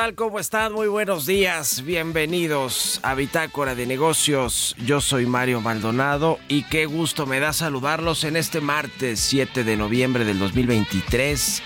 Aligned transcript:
Tal? 0.00 0.14
¿Cómo 0.14 0.40
están? 0.40 0.72
Muy 0.72 0.88
buenos 0.88 1.26
días. 1.26 1.82
Bienvenidos 1.84 3.00
a 3.02 3.14
Bitácora 3.14 3.74
de 3.74 3.84
Negocios. 3.84 4.74
Yo 4.86 5.02
soy 5.02 5.26
Mario 5.26 5.60
Maldonado 5.60 6.38
y 6.48 6.62
qué 6.62 6.86
gusto 6.86 7.26
me 7.26 7.38
da 7.38 7.52
saludarlos 7.52 8.24
en 8.24 8.36
este 8.36 8.62
martes 8.62 9.20
7 9.20 9.62
de 9.62 9.76
noviembre 9.76 10.24
del 10.24 10.38
2023. 10.38 11.62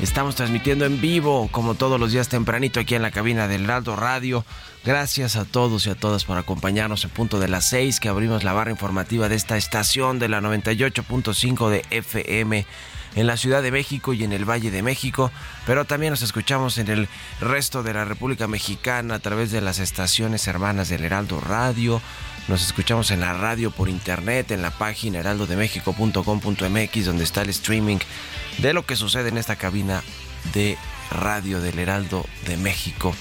Estamos 0.00 0.34
transmitiendo 0.34 0.86
en 0.86 0.98
vivo, 0.98 1.50
como 1.52 1.74
todos 1.74 2.00
los 2.00 2.10
días 2.12 2.30
tempranito, 2.30 2.80
aquí 2.80 2.94
en 2.94 3.02
la 3.02 3.10
cabina 3.10 3.48
del 3.48 3.64
Heraldo 3.64 3.96
Radio. 3.96 4.46
Gracias 4.82 5.36
a 5.36 5.44
todos 5.44 5.86
y 5.86 5.90
a 5.90 5.94
todas 5.94 6.24
por 6.24 6.38
acompañarnos 6.38 7.04
en 7.04 7.10
punto 7.10 7.38
de 7.38 7.48
las 7.48 7.66
6 7.66 8.00
que 8.00 8.08
abrimos 8.08 8.44
la 8.44 8.54
barra 8.54 8.70
informativa 8.70 9.28
de 9.28 9.36
esta 9.36 9.58
estación 9.58 10.18
de 10.18 10.30
la 10.30 10.40
98.5 10.40 11.68
de 11.68 11.84
FM 11.90 12.64
en 13.16 13.26
la 13.26 13.36
Ciudad 13.36 13.62
de 13.62 13.70
México 13.70 14.12
y 14.12 14.24
en 14.24 14.32
el 14.32 14.48
Valle 14.48 14.70
de 14.70 14.82
México, 14.82 15.30
pero 15.66 15.84
también 15.84 16.10
nos 16.10 16.22
escuchamos 16.22 16.78
en 16.78 16.88
el 16.88 17.08
resto 17.40 17.82
de 17.82 17.94
la 17.94 18.04
República 18.04 18.46
Mexicana 18.46 19.14
a 19.14 19.18
través 19.20 19.50
de 19.50 19.60
las 19.60 19.78
estaciones 19.78 20.46
hermanas 20.46 20.88
del 20.88 21.04
Heraldo 21.04 21.40
Radio. 21.40 22.00
Nos 22.48 22.62
escuchamos 22.62 23.10
en 23.10 23.20
la 23.20 23.32
radio 23.32 23.70
por 23.70 23.88
internet, 23.88 24.50
en 24.50 24.62
la 24.62 24.70
página 24.70 25.20
heraldodemexico.com.mx, 25.20 27.04
donde 27.04 27.24
está 27.24 27.42
el 27.42 27.50
streaming 27.50 27.98
de 28.58 28.72
lo 28.72 28.84
que 28.84 28.96
sucede 28.96 29.28
en 29.30 29.38
esta 29.38 29.56
cabina 29.56 30.02
de 30.52 30.76
radio 31.10 31.60
del 31.60 31.78
Heraldo 31.78 32.26
de 32.46 32.56
México. 32.56 33.14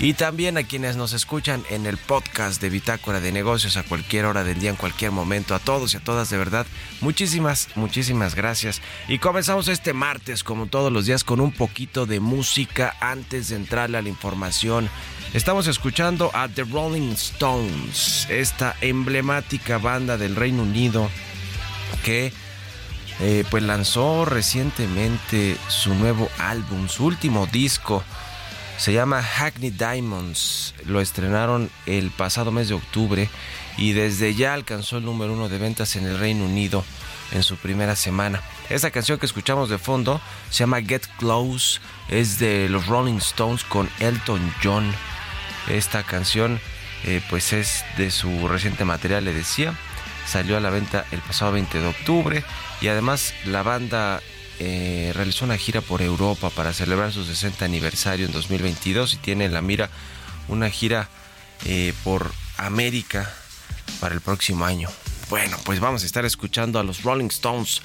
Y 0.00 0.14
también 0.14 0.58
a 0.58 0.64
quienes 0.64 0.96
nos 0.96 1.12
escuchan 1.12 1.62
en 1.70 1.86
el 1.86 1.96
podcast 1.96 2.60
de 2.60 2.68
Bitácora 2.68 3.20
de 3.20 3.32
Negocios 3.32 3.76
a 3.76 3.84
cualquier 3.84 4.26
hora 4.26 4.42
del 4.42 4.58
día, 4.58 4.70
en 4.70 4.76
cualquier 4.76 5.12
momento. 5.12 5.54
A 5.54 5.60
todos 5.60 5.94
y 5.94 5.96
a 5.96 6.00
todas, 6.00 6.30
de 6.30 6.36
verdad, 6.36 6.66
muchísimas, 7.00 7.68
muchísimas 7.76 8.34
gracias. 8.34 8.82
Y 9.08 9.18
comenzamos 9.18 9.68
este 9.68 9.92
martes, 9.92 10.42
como 10.42 10.66
todos 10.66 10.92
los 10.92 11.06
días, 11.06 11.22
con 11.22 11.40
un 11.40 11.52
poquito 11.52 12.06
de 12.06 12.20
música 12.20 12.96
antes 13.00 13.48
de 13.48 13.56
entrarle 13.56 13.98
a 13.98 14.02
la 14.02 14.08
información. 14.08 14.90
Estamos 15.32 15.68
escuchando 15.68 16.30
a 16.34 16.48
The 16.48 16.64
Rolling 16.64 17.12
Stones, 17.12 18.26
esta 18.28 18.76
emblemática 18.80 19.78
banda 19.78 20.18
del 20.18 20.36
Reino 20.36 20.62
Unido 20.62 21.08
que 22.04 22.32
eh, 23.20 23.44
pues 23.50 23.62
lanzó 23.62 24.24
recientemente 24.24 25.56
su 25.68 25.94
nuevo 25.94 26.28
álbum, 26.38 26.88
su 26.88 27.06
último 27.06 27.46
disco. 27.46 28.02
Se 28.76 28.92
llama 28.92 29.22
Hackney 29.22 29.70
Diamonds. 29.70 30.74
Lo 30.86 31.00
estrenaron 31.00 31.70
el 31.86 32.10
pasado 32.10 32.50
mes 32.50 32.68
de 32.68 32.74
octubre 32.74 33.28
y 33.76 33.92
desde 33.92 34.34
ya 34.34 34.54
alcanzó 34.54 34.98
el 34.98 35.04
número 35.04 35.32
uno 35.32 35.48
de 35.48 35.58
ventas 35.58 35.96
en 35.96 36.06
el 36.06 36.18
Reino 36.18 36.44
Unido 36.44 36.84
en 37.32 37.42
su 37.42 37.56
primera 37.56 37.96
semana. 37.96 38.42
Esta 38.70 38.90
canción 38.90 39.18
que 39.18 39.26
escuchamos 39.26 39.68
de 39.68 39.78
fondo 39.78 40.20
se 40.50 40.60
llama 40.60 40.82
Get 40.82 41.06
Close. 41.18 41.80
Es 42.08 42.38
de 42.38 42.68
los 42.68 42.86
Rolling 42.86 43.18
Stones 43.18 43.64
con 43.64 43.88
Elton 44.00 44.52
John. 44.62 44.92
Esta 45.68 46.02
canción 46.02 46.60
eh, 47.04 47.22
pues 47.30 47.52
es 47.52 47.84
de 47.96 48.10
su 48.10 48.48
reciente 48.48 48.84
material, 48.84 49.24
le 49.24 49.34
decía. 49.34 49.74
Salió 50.26 50.56
a 50.56 50.60
la 50.60 50.70
venta 50.70 51.04
el 51.10 51.20
pasado 51.20 51.52
20 51.52 51.80
de 51.80 51.86
octubre 51.86 52.44
y 52.80 52.88
además 52.88 53.34
la 53.44 53.62
banda 53.62 54.20
eh, 54.58 55.12
realizó 55.14 55.44
una 55.44 55.56
gira 55.56 55.80
por 55.80 56.02
Europa 56.02 56.50
para 56.50 56.72
celebrar 56.72 57.12
su 57.12 57.24
60 57.24 57.64
aniversario 57.64 58.26
en 58.26 58.32
2022 58.32 59.14
y 59.14 59.16
tiene 59.18 59.46
en 59.46 59.52
la 59.52 59.62
mira 59.62 59.90
una 60.48 60.70
gira 60.70 61.08
eh, 61.64 61.92
por 62.04 62.32
América 62.56 63.32
para 64.00 64.14
el 64.14 64.20
próximo 64.20 64.64
año. 64.64 64.88
bueno, 65.30 65.56
pues 65.64 65.80
vamos 65.80 66.02
a 66.02 66.06
estar 66.06 66.24
escuchando 66.24 66.78
a 66.78 66.84
los 66.84 67.02
Rolling 67.02 67.26
Stones 67.26 67.82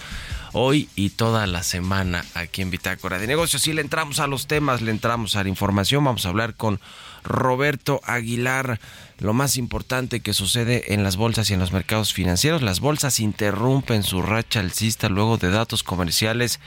hoy 0.54 0.89
y 0.95 1.12
toda 1.12 1.48
la 1.48 1.63
semana 1.63 2.25
aquí 2.33 2.62
en 2.62 2.71
Bitácora 2.71 3.19
de 3.19 3.27
Negocios. 3.27 3.68
Y 3.68 3.74
le 3.74 3.81
entramos 3.81 4.19
a 4.19 4.27
los 4.27 4.48
temas, 4.48 4.81
le 4.81 4.92
entramos 4.92 5.36
a 5.36 5.44
la 5.44 5.50
información. 5.50 6.04
Vamos 6.04 6.25
a 6.25 6.30
hablar 6.30 6.56
con 6.56 6.80
Roberto 7.24 8.01
Aguilar. 8.04 8.80
Lo 9.19 9.33
más 9.33 9.57
importante 9.57 10.21
que 10.21 10.33
sucede 10.33 10.94
en 10.94 11.04
las 11.04 11.18
bolsas 11.18 11.50
y 11.50 11.54
en 11.54 11.60
los 11.60 11.74
mercados 11.74 12.13
financieros. 12.13 12.62
Las 12.62 12.80
bolsas 12.80 13.19
interrumpen 13.19 14.04
su 14.04 14.21
racha 14.21 14.60
alcista 14.60 15.10
luego 15.10 15.38
de 15.38 15.50
datos 15.50 15.83
comerciales 15.83 16.60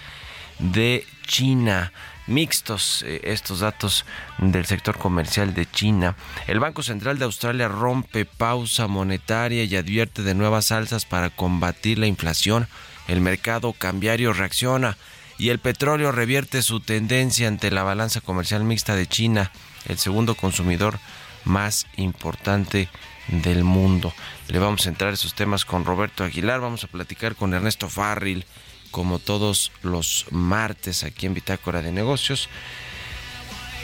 de 0.58 1.06
China 1.26 1.92
mixtos 2.26 3.02
eh, 3.06 3.20
estos 3.24 3.60
datos 3.60 4.04
del 4.38 4.66
sector 4.66 4.98
comercial 4.98 5.54
de 5.54 5.66
China. 5.66 6.16
El 6.46 6.60
Banco 6.60 6.82
Central 6.82 7.18
de 7.18 7.24
Australia 7.24 7.68
rompe 7.68 8.24
pausa 8.24 8.86
monetaria 8.86 9.64
y 9.64 9.76
advierte 9.76 10.22
de 10.22 10.34
nuevas 10.34 10.72
alzas 10.72 11.04
para 11.04 11.30
combatir 11.30 11.98
la 11.98 12.06
inflación. 12.06 12.68
El 13.08 13.20
mercado 13.20 13.72
cambiario 13.72 14.32
reacciona 14.32 14.96
y 15.38 15.48
el 15.48 15.58
petróleo 15.58 16.12
revierte 16.12 16.62
su 16.62 16.80
tendencia 16.80 17.48
ante 17.48 17.70
la 17.70 17.82
balanza 17.82 18.20
comercial 18.20 18.64
mixta 18.64 18.94
de 18.94 19.06
China, 19.06 19.50
el 19.86 19.98
segundo 19.98 20.34
consumidor 20.34 20.98
más 21.44 21.86
importante 21.96 22.88
del 23.28 23.64
mundo. 23.64 24.12
Le 24.48 24.58
vamos 24.58 24.86
a 24.86 24.90
entrar 24.90 25.12
esos 25.12 25.34
temas 25.34 25.64
con 25.64 25.84
Roberto 25.84 26.24
Aguilar, 26.24 26.60
vamos 26.60 26.84
a 26.84 26.88
platicar 26.88 27.34
con 27.36 27.54
Ernesto 27.54 27.88
Farril, 27.88 28.44
como 28.90 29.18
todos 29.18 29.72
los 29.82 30.26
martes 30.30 31.04
aquí 31.04 31.26
en 31.26 31.34
Bitácora 31.34 31.82
de 31.82 31.92
Negocios. 31.92 32.48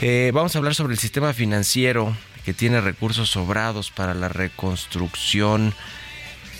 Eh, 0.01 0.31
vamos 0.33 0.55
a 0.55 0.59
hablar 0.59 0.75
sobre 0.75 0.93
el 0.93 0.99
sistema 0.99 1.33
financiero 1.33 2.15
que 2.45 2.53
tiene 2.53 2.79
recursos 2.79 3.29
sobrados 3.29 3.91
para 3.91 4.13
la 4.13 4.29
reconstrucción 4.29 5.73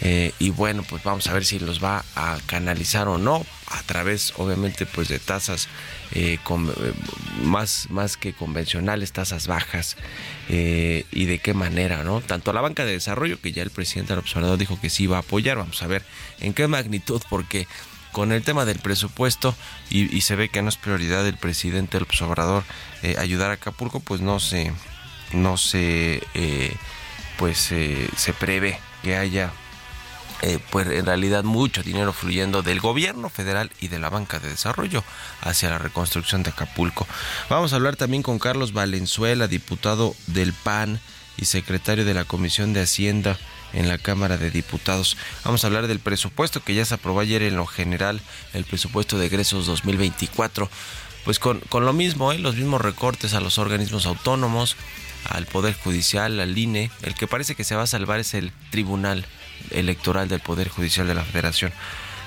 eh, 0.02 0.34
y 0.40 0.50
bueno, 0.50 0.84
pues 0.84 1.04
vamos 1.04 1.28
a 1.28 1.34
ver 1.34 1.46
si 1.46 1.60
los 1.60 1.84
va 1.84 2.06
a 2.16 2.38
canalizar 2.46 3.08
o 3.08 3.18
no 3.18 3.46
a 3.68 3.82
través, 3.84 4.34
obviamente, 4.38 4.86
pues 4.86 5.08
de 5.10 5.20
tasas 5.20 5.68
eh, 6.12 6.40
más, 7.44 7.88
más 7.90 8.18
que 8.18 8.34
convencionales, 8.34 9.12
tasas 9.12 9.48
bajas 9.48 9.98
y 10.50 11.26
de 11.26 11.40
qué 11.44 11.54
manera, 11.54 12.04
¿no? 12.04 12.22
Tanto 12.22 12.54
la 12.54 12.62
banca 12.62 12.84
de 12.84 12.94
desarrollo, 12.94 13.40
que 13.40 13.52
ya 13.52 13.62
el 13.62 13.70
presidente 13.70 14.14
del 14.14 14.20
observador 14.20 14.58
dijo 14.58 14.80
que 14.82 14.90
sí 14.90 15.04
iba 15.04 15.18
a 15.18 15.20
apoyar, 15.20 15.58
vamos 15.58 15.84
a 15.84 15.88
ver 15.88 16.04
en 16.40 16.54
qué 16.54 16.68
magnitud, 16.68 17.22
porque 17.30 17.68
con 18.12 18.32
el 18.32 18.44
tema 18.44 18.66
del 18.66 18.80
presupuesto 18.80 19.56
y, 19.90 20.22
se 20.22 20.36
ve 20.36 20.50
que 20.50 20.62
no 20.62 20.70
es 20.70 20.78
prioridad 20.78 21.24
del 21.24 21.38
presidente 21.38 21.98
el 21.98 22.08
Obrador 22.22 22.64
eh, 23.04 23.16
ayudar 23.20 23.52
a 23.52 23.56
Acapulco, 23.56 24.00
pues 24.00 24.22
no 24.22 24.40
se, 24.40 24.74
no 25.34 25.58
se, 25.58 26.24
eh, 26.34 26.76
pues 27.38 27.72
eh, 27.72 28.10
se 28.16 28.34
prevé 28.34 28.80
que 29.04 29.16
haya 29.16 29.52
pues 30.72 30.88
en 30.88 31.06
realidad 31.06 31.44
mucho 31.44 31.84
dinero 31.84 32.14
fluyendo 32.14 32.62
del 32.62 32.80
gobierno 32.80 33.30
federal 33.30 33.72
y 33.82 33.90
de 33.90 34.00
la 34.00 34.10
banca 34.10 34.40
de 34.40 34.50
desarrollo 34.50 35.04
hacia 35.42 35.70
la 35.70 35.78
reconstrucción 35.78 36.44
de 36.44 36.52
Acapulco. 36.52 37.08
Vamos 37.50 37.74
a 37.74 37.76
hablar 37.76 37.96
también 37.96 38.24
con 38.24 38.40
Carlos 38.40 38.74
Valenzuela, 38.74 39.48
diputado 39.48 40.16
del 40.28 40.54
PAN 40.54 41.00
y 41.38 41.46
secretario 41.46 42.06
de 42.06 42.14
la 42.14 42.26
Comisión 42.26 42.74
de 42.74 42.82
Hacienda 42.82 43.38
en 43.74 43.88
la 43.88 43.98
Cámara 43.98 44.38
de 44.38 44.52
Diputados. 44.52 45.18
Vamos 45.44 45.64
a 45.64 45.68
hablar 45.68 45.88
del 45.88 46.00
presupuesto 46.00 46.64
que 46.64 46.74
ya 46.74 46.86
se 46.86 46.96
aprobó 46.96 47.20
ayer 47.20 47.44
en 47.44 47.56
lo 47.56 47.66
general, 47.66 48.22
el 48.54 48.66
presupuesto 48.66 49.18
de 49.18 49.28
egresos 49.28 49.66
2024. 49.66 50.70
Pues 51.26 51.38
con, 51.38 51.60
con 51.60 51.86
lo 51.86 51.94
mismo, 51.94 52.32
¿eh? 52.32 52.40
los 52.40 52.56
mismos 52.56 52.82
recortes 52.82 53.34
a 53.34 53.42
los 53.42 53.58
organismos 53.58 54.06
autónomos, 54.06 54.78
al 55.26 55.46
Poder 55.46 55.76
Judicial, 55.76 56.40
al 56.40 56.58
INE. 56.58 56.92
El 57.04 57.14
que 57.14 57.28
parece 57.28 57.56
que 57.56 57.64
se 57.64 57.76
va 57.76 57.84
a 57.84 57.88
salvar 57.88 58.20
es 58.20 58.34
el 58.34 58.52
Tribunal 58.72 59.26
Electoral 59.72 60.28
del 60.28 60.40
Poder 60.40 60.70
Judicial 60.70 61.08
de 61.08 61.14
la 61.14 61.24
Federación. 61.24 61.72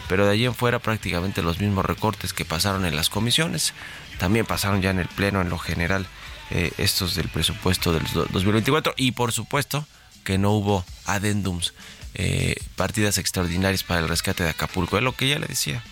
Pero 0.09 0.27
de 0.27 0.33
allí 0.33 0.45
en 0.45 0.55
fuera 0.55 0.79
prácticamente 0.79 1.43
los 1.43 1.61
mismos 1.61 1.85
recortes 1.85 2.33
que 2.33 2.45
pasaron 2.45 2.85
en 2.85 2.97
las 2.97 3.09
comisiones, 3.09 3.73
también 4.19 4.47
pasaron 4.47 4.83
ya 4.83 4.91
en 4.91 4.99
el 4.99 5.09
Pleno 5.09 5.41
en 5.41 5.49
lo 5.49 5.59
general 5.59 6.07
eh, 6.51 6.73
estos 6.79 7.15
del 7.15 7.29
presupuesto 7.29 7.93
del 7.93 8.05
2024 8.31 8.95
y 8.97 9.13
por 9.13 9.33
supuesto 9.33 9.87
que 10.25 10.39
no 10.39 10.51
hubo 10.51 10.85
adendums, 11.07 11.73
eh, 12.15 12.57
partidas 12.77 13.19
extraordinarias 13.19 13.85
para 13.85 14.01
el 14.01 14.09
rescate 14.09 14.45
de 14.45 14.51
Acapulco. 14.51 14.97
Es 14.97 15.03
lo 15.03 15.13
que 15.13 15.29
ya 15.29 15.39
le 15.39 15.47
decía. 15.47 15.83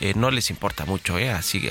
Eh, 0.00 0.14
no 0.14 0.30
les 0.30 0.50
importa 0.50 0.84
mucho, 0.84 1.18
¿eh? 1.18 1.30
así, 1.30 1.68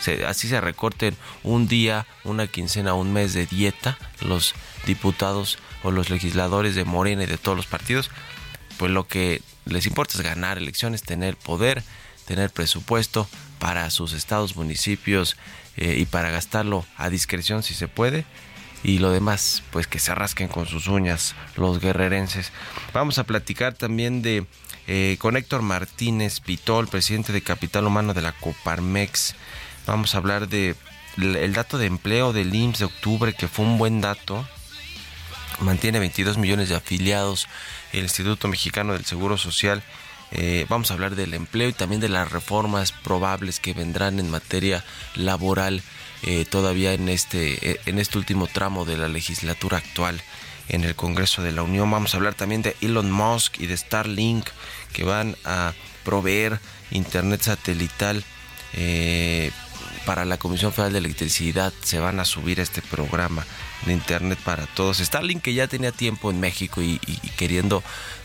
se, 0.00 0.24
así 0.24 0.48
se 0.48 0.60
recorten 0.60 1.16
un 1.42 1.68
día, 1.68 2.06
una 2.24 2.46
quincena, 2.46 2.94
un 2.94 3.12
mes 3.12 3.34
de 3.34 3.46
dieta 3.46 3.98
los 4.20 4.54
diputados 4.86 5.58
o 5.82 5.90
los 5.90 6.10
legisladores 6.10 6.74
de 6.74 6.84
Morena 6.84 7.24
y 7.24 7.26
de 7.26 7.36
todos 7.36 7.56
los 7.56 7.66
partidos, 7.66 8.10
pues 8.78 8.90
lo 8.90 9.06
que 9.06 9.42
les 9.66 9.86
importa 9.86 10.14
es 10.16 10.22
ganar 10.22 10.58
elecciones, 10.58 11.02
tener 11.02 11.36
poder, 11.36 11.82
tener 12.26 12.50
presupuesto 12.50 13.28
para 13.58 13.90
sus 13.90 14.12
estados, 14.12 14.56
municipios 14.56 15.36
eh, 15.76 15.96
y 15.98 16.06
para 16.06 16.30
gastarlo 16.30 16.86
a 16.96 17.10
discreción 17.10 17.62
si 17.62 17.74
se 17.74 17.88
puede 17.88 18.24
y 18.82 18.98
lo 18.98 19.10
demás, 19.10 19.62
pues 19.70 19.86
que 19.86 19.98
se 19.98 20.14
rasquen 20.14 20.48
con 20.48 20.66
sus 20.66 20.86
uñas 20.88 21.34
los 21.56 21.80
guerrerenses. 21.80 22.52
Vamos 22.92 23.18
a 23.18 23.24
platicar 23.24 23.74
también 23.74 24.22
de 24.22 24.46
eh, 24.86 25.16
con 25.18 25.36
Héctor 25.36 25.62
Martínez 25.62 26.40
Pitol, 26.40 26.88
presidente 26.88 27.32
de 27.32 27.42
Capital 27.42 27.86
Humano 27.86 28.14
de 28.14 28.22
la 28.22 28.32
Coparmex. 28.32 29.34
Vamos 29.86 30.14
a 30.14 30.18
hablar 30.18 30.48
de 30.48 30.76
el 31.16 31.52
dato 31.52 31.78
de 31.78 31.86
empleo 31.86 32.32
del 32.32 32.54
IMSS 32.54 32.78
de 32.78 32.84
octubre, 32.84 33.34
que 33.34 33.48
fue 33.48 33.64
un 33.64 33.78
buen 33.78 34.00
dato. 34.00 34.48
Mantiene 35.60 35.98
22 35.98 36.38
millones 36.38 36.68
de 36.68 36.76
afiliados 36.76 37.48
el 37.92 38.04
Instituto 38.04 38.46
Mexicano 38.46 38.92
del 38.92 39.04
Seguro 39.04 39.36
Social. 39.36 39.82
Eh, 40.30 40.66
vamos 40.68 40.90
a 40.90 40.94
hablar 40.94 41.16
del 41.16 41.34
empleo 41.34 41.68
y 41.68 41.72
también 41.72 42.00
de 42.00 42.08
las 42.08 42.30
reformas 42.30 42.92
probables 42.92 43.58
que 43.58 43.72
vendrán 43.72 44.20
en 44.20 44.30
materia 44.30 44.84
laboral 45.16 45.82
eh, 46.22 46.44
todavía 46.44 46.92
en 46.92 47.08
este, 47.08 47.72
eh, 47.72 47.80
en 47.86 47.98
este 47.98 48.18
último 48.18 48.46
tramo 48.46 48.84
de 48.84 48.98
la 48.98 49.08
legislatura 49.08 49.78
actual 49.78 50.20
en 50.68 50.84
el 50.84 50.94
Congreso 50.94 51.42
de 51.42 51.52
la 51.52 51.62
Unión. 51.62 51.90
Vamos 51.90 52.14
a 52.14 52.18
hablar 52.18 52.34
también 52.34 52.62
de 52.62 52.76
Elon 52.80 53.10
Musk 53.10 53.58
y 53.58 53.66
de 53.66 53.76
Starlink 53.76 54.46
que 54.92 55.04
van 55.04 55.34
a 55.44 55.72
proveer 56.04 56.60
internet 56.90 57.42
satelital 57.42 58.22
para 60.04 60.24
la 60.24 60.36
Comisión 60.36 60.72
Federal 60.72 60.92
de 60.92 60.98
Electricidad. 61.00 61.72
Se 61.82 61.98
van 61.98 62.20
a 62.20 62.24
subir 62.24 62.60
este 62.60 62.80
programa 62.82 63.44
de 63.86 63.92
internet 63.92 64.38
para 64.44 64.66
todos. 64.66 64.98
Starlink 64.98 65.42
que 65.42 65.54
ya 65.54 65.66
tenía 65.66 65.92
tiempo 65.92 66.30
en 66.30 66.40
México 66.40 66.82
y 66.82 66.98
queriendo 67.36 67.82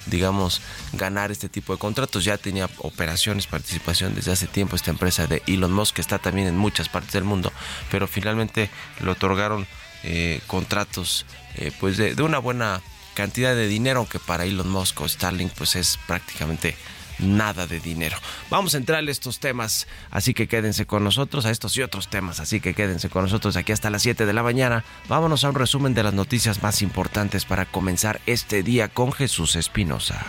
digamos, 0.07 0.61
ganar 0.93 1.31
este 1.31 1.49
tipo 1.49 1.73
de 1.73 1.79
contratos. 1.79 2.23
Ya 2.23 2.37
tenía 2.37 2.69
operaciones, 2.79 3.47
participación 3.47 4.15
desde 4.15 4.31
hace 4.31 4.47
tiempo 4.47 4.75
esta 4.75 4.91
empresa 4.91 5.27
de 5.27 5.41
Elon 5.47 5.71
Musk, 5.71 5.95
que 5.95 6.01
está 6.01 6.19
también 6.19 6.47
en 6.47 6.57
muchas 6.57 6.89
partes 6.89 7.13
del 7.13 7.23
mundo, 7.23 7.51
pero 7.91 8.07
finalmente 8.07 8.69
le 9.01 9.11
otorgaron 9.11 9.67
eh, 10.03 10.41
contratos 10.47 11.25
eh, 11.55 11.71
pues 11.79 11.97
de, 11.97 12.21
una 12.21 12.39
buena 12.39 12.81
cantidad 13.13 13.55
de 13.55 13.67
dinero, 13.67 13.99
aunque 13.99 14.19
para 14.19 14.45
Elon 14.45 14.69
Musk 14.69 15.01
o 15.01 15.07
Starlink 15.07 15.51
pues 15.53 15.75
es 15.75 15.99
prácticamente 16.07 16.75
nada 17.19 17.67
de 17.67 17.79
dinero. 17.79 18.17
Vamos 18.49 18.75
a 18.75 18.77
entrar 18.77 19.03
a 19.03 19.11
estos 19.11 19.39
temas, 19.39 19.87
así 20.11 20.33
que 20.33 20.47
quédense 20.47 20.85
con 20.85 21.03
nosotros, 21.03 21.45
a 21.45 21.51
estos 21.51 21.75
y 21.77 21.81
otros 21.81 22.07
temas, 22.07 22.39
así 22.39 22.59
que 22.59 22.73
quédense 22.73 23.09
con 23.09 23.23
nosotros 23.23 23.55
aquí 23.55 23.71
hasta 23.71 23.89
las 23.89 24.01
7 24.01 24.25
de 24.25 24.33
la 24.33 24.43
mañana. 24.43 24.83
Vámonos 25.07 25.43
a 25.43 25.49
un 25.49 25.55
resumen 25.55 25.93
de 25.93 26.03
las 26.03 26.13
noticias 26.13 26.61
más 26.61 26.81
importantes 26.81 27.45
para 27.45 27.65
comenzar 27.65 28.21
este 28.25 28.63
día 28.63 28.89
con 28.89 29.11
Jesús 29.11 29.55
Espinosa. 29.55 30.25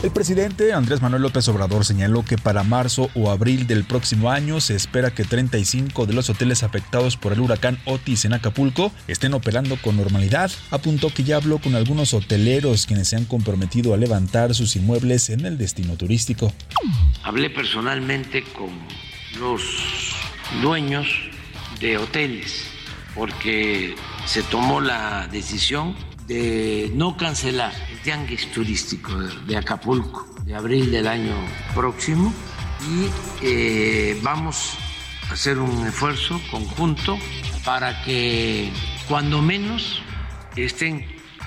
El 0.00 0.12
presidente 0.12 0.72
Andrés 0.72 1.02
Manuel 1.02 1.22
López 1.22 1.48
Obrador 1.48 1.84
señaló 1.84 2.24
que 2.24 2.38
para 2.38 2.62
marzo 2.62 3.10
o 3.16 3.32
abril 3.32 3.66
del 3.66 3.82
próximo 3.82 4.30
año 4.30 4.60
se 4.60 4.76
espera 4.76 5.10
que 5.10 5.24
35 5.24 6.06
de 6.06 6.12
los 6.12 6.30
hoteles 6.30 6.62
afectados 6.62 7.16
por 7.16 7.32
el 7.32 7.40
huracán 7.40 7.80
Otis 7.84 8.24
en 8.24 8.32
Acapulco 8.32 8.92
estén 9.08 9.34
operando 9.34 9.76
con 9.76 9.96
normalidad. 9.96 10.52
Apuntó 10.70 11.12
que 11.12 11.24
ya 11.24 11.34
habló 11.34 11.58
con 11.58 11.74
algunos 11.74 12.14
hoteleros 12.14 12.86
quienes 12.86 13.08
se 13.08 13.16
han 13.16 13.24
comprometido 13.24 13.92
a 13.92 13.96
levantar 13.96 14.54
sus 14.54 14.76
inmuebles 14.76 15.30
en 15.30 15.44
el 15.44 15.58
destino 15.58 15.96
turístico. 15.96 16.52
Hablé 17.24 17.50
personalmente 17.50 18.44
con 18.56 18.70
los 19.40 19.62
dueños 20.62 21.08
de 21.80 21.98
hoteles 21.98 22.68
porque 23.16 23.96
se 24.26 24.44
tomó 24.44 24.80
la 24.80 25.26
decisión 25.26 25.96
de 26.28 26.92
no 26.94 27.16
cancelar 27.16 27.72
tianguis 28.02 28.50
turístico 28.52 29.12
de 29.46 29.56
Acapulco 29.56 30.26
de 30.44 30.54
abril 30.54 30.90
del 30.90 31.06
año 31.06 31.34
próximo 31.74 32.32
y 32.80 33.08
eh, 33.42 34.18
vamos 34.22 34.76
a 35.28 35.34
hacer 35.34 35.58
un 35.58 35.86
esfuerzo 35.86 36.40
conjunto 36.50 37.18
para 37.64 38.02
que 38.02 38.72
cuando 39.08 39.42
menos 39.42 40.02
estén 40.56 41.06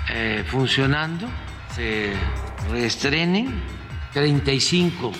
eh, 0.10 0.44
funcionando, 0.48 1.28
se 1.76 2.14
reestrenen 2.70 3.62
35 4.14 5.12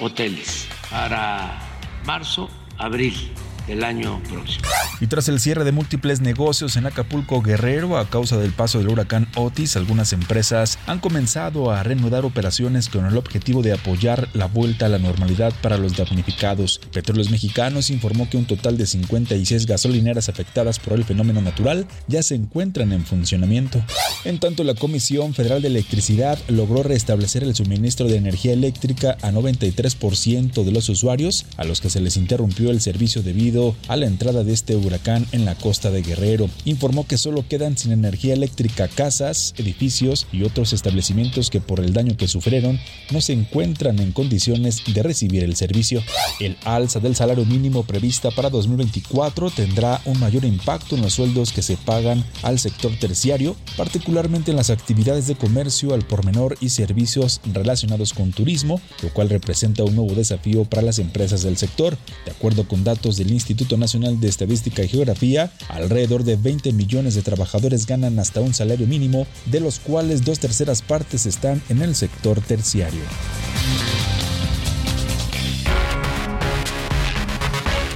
hoteles 0.00 0.68
para 0.90 1.60
marzo, 2.04 2.50
abril 2.78 3.32
del 3.68 3.84
año 3.84 4.20
próximo. 4.28 4.64
Y 5.00 5.06
tras 5.06 5.28
el 5.28 5.38
cierre 5.38 5.62
de 5.62 5.72
múltiples 5.72 6.20
negocios 6.20 6.76
en 6.76 6.86
Acapulco 6.86 7.40
Guerrero 7.42 7.98
a 7.98 8.08
causa 8.08 8.36
del 8.38 8.52
paso 8.52 8.78
del 8.78 8.88
huracán 8.88 9.28
Otis, 9.36 9.76
algunas 9.76 10.12
empresas 10.12 10.78
han 10.86 10.98
comenzado 10.98 11.70
a 11.70 11.82
reanudar 11.82 12.24
operaciones 12.24 12.88
con 12.88 13.06
el 13.06 13.16
objetivo 13.16 13.62
de 13.62 13.74
apoyar 13.74 14.28
la 14.32 14.46
vuelta 14.46 14.86
a 14.86 14.88
la 14.88 14.98
normalidad 14.98 15.52
para 15.62 15.78
los 15.78 15.96
damnificados. 15.96 16.80
Petróleos 16.92 17.30
Mexicanos 17.30 17.90
informó 17.90 18.28
que 18.28 18.38
un 18.38 18.46
total 18.46 18.76
de 18.76 18.86
56 18.86 19.66
gasolineras 19.66 20.28
afectadas 20.28 20.78
por 20.78 20.94
el 20.94 21.04
fenómeno 21.04 21.42
natural 21.42 21.86
ya 22.08 22.22
se 22.22 22.34
encuentran 22.34 22.92
en 22.92 23.04
funcionamiento. 23.04 23.82
En 24.24 24.40
tanto, 24.40 24.64
la 24.64 24.74
Comisión 24.74 25.34
Federal 25.34 25.62
de 25.62 25.68
Electricidad 25.68 26.38
logró 26.48 26.82
restablecer 26.82 27.44
el 27.44 27.54
suministro 27.54 28.08
de 28.08 28.16
energía 28.16 28.54
eléctrica 28.54 29.16
a 29.22 29.30
93% 29.30 30.64
de 30.64 30.72
los 30.72 30.88
usuarios 30.88 31.46
a 31.56 31.64
los 31.64 31.80
que 31.80 31.90
se 31.90 32.00
les 32.00 32.16
interrumpió 32.16 32.70
el 32.70 32.80
servicio 32.80 33.22
debido 33.22 33.57
a 33.88 33.96
la 33.96 34.06
entrada 34.06 34.44
de 34.44 34.52
este 34.52 34.76
huracán 34.76 35.26
en 35.32 35.44
la 35.44 35.54
costa 35.54 35.90
de 35.90 36.02
Guerrero. 36.02 36.48
Informó 36.64 37.06
que 37.06 37.18
solo 37.18 37.44
quedan 37.48 37.76
sin 37.76 37.92
energía 37.92 38.34
eléctrica 38.34 38.88
casas, 38.88 39.54
edificios 39.58 40.26
y 40.32 40.44
otros 40.44 40.72
establecimientos 40.72 41.50
que 41.50 41.60
por 41.60 41.80
el 41.80 41.92
daño 41.92 42.16
que 42.16 42.28
sufrieron 42.28 42.78
no 43.10 43.20
se 43.20 43.32
encuentran 43.32 43.98
en 43.98 44.12
condiciones 44.12 44.82
de 44.86 45.02
recibir 45.02 45.42
el 45.42 45.56
servicio. 45.56 46.02
El 46.40 46.56
alza 46.64 47.00
del 47.00 47.16
salario 47.16 47.44
mínimo 47.44 47.82
prevista 47.82 48.30
para 48.30 48.48
2024 48.50 49.50
tendrá 49.50 50.00
un 50.04 50.20
mayor 50.20 50.44
impacto 50.44 50.94
en 50.94 51.02
los 51.02 51.14
sueldos 51.14 51.52
que 51.52 51.62
se 51.62 51.76
pagan 51.76 52.24
al 52.42 52.58
sector 52.58 52.92
terciario, 53.00 53.56
particularmente 53.76 54.52
en 54.52 54.56
las 54.56 54.70
actividades 54.70 55.26
de 55.26 55.34
comercio 55.34 55.94
al 55.94 56.06
por 56.06 56.24
menor 56.24 56.56
y 56.60 56.68
servicios 56.68 57.40
relacionados 57.52 58.12
con 58.12 58.30
turismo, 58.30 58.80
lo 59.02 59.08
cual 59.12 59.30
representa 59.30 59.84
un 59.84 59.96
nuevo 59.96 60.14
desafío 60.14 60.64
para 60.64 60.82
las 60.82 60.98
empresas 60.98 61.42
del 61.42 61.56
sector. 61.56 61.96
De 62.24 62.30
acuerdo 62.30 62.66
con 62.68 62.84
datos 62.84 63.16
del 63.16 63.32
Instituto 63.32 63.47
Nacional 63.76 64.20
de 64.20 64.28
Estadística 64.28 64.82
y 64.82 64.88
Geografía, 64.88 65.50
alrededor 65.68 66.24
de 66.24 66.36
20 66.36 66.72
millones 66.72 67.14
de 67.14 67.22
trabajadores 67.22 67.86
ganan 67.86 68.18
hasta 68.18 68.40
un 68.40 68.52
salario 68.52 68.86
mínimo, 68.86 69.26
de 69.46 69.60
los 69.60 69.78
cuales 69.78 70.24
dos 70.24 70.38
terceras 70.38 70.82
partes 70.82 71.26
están 71.26 71.62
en 71.68 71.82
el 71.82 71.94
sector 71.94 72.40
terciario. 72.40 73.02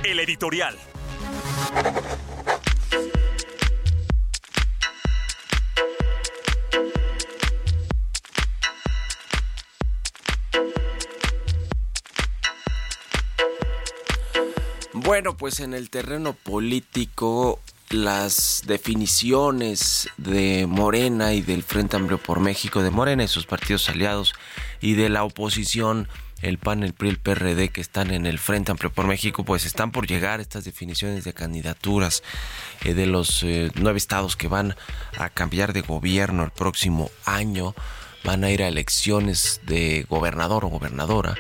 El 0.05 0.21
editorial. 0.21 0.77
Bueno, 15.13 15.37
pues 15.37 15.61
en 15.61 15.75
el 15.75 15.91
terreno 15.91 16.33
político 16.33 17.61
las 17.91 18.63
definiciones 18.67 20.09
de 20.17 20.67
Morena 20.67 21.35
y 21.35 21.43
del 21.43 21.63
Frente 21.63 21.97
Amplio 21.97 22.17
por 22.17 22.41
México, 22.41 22.83
de 22.83 22.91
Morena 22.91 23.23
y 23.23 23.29
sus 23.29 23.45
partidos 23.45 23.91
aliados 23.91 24.33
y 24.81 24.95
de 24.95 25.11
la 25.11 25.25
oposición, 25.25 26.09
el 26.41 26.57
PAN, 26.57 26.83
el 26.83 26.95
PRI, 26.95 27.11
el 27.11 27.19
PRD 27.19 27.69
que 27.69 27.83
están 27.83 28.11
en 28.11 28.25
el 28.25 28.39
Frente 28.39 28.71
Amplio 28.71 28.91
por 28.91 29.07
México, 29.07 29.45
pues 29.45 29.67
están 29.67 29.93
por 29.93 30.07
llegar 30.07 30.41
estas 30.41 30.65
definiciones 30.65 31.25
de 31.25 31.35
candidaturas 31.35 32.23
eh, 32.83 32.95
de 32.95 33.05
los 33.05 33.43
eh, 33.43 33.71
nueve 33.75 33.99
estados 33.99 34.35
que 34.35 34.49
van 34.49 34.77
a 35.19 35.29
cambiar 35.29 35.75
de 35.75 35.83
gobierno 35.83 36.43
el 36.43 36.53
próximo 36.53 37.11
año, 37.27 37.75
van 38.25 38.45
a 38.45 38.51
ir 38.51 38.63
a 38.63 38.69
elecciones 38.69 39.61
de 39.67 40.07
gobernador 40.09 40.65
o 40.65 40.69
gobernadora 40.69 41.35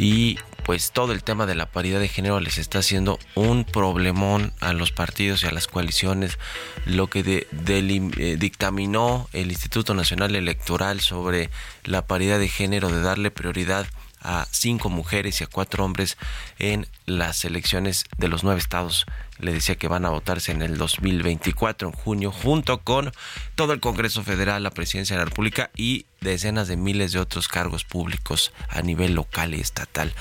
y 0.00 0.38
pues 0.64 0.92
todo 0.92 1.12
el 1.12 1.22
tema 1.22 1.46
de 1.46 1.54
la 1.54 1.66
paridad 1.66 2.00
de 2.00 2.08
género 2.08 2.40
les 2.40 2.58
está 2.58 2.78
haciendo 2.80 3.18
un 3.34 3.64
problemón 3.64 4.52
a 4.60 4.72
los 4.72 4.92
partidos 4.92 5.42
y 5.42 5.46
a 5.46 5.50
las 5.50 5.66
coaliciones. 5.66 6.38
Lo 6.86 7.08
que 7.08 7.22
de- 7.22 7.46
eh, 7.52 8.36
dictaminó 8.38 9.28
el 9.32 9.50
Instituto 9.50 9.94
Nacional 9.94 10.36
Electoral 10.36 11.00
sobre 11.00 11.50
la 11.84 12.06
paridad 12.06 12.38
de 12.38 12.48
género, 12.48 12.88
de 12.90 13.00
darle 13.00 13.30
prioridad 13.30 13.86
a 14.20 14.46
cinco 14.50 14.88
mujeres 14.88 15.40
y 15.40 15.44
a 15.44 15.46
cuatro 15.46 15.84
hombres 15.84 16.16
en 16.58 16.86
las 17.06 17.44
elecciones 17.44 18.04
de 18.18 18.28
los 18.28 18.44
nueve 18.44 18.60
estados. 18.60 19.06
Le 19.38 19.52
decía 19.52 19.76
que 19.76 19.88
van 19.88 20.04
a 20.04 20.10
votarse 20.10 20.52
en 20.52 20.62
el 20.62 20.76
2024, 20.76 21.88
en 21.88 21.94
junio, 21.94 22.30
junto 22.30 22.82
con 22.82 23.12
todo 23.54 23.72
el 23.72 23.80
Congreso 23.80 24.22
Federal, 24.22 24.62
la 24.62 24.70
Presidencia 24.70 25.16
de 25.16 25.20
la 25.20 25.28
República 25.28 25.70
y 25.76 26.06
decenas 26.20 26.68
de 26.68 26.76
miles 26.76 27.12
de 27.12 27.18
otros 27.18 27.48
cargos 27.48 27.84
públicos 27.84 28.52
a 28.68 28.82
nivel 28.82 29.14
local 29.14 29.54
y 29.54 29.60
estatal. 29.60 30.12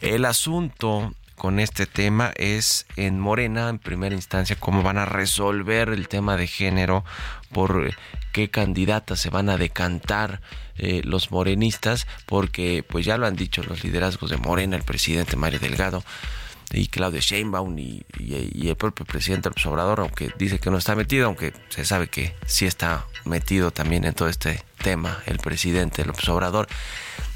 El 0.00 0.24
asunto 0.24 1.14
con 1.36 1.60
este 1.60 1.86
tema 1.86 2.32
es 2.36 2.86
en 2.96 3.20
Morena, 3.20 3.68
en 3.68 3.78
primera 3.78 4.14
instancia, 4.14 4.56
cómo 4.58 4.82
van 4.82 4.98
a 4.98 5.04
resolver 5.04 5.90
el 5.90 6.08
tema 6.08 6.36
de 6.36 6.46
género, 6.46 7.04
por 7.52 7.94
qué 8.32 8.50
candidatas 8.50 9.20
se 9.20 9.30
van 9.30 9.48
a 9.48 9.56
decantar 9.56 10.40
eh, 10.78 11.02
los 11.04 11.30
morenistas, 11.30 12.06
porque 12.26 12.84
pues 12.88 13.04
ya 13.04 13.18
lo 13.18 13.26
han 13.26 13.36
dicho 13.36 13.62
los 13.62 13.84
liderazgos 13.84 14.30
de 14.30 14.38
Morena, 14.38 14.76
el 14.76 14.82
presidente 14.82 15.36
Mario 15.36 15.60
Delgado 15.60 16.02
y 16.72 16.88
Claudia 16.88 17.20
Sheinbaum 17.20 17.78
y 17.78 18.04
el 18.18 18.76
propio 18.76 19.06
presidente 19.06 19.48
López 19.48 19.66
Obrador, 19.66 20.00
aunque 20.00 20.32
dice 20.38 20.58
que 20.58 20.70
no 20.70 20.78
está 20.78 20.96
metido, 20.96 21.26
aunque 21.26 21.52
se 21.68 21.84
sabe 21.84 22.08
que 22.08 22.34
sí 22.46 22.66
está 22.66 23.06
metido 23.24 23.70
también 23.70 24.04
en 24.04 24.14
todo 24.14 24.28
este 24.28 24.62
tema, 24.82 25.22
el 25.26 25.38
presidente 25.38 26.04
López 26.04 26.28
Obrador, 26.28 26.66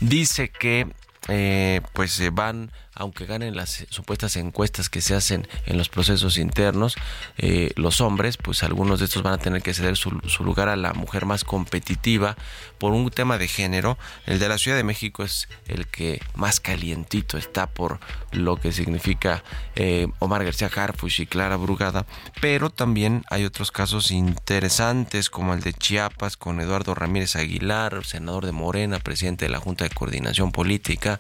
dice 0.01 0.49
que 0.49 0.89
eh, 1.29 1.81
pues 1.93 2.13
se 2.13 2.31
van, 2.31 2.73
aunque 3.01 3.25
ganen 3.25 3.57
las 3.57 3.87
supuestas 3.89 4.37
encuestas 4.37 4.91
que 4.91 5.01
se 5.01 5.15
hacen 5.15 5.49
en 5.65 5.79
los 5.79 5.89
procesos 5.89 6.37
internos, 6.37 6.97
eh, 7.39 7.73
los 7.77 8.03
hombres, 8.03 8.37
pues 8.37 8.63
algunos 8.63 8.99
de 8.99 9.07
estos 9.07 9.23
van 9.23 9.33
a 9.33 9.39
tener 9.39 9.63
que 9.63 9.73
ceder 9.73 9.97
su, 9.97 10.11
lugar 10.41 10.69
a 10.69 10.77
la 10.77 10.93
mujer 10.93 11.25
más 11.25 11.43
competitiva 11.43 12.37
por 12.77 12.93
un 12.93 13.11
tema 13.11 13.39
de 13.39 13.49
género. 13.49 13.97
El 14.27 14.39
de 14.39 14.51
la 14.51 14.59
Ciudad 14.59 14.77
de 14.77 14.85
México 14.85 15.25
es 15.25 15.49
el 15.67 15.87
que 15.87 16.21
más 16.35 16.61
calientito 16.61 17.39
está 17.39 17.67
por 17.67 18.01
lo 18.33 18.59
que 18.59 18.71
significa 18.71 19.43
eh, 19.77 20.07
Omar 20.19 20.45
García 20.45 20.71
Harfuch 20.75 21.21
y 21.21 21.27
Clara 21.27 21.57
Brugada, 21.57 22.05
pero 22.43 22.69
también 22.69 23.25
hay 23.31 23.47
otros 23.47 23.73
casos 23.73 24.11
interesantes 24.11 25.31
como 25.31 25.55
el 25.55 25.61
de 25.61 25.73
Chiapas 25.73 26.37
con 26.37 26.61
Eduardo 26.61 26.95
Ramírez 26.95 27.35
Aguilar, 27.35 28.05
senador 28.05 28.45
de 28.45 28.53
Morena, 28.53 28.99
presidente 28.99 29.47
de 29.47 29.53
la 29.53 29.59
Junta 29.59 29.85
de 29.85 29.95
Coordinación 29.95 30.53
Política 30.53 31.19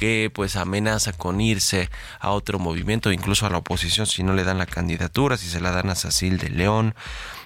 que 0.00 0.30
pues 0.34 0.56
amenaza 0.56 1.12
con 1.12 1.42
irse 1.42 1.90
a 2.20 2.30
otro 2.30 2.58
movimiento, 2.58 3.12
incluso 3.12 3.44
a 3.44 3.50
la 3.50 3.58
oposición 3.58 4.06
si 4.06 4.22
no 4.22 4.32
le 4.32 4.44
dan 4.44 4.56
la 4.56 4.64
candidatura, 4.64 5.36
si 5.36 5.46
se 5.46 5.60
la 5.60 5.72
dan 5.72 5.90
a 5.90 5.94
Sacil 5.94 6.38
de 6.38 6.48
León. 6.48 6.94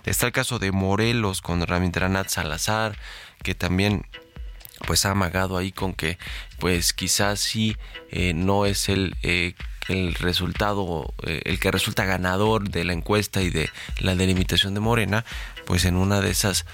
Está 0.04 0.26
el 0.26 0.32
caso 0.32 0.60
de 0.60 0.70
Morelos 0.70 1.42
con 1.42 1.66
Rabindranath 1.66 2.28
Salazar, 2.28 2.96
que 3.42 3.56
también 3.56 4.06
pues 4.86 5.04
ha 5.04 5.10
amagado 5.10 5.56
ahí 5.56 5.72
con 5.72 5.94
que 5.94 6.16
pues 6.60 6.92
quizás 6.92 7.40
sí 7.40 7.76
eh, 8.12 8.34
no 8.34 8.66
es 8.66 8.88
el 8.88 9.16
eh, 9.22 9.54
el 9.88 10.14
resultado 10.14 11.12
eh, 11.26 11.42
el 11.46 11.58
que 11.58 11.72
resulta 11.72 12.04
ganador 12.04 12.70
de 12.70 12.84
la 12.84 12.92
encuesta 12.92 13.42
y 13.42 13.50
de 13.50 13.68
la 13.98 14.14
delimitación 14.14 14.74
de 14.74 14.80
Morena 14.80 15.24
pues 15.66 15.86
en 15.86 15.96
una 15.96 16.20
de 16.20 16.30
esas 16.30 16.66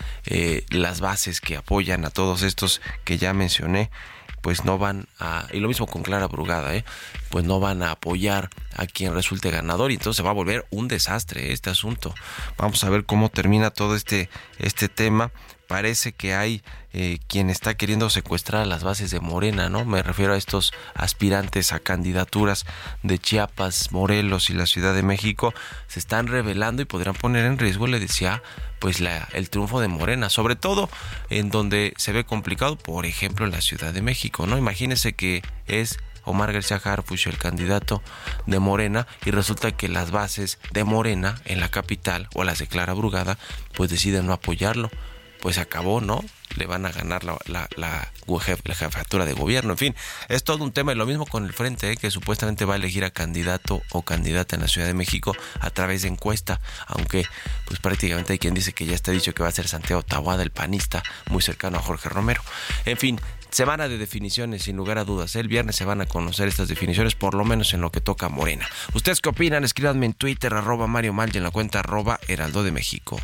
las 0.70 1.00
bases 1.00 1.40
que 1.40 1.56
apoyan 1.56 2.04
a 2.04 2.10
todos 2.10 2.42
estos 2.42 2.80
que 3.04 3.18
ya 3.18 3.32
mencioné 3.32 3.90
pues 4.40 4.64
no 4.64 4.78
van 4.78 5.06
a, 5.18 5.46
y 5.52 5.60
lo 5.60 5.68
mismo 5.68 5.86
con 5.86 6.02
Clara 6.02 6.26
Brugada, 6.28 6.74
¿eh? 6.74 6.84
pues 7.30 7.44
no 7.44 7.60
van 7.60 7.82
a 7.82 7.92
apoyar 7.92 8.50
a 8.76 8.86
quien 8.86 9.14
resulte 9.14 9.50
ganador 9.50 9.90
y 9.90 9.94
entonces 9.94 10.16
se 10.16 10.22
va 10.22 10.30
a 10.30 10.34
volver 10.34 10.66
un 10.70 10.88
desastre 10.88 11.52
este 11.52 11.70
asunto. 11.70 12.14
Vamos 12.56 12.82
a 12.84 12.90
ver 12.90 13.04
cómo 13.04 13.28
termina 13.28 13.70
todo 13.70 13.94
este, 13.94 14.28
este 14.58 14.88
tema. 14.88 15.30
Parece 15.70 16.10
que 16.10 16.34
hay 16.34 16.64
eh, 16.92 17.20
quien 17.28 17.48
está 17.48 17.76
queriendo 17.76 18.10
secuestrar 18.10 18.62
a 18.62 18.66
las 18.66 18.82
bases 18.82 19.12
de 19.12 19.20
Morena, 19.20 19.68
¿no? 19.68 19.84
Me 19.84 20.02
refiero 20.02 20.34
a 20.34 20.36
estos 20.36 20.72
aspirantes 20.94 21.72
a 21.72 21.78
candidaturas 21.78 22.66
de 23.04 23.20
Chiapas, 23.20 23.92
Morelos 23.92 24.50
y 24.50 24.54
la 24.54 24.66
Ciudad 24.66 24.96
de 24.96 25.04
México. 25.04 25.54
Se 25.86 26.00
están 26.00 26.26
revelando 26.26 26.82
y 26.82 26.86
podrían 26.86 27.14
poner 27.14 27.46
en 27.46 27.56
riesgo, 27.56 27.86
le 27.86 28.00
decía, 28.00 28.42
pues 28.80 28.98
la, 28.98 29.28
el 29.32 29.48
triunfo 29.48 29.80
de 29.80 29.86
Morena, 29.86 30.28
sobre 30.28 30.56
todo 30.56 30.90
en 31.28 31.50
donde 31.50 31.94
se 31.98 32.10
ve 32.10 32.24
complicado, 32.24 32.76
por 32.76 33.06
ejemplo, 33.06 33.46
en 33.46 33.52
la 33.52 33.60
Ciudad 33.60 33.94
de 33.94 34.02
México, 34.02 34.48
¿no? 34.48 34.58
Imagínense 34.58 35.12
que 35.12 35.40
es 35.68 36.00
Omar 36.24 36.52
García 36.52 36.80
Harfuch 36.82 37.28
el 37.28 37.38
candidato 37.38 38.02
de 38.46 38.58
Morena 38.58 39.06
y 39.24 39.30
resulta 39.30 39.70
que 39.70 39.86
las 39.86 40.10
bases 40.10 40.58
de 40.72 40.82
Morena 40.82 41.40
en 41.44 41.60
la 41.60 41.70
capital 41.70 42.28
o 42.34 42.42
las 42.42 42.58
de 42.58 42.66
Clara 42.66 42.92
Brugada 42.92 43.38
pues 43.74 43.88
deciden 43.88 44.26
no 44.26 44.32
apoyarlo. 44.32 44.90
Pues 45.40 45.58
acabó, 45.58 46.00
¿no? 46.00 46.22
Le 46.56 46.66
van 46.66 46.84
a 46.84 46.90
ganar 46.92 47.24
la, 47.24 47.38
la, 47.46 47.68
la, 47.76 48.12
jef- 48.26 48.60
la 48.64 48.74
jefatura 48.74 49.24
de 49.24 49.32
gobierno. 49.32 49.72
En 49.72 49.78
fin, 49.78 49.94
es 50.28 50.44
todo 50.44 50.62
un 50.64 50.72
tema 50.72 50.92
y 50.92 50.96
lo 50.96 51.06
mismo 51.06 51.24
con 51.24 51.44
el 51.46 51.52
Frente, 51.52 51.92
¿eh? 51.92 51.96
que 51.96 52.10
supuestamente 52.10 52.64
va 52.64 52.74
a 52.74 52.76
elegir 52.76 53.04
a 53.04 53.10
candidato 53.10 53.82
o 53.90 54.02
candidata 54.02 54.56
en 54.56 54.62
la 54.62 54.68
Ciudad 54.68 54.86
de 54.86 54.94
México 54.94 55.34
a 55.60 55.70
través 55.70 56.02
de 56.02 56.08
encuesta, 56.08 56.60
aunque 56.86 57.24
pues 57.66 57.80
prácticamente 57.80 58.32
hay 58.34 58.38
quien 58.38 58.52
dice 58.54 58.72
que 58.72 58.84
ya 58.84 58.94
está 58.94 59.12
dicho 59.12 59.32
que 59.32 59.42
va 59.42 59.48
a 59.48 59.52
ser 59.52 59.68
Santiago 59.68 60.02
Tahuada, 60.02 60.42
el 60.42 60.50
panista, 60.50 61.02
muy 61.30 61.40
cercano 61.40 61.78
a 61.78 61.82
Jorge 61.82 62.08
Romero. 62.08 62.42
En 62.84 62.96
fin, 62.98 63.20
semana 63.50 63.88
de 63.88 63.96
definiciones, 63.96 64.64
sin 64.64 64.76
lugar 64.76 64.98
a 64.98 65.04
dudas. 65.04 65.36
El 65.36 65.48
viernes 65.48 65.76
se 65.76 65.84
van 65.84 66.00
a 66.00 66.06
conocer 66.06 66.48
estas 66.48 66.68
definiciones, 66.68 67.14
por 67.14 67.34
lo 67.34 67.44
menos 67.44 67.72
en 67.74 67.80
lo 67.80 67.90
que 67.92 68.00
toca 68.00 68.26
a 68.26 68.28
Morena. 68.28 68.68
¿Ustedes 68.92 69.20
qué 69.20 69.28
opinan? 69.28 69.64
Escríbanme 69.64 70.06
en 70.06 70.14
Twitter, 70.14 70.52
arroba 70.52 70.86
Mario 70.88 71.12
Mal 71.12 71.34
en 71.34 71.44
la 71.44 71.50
cuenta 71.52 71.78
arroba 71.78 72.18
Heraldo 72.28 72.64
de 72.64 72.72
México. 72.72 73.20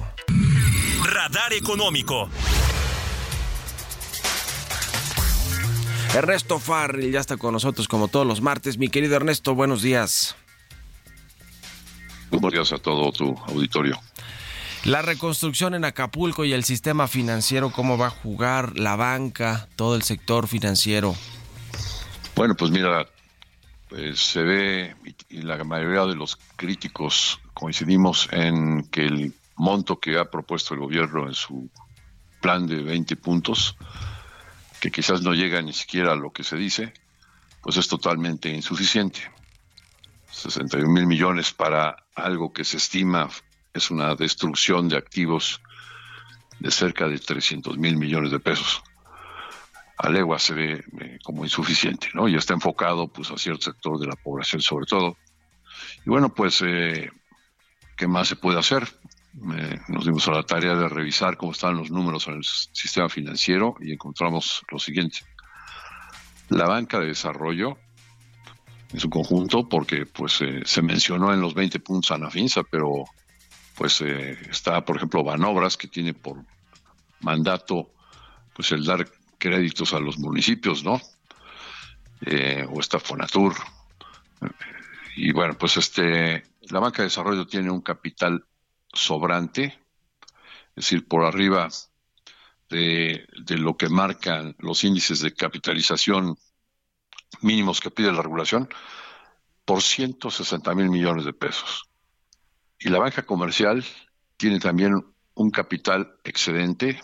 Radar 1.07 1.53
Económico. 1.53 2.29
Ernesto 6.15 6.59
Farril 6.59 7.13
ya 7.13 7.21
está 7.21 7.37
con 7.37 7.53
nosotros 7.53 7.87
como 7.87 8.09
todos 8.09 8.27
los 8.27 8.41
martes. 8.41 8.77
Mi 8.79 8.89
querido 8.89 9.17
Ernesto, 9.17 9.55
buenos 9.55 9.83
días. 9.83 10.35
Buenos 12.31 12.53
días 12.53 12.73
a 12.73 12.79
todo 12.79 13.13
tu 13.13 13.37
auditorio. 13.47 14.01
La 14.85 15.03
reconstrucción 15.03 15.75
en 15.75 15.85
Acapulco 15.85 16.45
y 16.45 16.53
el 16.53 16.65
sistema 16.65 17.07
financiero, 17.09 17.71
¿cómo 17.71 17.99
va 17.99 18.09
a 18.09 18.11
jugar 18.11 18.79
la 18.79 18.97
banca, 18.97 19.69
todo 19.77 19.97
el 19.97 20.03
sector 20.03 20.49
financiero? 20.49 21.15
Bueno, 22.35 22.55
pues 22.57 22.71
mira, 22.71 23.07
pues 23.89 24.21
se 24.21 24.43
ve 24.43 24.97
y 25.29 25.43
la 25.43 25.63
mayoría 25.65 26.05
de 26.07 26.15
los 26.15 26.37
críticos 26.57 27.41
coincidimos 27.55 28.29
en 28.33 28.85
que 28.85 29.07
el 29.07 29.35
monto 29.57 29.99
que 29.99 30.19
ha 30.19 30.31
propuesto 30.31 30.75
el 30.75 30.81
gobierno 30.81 31.27
en 31.27 31.35
su 31.35 31.71
plan 32.41 32.67
de 32.67 32.83
20 32.83 33.17
puntos, 33.17 33.77
que 34.81 34.91
quizás 34.91 35.23
no 35.23 35.35
llega 35.35 35.63
ni 35.63 35.73
siquiera 35.73 36.13
a 36.13 36.17
lo 36.17 36.33
que 36.33 36.45
se 36.45 36.57
dice, 36.57 36.93
pues 37.63 37.77
es 37.77 37.89
totalmente 37.89 38.49
insuficiente. 38.49 39.21
61 40.31 40.89
mil 40.93 41.07
millones 41.07 41.53
para 41.53 41.97
algo 42.15 42.53
que 42.53 42.65
se 42.65 42.77
estima 42.77 43.29
es 43.73 43.91
una 43.91 44.15
destrucción 44.15 44.89
de 44.89 44.97
activos 44.97 45.61
de 46.61 46.71
cerca 46.71 47.09
de 47.09 47.19
300 47.19 47.79
mil 47.79 47.97
millones 47.97 48.31
de 48.31 48.41
pesos. 48.41 48.83
A 49.99 50.11
legua 50.11 50.39
se 50.39 50.55
ve 50.55 50.85
eh, 51.01 51.19
como 51.23 51.45
insuficiente, 51.45 52.09
¿no? 52.13 52.29
Y 52.29 52.37
está 52.37 52.53
enfocado 52.53 53.09
pues 53.09 53.31
a 53.31 53.39
cierto 53.39 53.63
sector 53.63 53.99
de 53.99 54.07
la 54.07 54.17
población 54.17 54.61
sobre 54.61 54.87
todo. 54.87 55.17
Y 56.05 56.11
bueno, 56.11 56.33
pues, 56.33 56.63
eh, 56.63 57.11
¿qué 57.97 58.07
más 58.07 58.29
se 58.29 58.37
puede 58.37 58.59
hacer? 58.59 58.87
Eh, 59.37 59.81
nos 59.89 60.05
dimos 60.05 60.27
a 60.29 60.33
la 60.33 60.43
tarea 60.43 60.75
de 60.75 60.89
revisar 60.89 61.37
cómo 61.37 61.53
están 61.53 61.77
los 61.77 61.91
números 61.91 62.27
en 62.29 62.35
el 62.35 62.45
sistema 62.45 63.09
financiero 63.09 63.75
y 63.81 63.93
encontramos 63.93 64.63
lo 64.71 64.79
siguiente. 64.79 65.19
La 66.49 66.67
banca 66.67 66.99
de 67.01 67.09
desarrollo 67.09 67.77
en 68.93 69.01
su 69.01 69.11
conjunto, 69.11 69.69
porque 69.69 70.07
pues 70.07 70.41
eh, 70.41 70.63
se 70.65 70.83
mencionó 70.83 71.33
en 71.33 71.41
los 71.41 71.55
20 71.55 71.81
puntos 71.81 72.13
Anafinsa, 72.13 72.63
pero 72.63 73.05
pues 73.77 74.01
eh, 74.01 74.39
está, 74.51 74.85
por 74.85 74.97
ejemplo, 74.97 75.23
Banobras, 75.23 75.77
que 75.77 75.89
tiene 75.89 76.15
por 76.15 76.43
mandato 77.21 77.91
pues 78.55 78.73
el 78.73 78.85
dar 78.85 79.07
créditos 79.39 79.93
a 79.93 80.01
los 80.01 80.19
municipios, 80.19 80.83
¿no? 80.83 81.01
Eh, 82.23 82.67
o 82.71 82.81
está 82.81 82.99
Fonatur. 82.99 83.55
Y 85.17 85.33
bueno, 85.33 85.59
pues 85.59 85.77
este, 85.77 86.45
la 86.71 86.81
banca 86.81 87.03
de 87.03 87.09
desarrollo 87.09 87.47
tiene 87.47 87.71
un 87.71 87.83
capital 87.83 88.45
sobrante, 88.97 89.79
es 90.71 90.75
decir, 90.75 91.07
por 91.07 91.25
arriba 91.25 91.69
de, 92.69 93.27
de 93.45 93.59
lo 93.59 93.77
que 93.77 93.89
marcan 93.89 94.57
los 94.59 94.85
índices 94.85 95.21
de 95.21 95.35
capitalización 95.35 96.37
mínimos 97.41 97.81
que 97.81 97.91
pide 97.91 98.13
la 98.13 98.23
regulación 98.23 98.69
por 99.65 99.83
160 99.83 100.75
mil 100.75 100.89
millones 100.89 101.25
de 101.25 101.33
pesos. 101.33 101.85
Y 102.79 102.89
la 102.89 102.99
banca 102.99 103.25
comercial 103.25 103.85
tiene 104.37 104.61
también 104.61 104.95
un 105.35 105.51
capital 105.51 106.19
excedente 106.25 107.01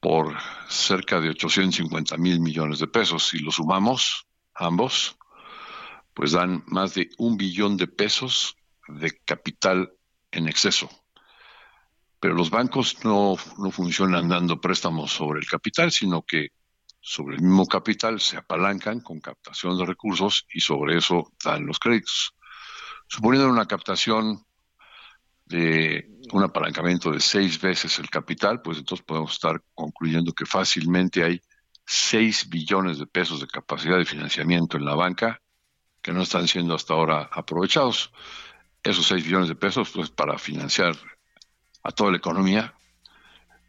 por 0.00 0.36
cerca 0.68 1.20
de 1.20 1.30
850 1.30 2.16
mil 2.18 2.40
millones 2.40 2.78
de 2.78 2.86
pesos. 2.86 3.28
Si 3.28 3.38
lo 3.38 3.50
sumamos 3.50 4.26
ambos, 4.54 5.16
pues 6.14 6.32
dan 6.32 6.62
más 6.66 6.94
de 6.94 7.10
un 7.18 7.36
billón 7.36 7.76
de 7.76 7.88
pesos 7.88 8.56
de 8.86 9.18
capital 9.24 9.92
en 10.30 10.48
exceso. 10.48 10.88
Pero 12.20 12.34
los 12.34 12.50
bancos 12.50 13.04
no, 13.04 13.36
no 13.58 13.70
funcionan 13.70 14.28
dando 14.28 14.60
préstamos 14.60 15.12
sobre 15.12 15.40
el 15.40 15.46
capital, 15.46 15.92
sino 15.92 16.22
que 16.22 16.50
sobre 17.00 17.36
el 17.36 17.42
mismo 17.42 17.66
capital 17.66 18.20
se 18.20 18.36
apalancan 18.36 19.00
con 19.00 19.20
captación 19.20 19.78
de 19.78 19.86
recursos 19.86 20.46
y 20.52 20.60
sobre 20.60 20.98
eso 20.98 21.32
dan 21.42 21.66
los 21.66 21.78
créditos. 21.78 22.34
Suponiendo 23.06 23.48
una 23.48 23.66
captación 23.66 24.44
de 25.46 26.06
un 26.32 26.42
apalancamiento 26.42 27.10
de 27.10 27.20
seis 27.20 27.60
veces 27.60 27.98
el 27.98 28.10
capital, 28.10 28.60
pues 28.60 28.78
entonces 28.78 29.06
podemos 29.06 29.32
estar 29.32 29.62
concluyendo 29.74 30.32
que 30.32 30.44
fácilmente 30.44 31.24
hay 31.24 31.40
seis 31.86 32.48
billones 32.48 32.98
de 32.98 33.06
pesos 33.06 33.40
de 33.40 33.46
capacidad 33.46 33.96
de 33.96 34.04
financiamiento 34.04 34.76
en 34.76 34.84
la 34.84 34.94
banca 34.94 35.40
que 36.02 36.12
no 36.12 36.22
están 36.22 36.46
siendo 36.46 36.74
hasta 36.74 36.92
ahora 36.92 37.30
aprovechados. 37.32 38.12
Esos 38.82 39.06
seis 39.06 39.24
billones 39.24 39.48
de 39.48 39.54
pesos, 39.54 39.90
pues 39.90 40.10
para 40.10 40.38
financiar 40.38 40.96
a 41.82 41.90
toda 41.90 42.10
la 42.10 42.18
economía, 42.18 42.74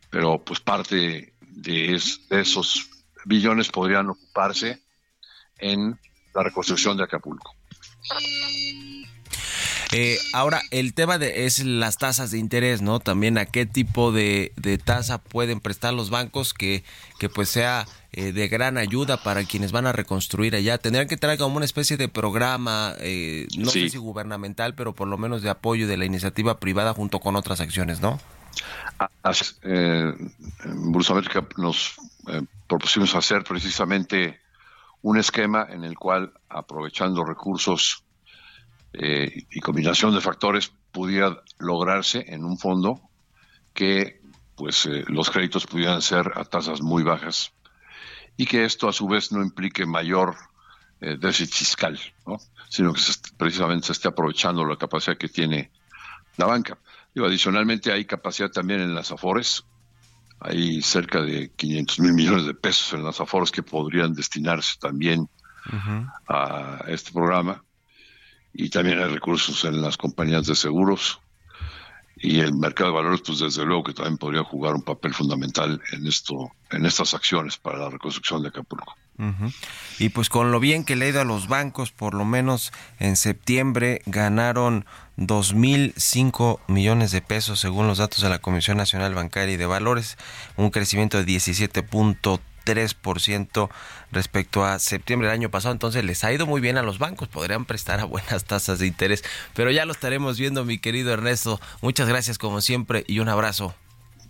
pero 0.10 0.44
pues 0.44 0.60
parte 0.60 1.34
de, 1.42 1.96
es, 1.96 2.28
de 2.30 2.42
esos 2.42 2.90
billones 3.26 3.70
podrían 3.70 4.10
ocuparse 4.10 4.82
en 5.58 6.00
la 6.34 6.44
reconstrucción 6.44 6.98
de 6.98 7.04
Acapulco. 7.04 7.56
Eh, 9.92 10.20
ahora, 10.34 10.62
el 10.70 10.94
tema 10.94 11.18
de, 11.18 11.46
es 11.48 11.60
las 11.66 11.98
tasas 11.98 12.30
de 12.30 12.38
interés, 12.38 12.82
¿no? 12.84 13.00
También 13.00 13.38
a 13.40 13.46
qué 13.46 13.66
tipo 13.66 14.12
de, 14.12 14.52
de 14.56 14.78
tasa 14.78 15.18
pueden 15.18 15.60
prestar 15.60 15.94
los 15.96 16.12
bancos 16.12 16.54
que, 16.54 16.84
que 17.18 17.28
pues 17.28 17.50
sea 17.50 17.88
eh, 18.12 18.32
de 18.32 18.48
gran 18.48 18.78
ayuda 18.78 19.18
para 19.24 19.44
quienes 19.46 19.72
van 19.72 19.88
a 19.88 19.92
reconstruir 19.92 20.56
allá. 20.56 20.78
Tendrían 20.78 21.08
que 21.08 21.18
traer 21.18 21.40
como 21.40 21.56
una 21.56 21.66
especie 21.66 21.98
de 21.98 22.08
programa, 22.08 22.94
eh, 23.00 23.48
no 23.58 23.72
Sí. 23.72 23.84
sé 23.86 23.90
si 23.90 23.98
gubernamental, 23.98 24.76
pero 24.76 24.94
por 24.94 25.08
lo 25.08 25.18
menos 25.18 25.42
de 25.42 25.50
apoyo 25.50 25.88
de 25.88 25.98
la 25.98 26.06
iniciativa 26.06 26.60
privada 26.60 26.94
junto 26.94 27.20
con 27.20 27.36
otras 27.36 27.60
acciones, 27.60 28.00
¿no? 28.00 28.20
Es. 29.30 29.58
Eh, 29.64 30.14
Bursa 30.66 31.14
América 31.14 31.48
nos 31.58 31.96
eh, 32.28 32.42
propusimos 32.68 33.16
hacer 33.16 33.44
precisamente 33.44 34.40
un 35.02 35.18
esquema 35.18 35.66
en 35.70 35.84
el 35.84 35.98
cual, 35.98 36.34
aprovechando 36.50 37.24
recursos 37.26 38.04
eh, 38.94 39.46
y 39.52 39.60
combinación 39.60 40.14
de 40.14 40.22
factores, 40.22 40.72
pudiera 40.92 41.42
lograrse 41.60 42.26
en 42.28 42.44
un 42.44 42.58
fondo 42.58 43.02
que 43.74 44.22
pues 44.56 44.86
eh, 44.88 45.06
los 45.08 45.30
créditos 45.30 45.66
pudieran 45.68 46.02
ser 46.02 46.34
a 46.36 46.44
tasas 46.44 46.82
muy 46.82 47.04
bajas 47.04 47.54
y 48.36 48.46
que 48.46 48.66
esto 48.66 48.90
a 48.90 48.94
su 48.94 49.08
vez 49.08 49.32
no 49.32 49.42
implique 49.42 49.86
mayor 49.86 50.36
eh, 51.02 51.18
déficit 51.20 51.54
fiscal, 51.54 52.00
¿no? 52.26 52.38
sino 52.68 52.94
que 52.94 53.00
se 53.00 53.14
precisamente 53.38 53.88
se 53.88 53.94
esté 53.94 54.08
aprovechando 54.08 54.66
la 54.66 54.76
capacidad 54.76 55.18
que 55.18 55.30
tiene 55.30 55.72
la 56.38 56.46
banca. 56.46 56.78
Digo, 57.14 57.28
adicionalmente 57.28 57.92
hay 57.92 58.06
capacidad 58.06 58.50
también 58.50 58.82
en 58.82 58.96
las 58.96 59.12
AFORES. 59.12 59.66
Hay 60.40 60.82
cerca 60.82 61.22
de 61.22 61.52
500 61.56 62.00
mil 62.00 62.14
millones 62.14 62.46
de 62.46 62.54
pesos 62.54 62.94
en 62.94 63.04
las 63.04 63.20
AFORES 63.20 63.52
que 63.52 63.64
podrían 63.64 64.14
destinarse 64.14 64.78
también 64.80 65.30
a 66.28 66.84
este 66.88 67.12
programa. 67.12 67.64
Y 68.54 68.70
también 68.70 69.00
hay 69.00 69.10
recursos 69.10 69.64
en 69.66 69.82
las 69.82 69.98
compañías 69.98 70.46
de 70.46 70.56
seguros. 70.56 71.20
Y 72.22 72.40
el 72.40 72.54
mercado 72.54 72.90
de 72.90 72.96
valores, 72.98 73.22
pues 73.26 73.40
desde 73.40 73.66
luego 73.66 73.84
que 73.84 73.94
también 73.94 74.18
podría 74.18 74.44
jugar 74.44 74.76
un 74.76 74.82
papel 74.82 75.14
fundamental 75.14 75.82
en 75.94 76.06
esto, 76.06 76.52
en 76.70 76.86
estas 76.86 77.14
acciones 77.14 77.58
para 77.58 77.80
la 77.80 77.90
reconstrucción 77.90 78.42
de 78.42 78.50
Acapulco. 78.50 78.96
Y 80.00 80.10
pues 80.10 80.30
con 80.30 80.52
lo 80.52 80.62
bien 80.62 80.86
que 80.86 80.96
le 80.96 81.06
ha 81.06 81.10
ido 81.10 81.22
a 81.22 81.26
los 81.26 81.50
bancos, 81.50 81.92
por 81.92 82.14
lo 82.14 82.24
menos 82.24 82.72
en 83.00 83.18
septiembre 83.18 84.02
ganaron 84.06 84.86
2.005 85.18 86.60
millones 86.68 87.12
de 87.12 87.22
pesos 87.22 87.60
según 87.60 87.88
los 87.88 87.98
datos 87.98 88.22
de 88.22 88.30
la 88.30 88.40
Comisión 88.40 88.78
Nacional 88.78 89.14
Bancaria 89.14 89.56
y 89.56 89.58
de 89.58 89.66
Valores, 89.66 90.18
un 90.56 90.70
crecimiento 90.70 91.18
de 91.18 91.26
17.3% 91.26 92.40
respecto 94.12 94.64
a 94.64 94.80
septiembre 94.80 95.28
del 95.28 95.38
año 95.38 95.50
pasado. 95.50 95.72
Entonces 95.72 96.04
les 96.04 96.24
ha 96.24 96.34
ido 96.34 96.46
muy 96.46 96.62
bien 96.62 96.78
a 96.78 96.84
los 96.84 97.00
bancos, 97.00 97.28
podrían 97.28 97.66
prestar 97.66 98.00
a 98.00 98.06
buenas 98.06 98.46
tasas 98.46 98.80
de 98.80 98.88
interés, 98.88 99.24
pero 99.54 99.72
ya 99.72 99.86
lo 99.86 99.92
estaremos 99.92 100.38
viendo 100.40 100.66
mi 100.66 100.78
querido 100.80 101.12
Ernesto. 101.14 101.60
Muchas 101.82 102.08
gracias 102.08 102.38
como 102.38 102.62
siempre 102.62 103.04
y 103.08 103.20
un 103.20 103.30
abrazo. 103.30 103.74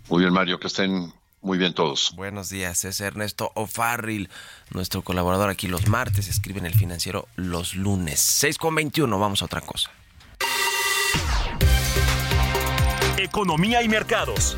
Muy 0.08 0.20
bien, 0.20 0.32
Mario, 0.32 0.58
que 0.58 0.66
estén 0.66 1.12
muy 1.42 1.56
bien 1.56 1.72
todos. 1.72 2.12
Buenos 2.16 2.50
días, 2.50 2.84
es 2.84 3.00
Ernesto 3.00 3.52
O'Farrill, 3.54 4.28
nuestro 4.70 5.02
colaborador 5.02 5.48
aquí 5.48 5.68
los 5.68 5.86
martes, 5.88 6.28
escribe 6.28 6.58
en 6.58 6.66
el 6.66 6.74
financiero 6.74 7.28
los 7.36 7.74
lunes. 7.76 8.20
6 8.20 8.58
con 8.58 8.74
21, 8.74 9.18
vamos 9.18 9.42
a 9.42 9.46
otra 9.46 9.60
cosa. 9.60 9.90
Economía 13.16 13.82
y 13.82 13.88
mercados. 13.88 14.56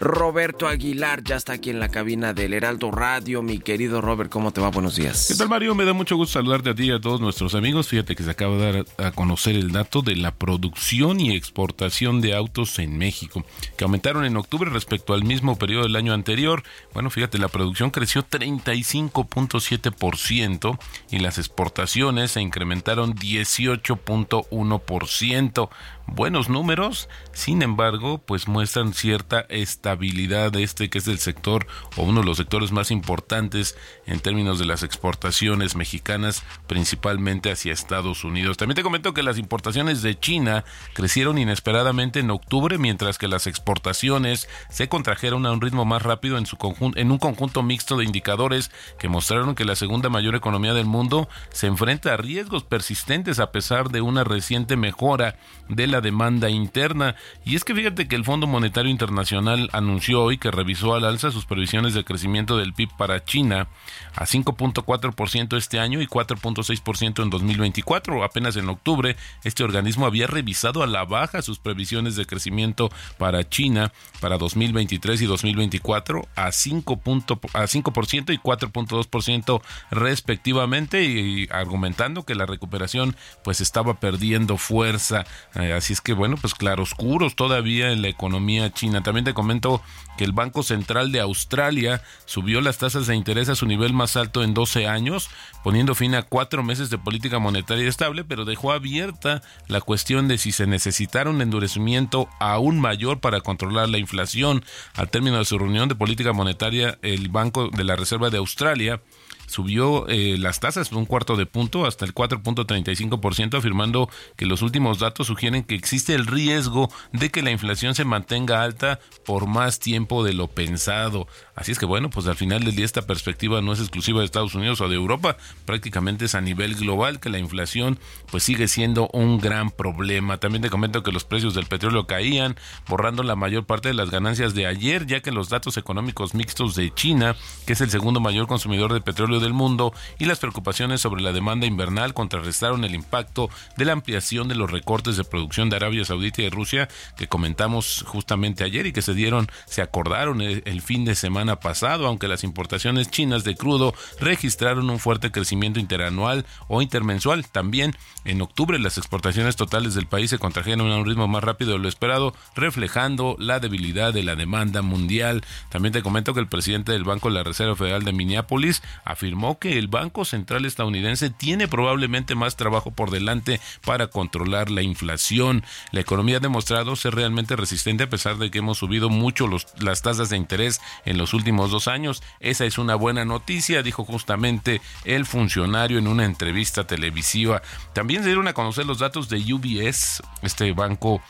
Roberto 0.00 0.66
Aguilar 0.66 1.22
ya 1.22 1.36
está 1.36 1.54
aquí 1.54 1.70
en 1.70 1.80
la 1.80 1.88
cabina 1.88 2.34
del 2.34 2.52
Heraldo 2.52 2.90
Radio. 2.90 3.42
Mi 3.42 3.58
querido 3.58 4.00
Robert, 4.00 4.30
¿cómo 4.30 4.50
te 4.50 4.60
va? 4.60 4.70
Buenos 4.70 4.96
días. 4.96 5.26
¿Qué 5.28 5.36
tal, 5.36 5.48
Mario? 5.48 5.74
Me 5.74 5.84
da 5.84 5.92
mucho 5.92 6.16
gusto 6.16 6.34
saludarte 6.34 6.70
a 6.70 6.74
ti 6.74 6.86
y 6.86 6.90
a 6.90 7.00
todos 7.00 7.20
nuestros 7.20 7.54
amigos. 7.54 7.88
Fíjate 7.88 8.16
que 8.16 8.22
se 8.22 8.30
acaba 8.30 8.56
de 8.56 8.72
dar 8.72 8.86
a 8.98 9.10
conocer 9.12 9.54
el 9.54 9.72
dato 9.72 10.02
de 10.02 10.16
la 10.16 10.34
producción 10.34 11.20
y 11.20 11.34
exportación 11.34 12.20
de 12.20 12.34
autos 12.34 12.78
en 12.78 12.98
México, 12.98 13.44
que 13.76 13.84
aumentaron 13.84 14.24
en 14.24 14.36
octubre 14.36 14.70
respecto 14.70 15.14
al 15.14 15.24
mismo 15.24 15.56
periodo 15.56 15.84
del 15.84 15.96
año 15.96 16.12
anterior. 16.12 16.62
Bueno, 16.92 17.10
fíjate, 17.10 17.38
la 17.38 17.48
producción 17.48 17.90
creció 17.90 18.28
35.7% 18.28 20.78
y 21.10 21.18
las 21.20 21.38
exportaciones 21.38 22.32
se 22.32 22.40
incrementaron 22.40 23.14
18.1% 23.14 25.68
buenos 26.06 26.48
números, 26.48 27.08
sin 27.32 27.62
embargo, 27.62 28.18
pues 28.18 28.48
muestran 28.48 28.94
cierta 28.94 29.40
estabilidad 29.48 30.54
este 30.56 30.90
que 30.90 30.98
es 30.98 31.08
el 31.08 31.18
sector 31.18 31.66
o 31.96 32.02
uno 32.02 32.20
de 32.20 32.26
los 32.26 32.36
sectores 32.36 32.72
más 32.72 32.90
importantes 32.90 33.76
en 34.06 34.20
términos 34.20 34.58
de 34.58 34.66
las 34.66 34.82
exportaciones 34.82 35.76
mexicanas, 35.76 36.42
principalmente 36.66 37.50
hacia 37.50 37.72
Estados 37.72 38.24
Unidos. 38.24 38.56
También 38.56 38.76
te 38.76 38.82
comento 38.82 39.14
que 39.14 39.22
las 39.22 39.38
importaciones 39.38 40.02
de 40.02 40.18
China 40.18 40.64
crecieron 40.92 41.38
inesperadamente 41.38 42.20
en 42.20 42.30
octubre, 42.30 42.78
mientras 42.78 43.18
que 43.18 43.28
las 43.28 43.46
exportaciones 43.46 44.48
se 44.68 44.88
contrajeron 44.88 45.46
a 45.46 45.52
un 45.52 45.60
ritmo 45.60 45.84
más 45.84 46.02
rápido 46.02 46.38
en, 46.38 46.46
su 46.46 46.56
en 46.96 47.10
un 47.10 47.18
conjunto 47.18 47.62
mixto 47.62 47.96
de 47.96 48.04
indicadores 48.04 48.70
que 48.98 49.08
mostraron 49.08 49.54
que 49.54 49.64
la 49.64 49.76
segunda 49.76 50.08
mayor 50.08 50.34
economía 50.34 50.74
del 50.74 50.86
mundo 50.86 51.28
se 51.50 51.66
enfrenta 51.66 52.12
a 52.12 52.16
riesgos 52.16 52.64
persistentes 52.64 53.38
a 53.38 53.52
pesar 53.52 53.90
de 53.90 54.00
una 54.00 54.24
reciente 54.24 54.76
mejora 54.76 55.36
de 55.68 55.86
la 55.86 56.00
demanda 56.00 56.50
interna. 56.50 57.16
Y 57.44 57.56
es 57.56 57.64
que 57.64 57.74
fíjate 57.74 58.08
que 58.08 58.16
el 58.16 58.24
Fondo 58.24 58.46
Monetario 58.46 58.90
Internacional 58.90 59.68
anunció 59.72 60.22
hoy 60.22 60.38
que 60.38 60.50
revisó 60.50 60.94
al 60.94 61.04
alza 61.04 61.30
sus 61.30 61.46
previsiones 61.46 61.94
de 61.94 62.04
crecimiento 62.04 62.56
del 62.56 62.74
PIB 62.74 62.96
para 62.96 63.24
China 63.24 63.68
a 64.14 64.24
5.4% 64.24 65.56
este 65.56 65.80
año 65.80 66.00
y 66.00 66.06
4.6% 66.06 67.22
en 67.22 67.30
2024. 67.30 68.24
Apenas 68.24 68.56
en 68.56 68.68
octubre, 68.68 69.16
este 69.42 69.64
organismo 69.64 70.06
había 70.06 70.26
revisado 70.26 70.82
a 70.82 70.86
la 70.86 71.04
baja 71.04 71.42
sus 71.42 71.58
previsiones 71.58 72.16
de 72.16 72.26
crecimiento 72.26 72.90
para 73.18 73.48
China 73.48 73.92
para 74.20 74.38
2023 74.38 75.22
y 75.22 75.26
2024 75.26 76.28
a 76.36 76.48
5%, 76.48 77.50
a 77.52 77.62
5% 77.62 78.34
y 78.34 78.38
4.2% 78.38 79.62
respectivamente 79.90 81.04
y 81.04 81.48
argumentando 81.50 82.24
que 82.24 82.34
la 82.34 82.46
recuperación 82.46 83.16
pues 83.42 83.60
estaba 83.60 84.00
perdiendo 84.00 84.56
fuerza. 84.56 85.24
Eh, 85.54 85.72
así 85.72 85.92
es 85.92 86.00
que 86.00 86.12
bueno, 86.12 86.36
pues 86.40 86.54
claroscuros 86.54 87.36
todavía 87.36 87.92
en 87.92 88.02
la 88.02 88.08
economía 88.08 88.72
china. 88.72 89.02
También 89.02 89.24
te 89.24 89.34
comento 89.34 89.82
que 90.16 90.24
el 90.24 90.32
Banco 90.32 90.62
Central 90.62 91.12
de 91.12 91.20
Australia 91.20 92.02
subió 92.24 92.60
las 92.60 92.78
tasas 92.78 93.06
de 93.06 93.16
interés 93.16 93.48
a 93.48 93.54
su 93.54 93.66
nivel 93.66 93.83
más 93.92 94.16
alto 94.16 94.42
en 94.42 94.54
12 94.54 94.86
años, 94.86 95.28
poniendo 95.62 95.94
fin 95.94 96.14
a 96.14 96.22
cuatro 96.22 96.62
meses 96.62 96.90
de 96.90 96.98
política 96.98 97.38
monetaria 97.38 97.88
estable, 97.88 98.24
pero 98.24 98.44
dejó 98.44 98.72
abierta 98.72 99.42
la 99.68 99.80
cuestión 99.80 100.28
de 100.28 100.38
si 100.38 100.52
se 100.52 100.66
necesitara 100.66 101.30
un 101.30 101.42
endurecimiento 101.42 102.28
aún 102.40 102.80
mayor 102.80 103.20
para 103.20 103.40
controlar 103.40 103.88
la 103.88 103.98
inflación. 103.98 104.64
Al 104.94 105.10
término 105.10 105.38
de 105.38 105.44
su 105.44 105.58
reunión 105.58 105.88
de 105.88 105.94
política 105.94 106.32
monetaria, 106.32 106.98
el 107.02 107.28
Banco 107.28 107.68
de 107.68 107.84
la 107.84 107.96
Reserva 107.96 108.30
de 108.30 108.38
Australia 108.38 109.00
subió 109.46 110.08
eh, 110.08 110.36
las 110.38 110.60
tasas 110.60 110.92
un 110.92 111.06
cuarto 111.06 111.36
de 111.36 111.46
punto 111.46 111.86
hasta 111.86 112.04
el 112.04 112.14
4.35%, 112.14 113.58
afirmando 113.58 114.08
que 114.36 114.46
los 114.46 114.62
últimos 114.62 114.98
datos 114.98 115.26
sugieren 115.26 115.64
que 115.64 115.74
existe 115.74 116.14
el 116.14 116.26
riesgo 116.26 116.90
de 117.12 117.30
que 117.30 117.42
la 117.42 117.50
inflación 117.50 117.94
se 117.94 118.04
mantenga 118.04 118.62
alta 118.62 119.00
por 119.24 119.46
más 119.46 119.78
tiempo 119.78 120.24
de 120.24 120.32
lo 120.32 120.48
pensado. 120.48 121.26
Así 121.54 121.72
es 121.72 121.78
que 121.78 121.86
bueno, 121.86 122.10
pues 122.10 122.26
al 122.26 122.36
final 122.36 122.64
del 122.64 122.74
día 122.74 122.84
esta 122.84 123.06
perspectiva 123.06 123.60
no 123.60 123.72
es 123.72 123.80
exclusiva 123.80 124.20
de 124.20 124.26
Estados 124.26 124.54
Unidos 124.54 124.80
o 124.80 124.88
de 124.88 124.96
Europa, 124.96 125.36
prácticamente 125.66 126.24
es 126.26 126.34
a 126.34 126.40
nivel 126.40 126.74
global 126.74 127.20
que 127.20 127.30
la 127.30 127.38
inflación 127.38 127.98
pues 128.30 128.42
sigue 128.42 128.68
siendo 128.68 129.08
un 129.12 129.38
gran 129.38 129.70
problema. 129.70 130.38
También 130.38 130.62
te 130.62 130.70
comento 130.70 131.02
que 131.02 131.12
los 131.12 131.24
precios 131.24 131.54
del 131.54 131.66
petróleo 131.66 132.06
caían, 132.06 132.56
borrando 132.88 133.22
la 133.22 133.36
mayor 133.36 133.64
parte 133.64 133.88
de 133.88 133.94
las 133.94 134.10
ganancias 134.10 134.54
de 134.54 134.66
ayer, 134.66 135.06
ya 135.06 135.20
que 135.20 135.32
los 135.32 135.48
datos 135.48 135.76
económicos 135.76 136.34
mixtos 136.34 136.74
de 136.74 136.92
China, 136.92 137.36
que 137.66 137.74
es 137.74 137.80
el 137.80 137.90
segundo 137.90 138.20
mayor 138.20 138.46
consumidor 138.46 138.92
de 138.92 139.00
petróleo 139.00 139.33
del 139.40 139.52
mundo, 139.52 139.92
y 140.18 140.24
las 140.24 140.38
preocupaciones 140.38 141.00
sobre 141.00 141.22
la 141.22 141.32
demanda 141.32 141.66
invernal 141.66 142.14
contrarrestaron 142.14 142.84
el 142.84 142.94
impacto 142.94 143.50
de 143.76 143.84
la 143.84 143.92
ampliación 143.92 144.48
de 144.48 144.54
los 144.54 144.70
recortes 144.70 145.16
de 145.16 145.24
producción 145.24 145.70
de 145.70 145.76
Arabia 145.76 146.04
Saudita 146.04 146.42
y 146.42 146.44
de 146.44 146.50
Rusia 146.50 146.88
que 147.16 147.28
comentamos 147.28 148.04
justamente 148.06 148.64
ayer 148.64 148.86
y 148.86 148.92
que 148.92 149.02
se 149.02 149.14
dieron, 149.14 149.48
se 149.66 149.82
acordaron 149.82 150.40
el, 150.40 150.62
el 150.66 150.82
fin 150.82 151.04
de 151.04 151.14
semana 151.14 151.60
pasado, 151.60 152.06
aunque 152.06 152.28
las 152.28 152.44
importaciones 152.44 153.10
chinas 153.10 153.44
de 153.44 153.54
crudo 153.54 153.94
registraron 154.20 154.90
un 154.90 154.98
fuerte 154.98 155.30
crecimiento 155.30 155.80
interanual 155.80 156.46
o 156.68 156.82
intermensual. 156.82 157.46
También 157.46 157.96
en 158.24 158.42
octubre 158.42 158.78
las 158.78 158.98
exportaciones 158.98 159.56
totales 159.56 159.94
del 159.94 160.06
país 160.06 160.30
se 160.30 160.38
contrajeron 160.38 160.90
a 160.90 160.96
un 160.96 161.06
ritmo 161.06 161.28
más 161.28 161.44
rápido 161.44 161.72
de 161.72 161.78
lo 161.78 161.88
esperado, 161.88 162.34
reflejando 162.54 163.36
la 163.38 163.60
debilidad 163.60 164.12
de 164.12 164.22
la 164.22 164.36
demanda 164.36 164.82
mundial. 164.82 165.44
También 165.68 165.92
te 165.92 166.02
comento 166.02 166.34
que 166.34 166.40
el 166.40 166.48
presidente 166.48 166.92
del 166.92 167.04
Banco 167.04 167.28
de 167.28 167.34
la 167.34 167.42
Reserva 167.42 167.76
Federal 167.76 168.04
de 168.04 168.12
Minneapolis 168.12 168.82
afirmó 169.04 169.23
que 169.58 169.78
el 169.78 169.88
Banco 169.88 170.24
Central 170.24 170.64
estadounidense 170.64 171.30
tiene 171.30 171.66
probablemente 171.66 172.34
más 172.34 172.56
trabajo 172.56 172.90
por 172.90 173.10
delante 173.10 173.60
para 173.84 174.08
controlar 174.08 174.70
la 174.70 174.82
inflación. 174.82 175.64
La 175.92 176.00
economía 176.00 176.36
ha 176.36 176.40
demostrado 176.40 176.94
ser 176.96 177.14
realmente 177.14 177.56
resistente 177.56 178.04
a 178.04 178.10
pesar 178.10 178.36
de 178.36 178.50
que 178.50 178.58
hemos 178.58 178.78
subido 178.78 179.08
mucho 179.08 179.48
las 179.80 180.02
tasas 180.02 180.28
de 180.28 180.36
interés 180.36 180.80
en 181.04 181.16
los 181.16 181.32
últimos 181.32 181.70
dos 181.70 181.88
años. 181.88 182.22
Esa 182.40 182.64
es 182.64 182.78
una 182.78 182.96
buena 182.96 183.24
noticia, 183.24 183.82
dijo 183.82 184.04
justamente 184.04 184.80
el 185.04 185.24
funcionario 185.24 185.98
en 185.98 186.06
una 186.06 186.24
entrevista 186.24 186.86
televisiva. 186.86 187.62
También 187.92 188.22
se 188.22 188.28
dieron 188.28 188.48
a 188.48 188.52
conocer 188.52 188.86
los 188.86 188.98
datos 188.98 189.28
de 189.28 189.38
UBS, 189.52 190.22
este 190.42 190.72
banco 190.72 191.22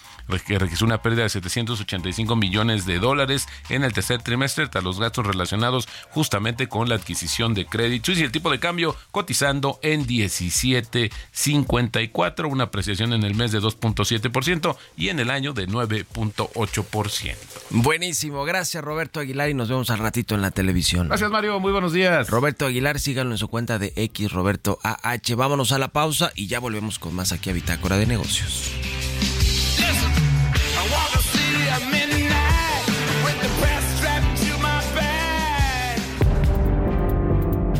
que 0.46 0.58
registró 0.58 0.86
una 0.86 1.02
pérdida 1.02 1.24
de 1.24 1.30
785 1.30 2.36
millones 2.36 2.86
de 2.86 2.98
dólares 2.98 3.46
en 3.68 3.84
el 3.84 3.92
tercer 3.92 4.22
trimestre 4.22 4.68
tras 4.68 4.84
los 4.84 5.00
gastos 5.00 5.26
relacionados 5.26 5.88
justamente 6.10 6.68
con 6.68 6.88
la 6.88 6.94
adquisición 6.96 7.54
de 7.54 7.64
créditos 7.66 8.18
y 8.18 8.22
el 8.22 8.32
tipo 8.32 8.50
de 8.50 8.58
cambio 8.58 8.96
cotizando 9.10 9.78
en 9.82 10.06
17.54, 10.06 12.50
una 12.50 12.64
apreciación 12.64 13.12
en 13.12 13.22
el 13.24 13.34
mes 13.34 13.52
de 13.52 13.60
2.7% 13.60 14.76
y 14.96 15.08
en 15.08 15.20
el 15.20 15.30
año 15.30 15.52
de 15.52 15.68
9.8%. 15.68 17.34
Buenísimo, 17.70 18.44
gracias 18.44 18.84
Roberto 18.84 19.20
Aguilar 19.20 19.50
y 19.50 19.54
nos 19.54 19.68
vemos 19.68 19.90
al 19.90 19.98
ratito 19.98 20.34
en 20.34 20.42
la 20.42 20.50
televisión. 20.50 21.06
Gracias 21.08 21.30
Mario, 21.30 21.60
muy 21.60 21.72
buenos 21.72 21.92
días. 21.92 22.28
Roberto 22.28 22.66
Aguilar, 22.66 23.00
síganlo 23.00 23.32
en 23.32 23.38
su 23.38 23.48
cuenta 23.48 23.78
de 23.78 23.92
X 23.96 24.32
Roberto 24.32 24.78
AH. 24.82 25.34
Vámonos 25.36 25.72
a 25.72 25.78
la 25.78 25.88
pausa 25.88 26.32
y 26.34 26.46
ya 26.46 26.60
volvemos 26.60 26.98
con 26.98 27.14
más 27.14 27.32
aquí 27.32 27.50
a 27.50 27.52
Bitácora 27.52 27.96
de 27.96 28.06
Negocios. 28.06 28.72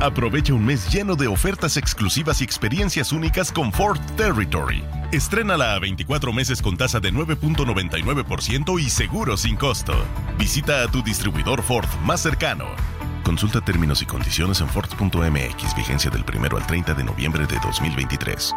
Aprovecha 0.00 0.54
un 0.54 0.64
mes 0.64 0.90
lleno 0.90 1.14
de 1.14 1.26
ofertas 1.26 1.76
exclusivas 1.76 2.40
y 2.40 2.44
experiencias 2.44 3.12
únicas 3.12 3.52
con 3.52 3.70
Ford 3.70 4.00
Territory. 4.16 4.82
Estrénala 5.12 5.74
a 5.74 5.78
24 5.78 6.32
meses 6.32 6.62
con 6.62 6.78
tasa 6.78 7.00
de 7.00 7.12
9.99% 7.12 8.80
y 8.80 8.88
seguro 8.88 9.36
sin 9.36 9.56
costo. 9.56 9.92
Visita 10.38 10.82
a 10.82 10.88
tu 10.88 11.02
distribuidor 11.02 11.62
Ford 11.62 11.88
más 12.02 12.22
cercano. 12.22 12.64
Consulta 13.24 13.60
términos 13.60 14.00
y 14.00 14.06
condiciones 14.06 14.62
en 14.62 14.68
Ford.mx, 14.68 15.76
vigencia 15.76 16.10
del 16.10 16.24
1 16.24 16.56
al 16.56 16.66
30 16.66 16.94
de 16.94 17.04
noviembre 17.04 17.46
de 17.46 17.58
2023. 17.62 18.54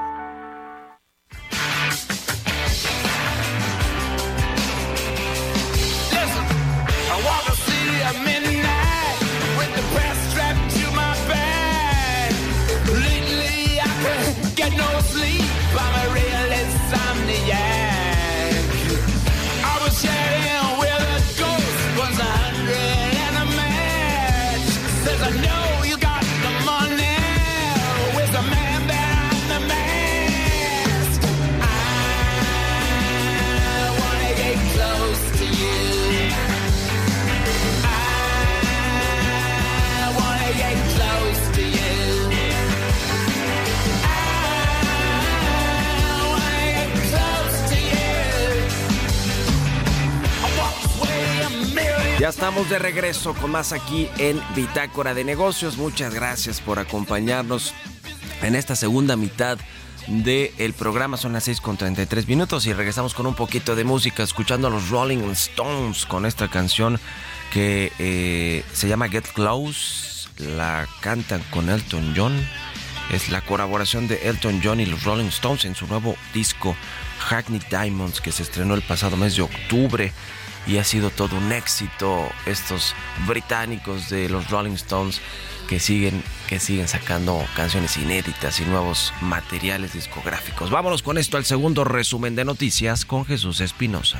De 52.74 52.80
regreso 52.80 53.36
con 53.36 53.52
más 53.52 53.72
aquí 53.72 54.10
en 54.18 54.42
Bitácora 54.56 55.14
de 55.14 55.24
Negocios. 55.24 55.78
Muchas 55.78 56.12
gracias 56.12 56.60
por 56.60 56.80
acompañarnos 56.80 57.72
en 58.42 58.56
esta 58.56 58.76
segunda 58.76 59.16
mitad 59.16 59.60
del 60.08 60.74
programa. 60.74 61.18
Son 61.18 61.34
las 61.34 61.44
6 61.44 61.62
con 61.62 61.78
33 61.78 62.28
minutos 62.28 62.66
y 62.66 62.74
regresamos 62.74 63.14
con 63.14 63.28
un 63.28 63.36
poquito 63.36 63.76
de 63.76 63.84
música, 63.84 64.24
escuchando 64.24 64.70
a 64.70 64.72
los 64.72 64.90
Rolling 64.90 65.20
Stones 65.34 66.08
con 66.08 66.26
esta 66.26 66.50
canción 66.50 67.00
que 67.52 67.92
eh, 68.00 68.64
se 68.74 68.88
llama 68.88 69.08
Get 69.08 69.28
Close. 69.36 70.28
La 70.40 70.88
cantan 71.02 71.44
con 71.52 71.70
Elton 71.70 72.16
John. 72.18 72.34
Es 73.12 73.30
la 73.30 73.42
colaboración 73.42 74.08
de 74.08 74.28
Elton 74.28 74.62
John 74.64 74.80
y 74.80 74.88
los 74.88 75.04
Rolling 75.04 75.28
Stones 75.28 75.66
en 75.66 75.76
su 75.76 75.86
nuevo 75.86 76.16
disco 76.34 76.76
Hackney 77.20 77.62
Diamonds 77.70 78.20
que 78.20 78.32
se 78.32 78.42
estrenó 78.42 78.74
el 78.74 78.82
pasado 78.82 79.16
mes 79.16 79.36
de 79.36 79.44
octubre 79.44 80.12
y 80.66 80.78
ha 80.78 80.84
sido 80.84 81.10
todo 81.10 81.38
un 81.38 81.52
éxito 81.52 82.30
estos 82.46 82.96
británicos 83.28 84.10
de 84.10 84.30
los 84.30 84.50
Rolling 84.50 84.74
Stones 84.74 85.22
que 85.68 85.80
siguen 85.80 86.24
que 86.48 86.60
siguen 86.60 86.88
sacando 86.88 87.44
canciones 87.56 87.98
inéditas 87.98 88.60
y 88.60 88.66
nuevos 88.66 89.14
materiales 89.22 89.94
discográficos. 89.94 90.70
Vámonos 90.70 91.02
con 91.02 91.18
esto 91.18 91.38
al 91.38 91.46
segundo 91.46 91.84
resumen 91.84 92.36
de 92.36 92.46
noticias 92.46 93.06
con 93.06 93.26
Jesús 93.26 93.62
Espinosa. 93.62 94.20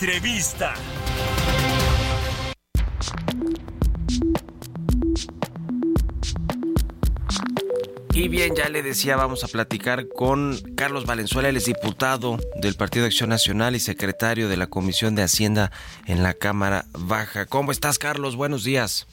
Entrevista. 0.05 0.75
Y 8.12 8.29
bien, 8.29 8.55
ya 8.55 8.69
le 8.69 8.83
decía, 8.83 9.17
vamos 9.17 9.45
a 9.45 9.49
platicar 9.49 10.09
con 10.09 10.59
Carlos 10.77 11.07
Valenzuela, 11.07 11.49
él 11.49 11.57
es 11.57 11.64
diputado 11.64 12.37
del 12.57 12.75
Partido 12.75 13.05
de 13.05 13.07
Acción 13.07 13.31
Nacional 13.31 13.77
y 13.77 13.81
secretario 13.81 14.51
de 14.51 14.59
la 14.59 14.67
Comisión 14.67 15.14
de 15.14 15.23
Hacienda 15.23 15.73
en 16.05 16.23
la 16.23 16.35
Cámara 16.35 16.85
Baja. 16.93 17.47
¿Cómo 17.47 17.73
estás, 17.73 17.99
Carlos? 17.99 18.37
Buenos 18.37 18.62
días. 18.62 19.07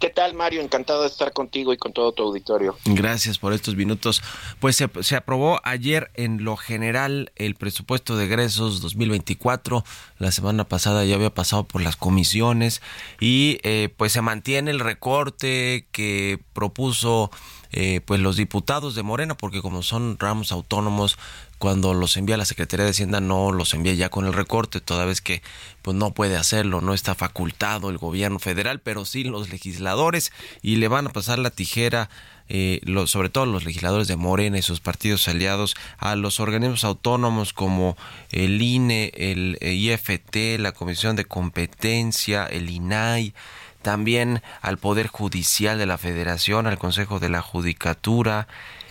¿Qué 0.00 0.08
tal, 0.08 0.32
Mario? 0.32 0.62
Encantado 0.62 1.02
de 1.02 1.08
estar 1.08 1.34
contigo 1.34 1.74
y 1.74 1.76
con 1.76 1.92
todo 1.92 2.12
tu 2.12 2.22
auditorio. 2.22 2.74
Gracias 2.86 3.38
por 3.38 3.52
estos 3.52 3.76
minutos. 3.76 4.22
Pues 4.58 4.76
se, 4.76 5.14
aprobó 5.14 5.60
ayer 5.62 6.10
en 6.14 6.42
lo 6.42 6.56
general 6.56 7.32
el 7.36 7.54
presupuesto 7.54 8.16
de 8.16 8.24
egresos 8.24 8.80
2024. 8.80 9.84
La 10.18 10.32
semana 10.32 10.64
pasada 10.64 11.04
ya 11.04 11.16
había 11.16 11.34
pasado 11.34 11.64
por 11.64 11.82
las 11.82 11.96
comisiones 11.96 12.80
y 13.20 13.58
eh, 13.62 13.90
pues 13.94 14.12
se 14.12 14.22
mantiene 14.22 14.70
el 14.70 14.80
recorte 14.80 15.86
que 15.92 16.40
propuso 16.54 17.30
eh, 17.72 18.00
pues 18.04 18.20
los 18.20 18.36
diputados 18.36 18.94
de 18.94 19.02
Morena, 19.02 19.36
porque 19.36 19.60
como 19.60 19.82
son 19.82 20.18
ramos 20.18 20.50
autónomos, 20.50 21.18
cuando 21.60 21.92
los 21.92 22.16
envía 22.16 22.38
la 22.38 22.46
Secretaría 22.46 22.86
de 22.86 22.92
Hacienda 22.92 23.20
no 23.20 23.52
los 23.52 23.74
envía 23.74 23.92
ya 23.92 24.08
con 24.08 24.24
el 24.24 24.32
recorte, 24.32 24.80
toda 24.80 25.04
vez 25.04 25.20
que 25.20 25.42
pues 25.82 25.94
no 25.94 26.14
puede 26.14 26.38
hacerlo, 26.38 26.80
no 26.80 26.94
está 26.94 27.14
facultado 27.14 27.90
el 27.90 27.98
gobierno 27.98 28.38
federal, 28.38 28.80
pero 28.80 29.04
sí 29.04 29.24
los 29.24 29.50
legisladores 29.50 30.32
y 30.62 30.76
le 30.76 30.88
van 30.88 31.08
a 31.08 31.10
pasar 31.10 31.38
la 31.38 31.50
tijera 31.50 32.08
eh, 32.48 32.80
sobre 33.04 33.28
todo 33.28 33.44
los 33.44 33.66
legisladores 33.66 34.08
de 34.08 34.16
Morena 34.16 34.56
y 34.56 34.62
sus 34.62 34.80
partidos 34.80 35.28
aliados 35.28 35.76
a 35.98 36.16
los 36.16 36.40
organismos 36.40 36.82
autónomos 36.82 37.52
como 37.52 37.94
el 38.30 38.62
INE, 38.62 39.12
el 39.14 39.58
IFT, 39.60 40.58
la 40.58 40.72
Comisión 40.72 41.14
de 41.14 41.26
Competencia, 41.26 42.46
el 42.46 42.70
INAI, 42.70 43.34
también 43.82 44.42
al 44.62 44.78
Poder 44.78 45.08
Judicial 45.08 45.76
de 45.76 45.84
la 45.84 45.98
Federación, 45.98 46.66
al 46.66 46.78
Consejo 46.78 47.20
de 47.20 47.28
la 47.28 47.42
Judicatura, 47.42 48.48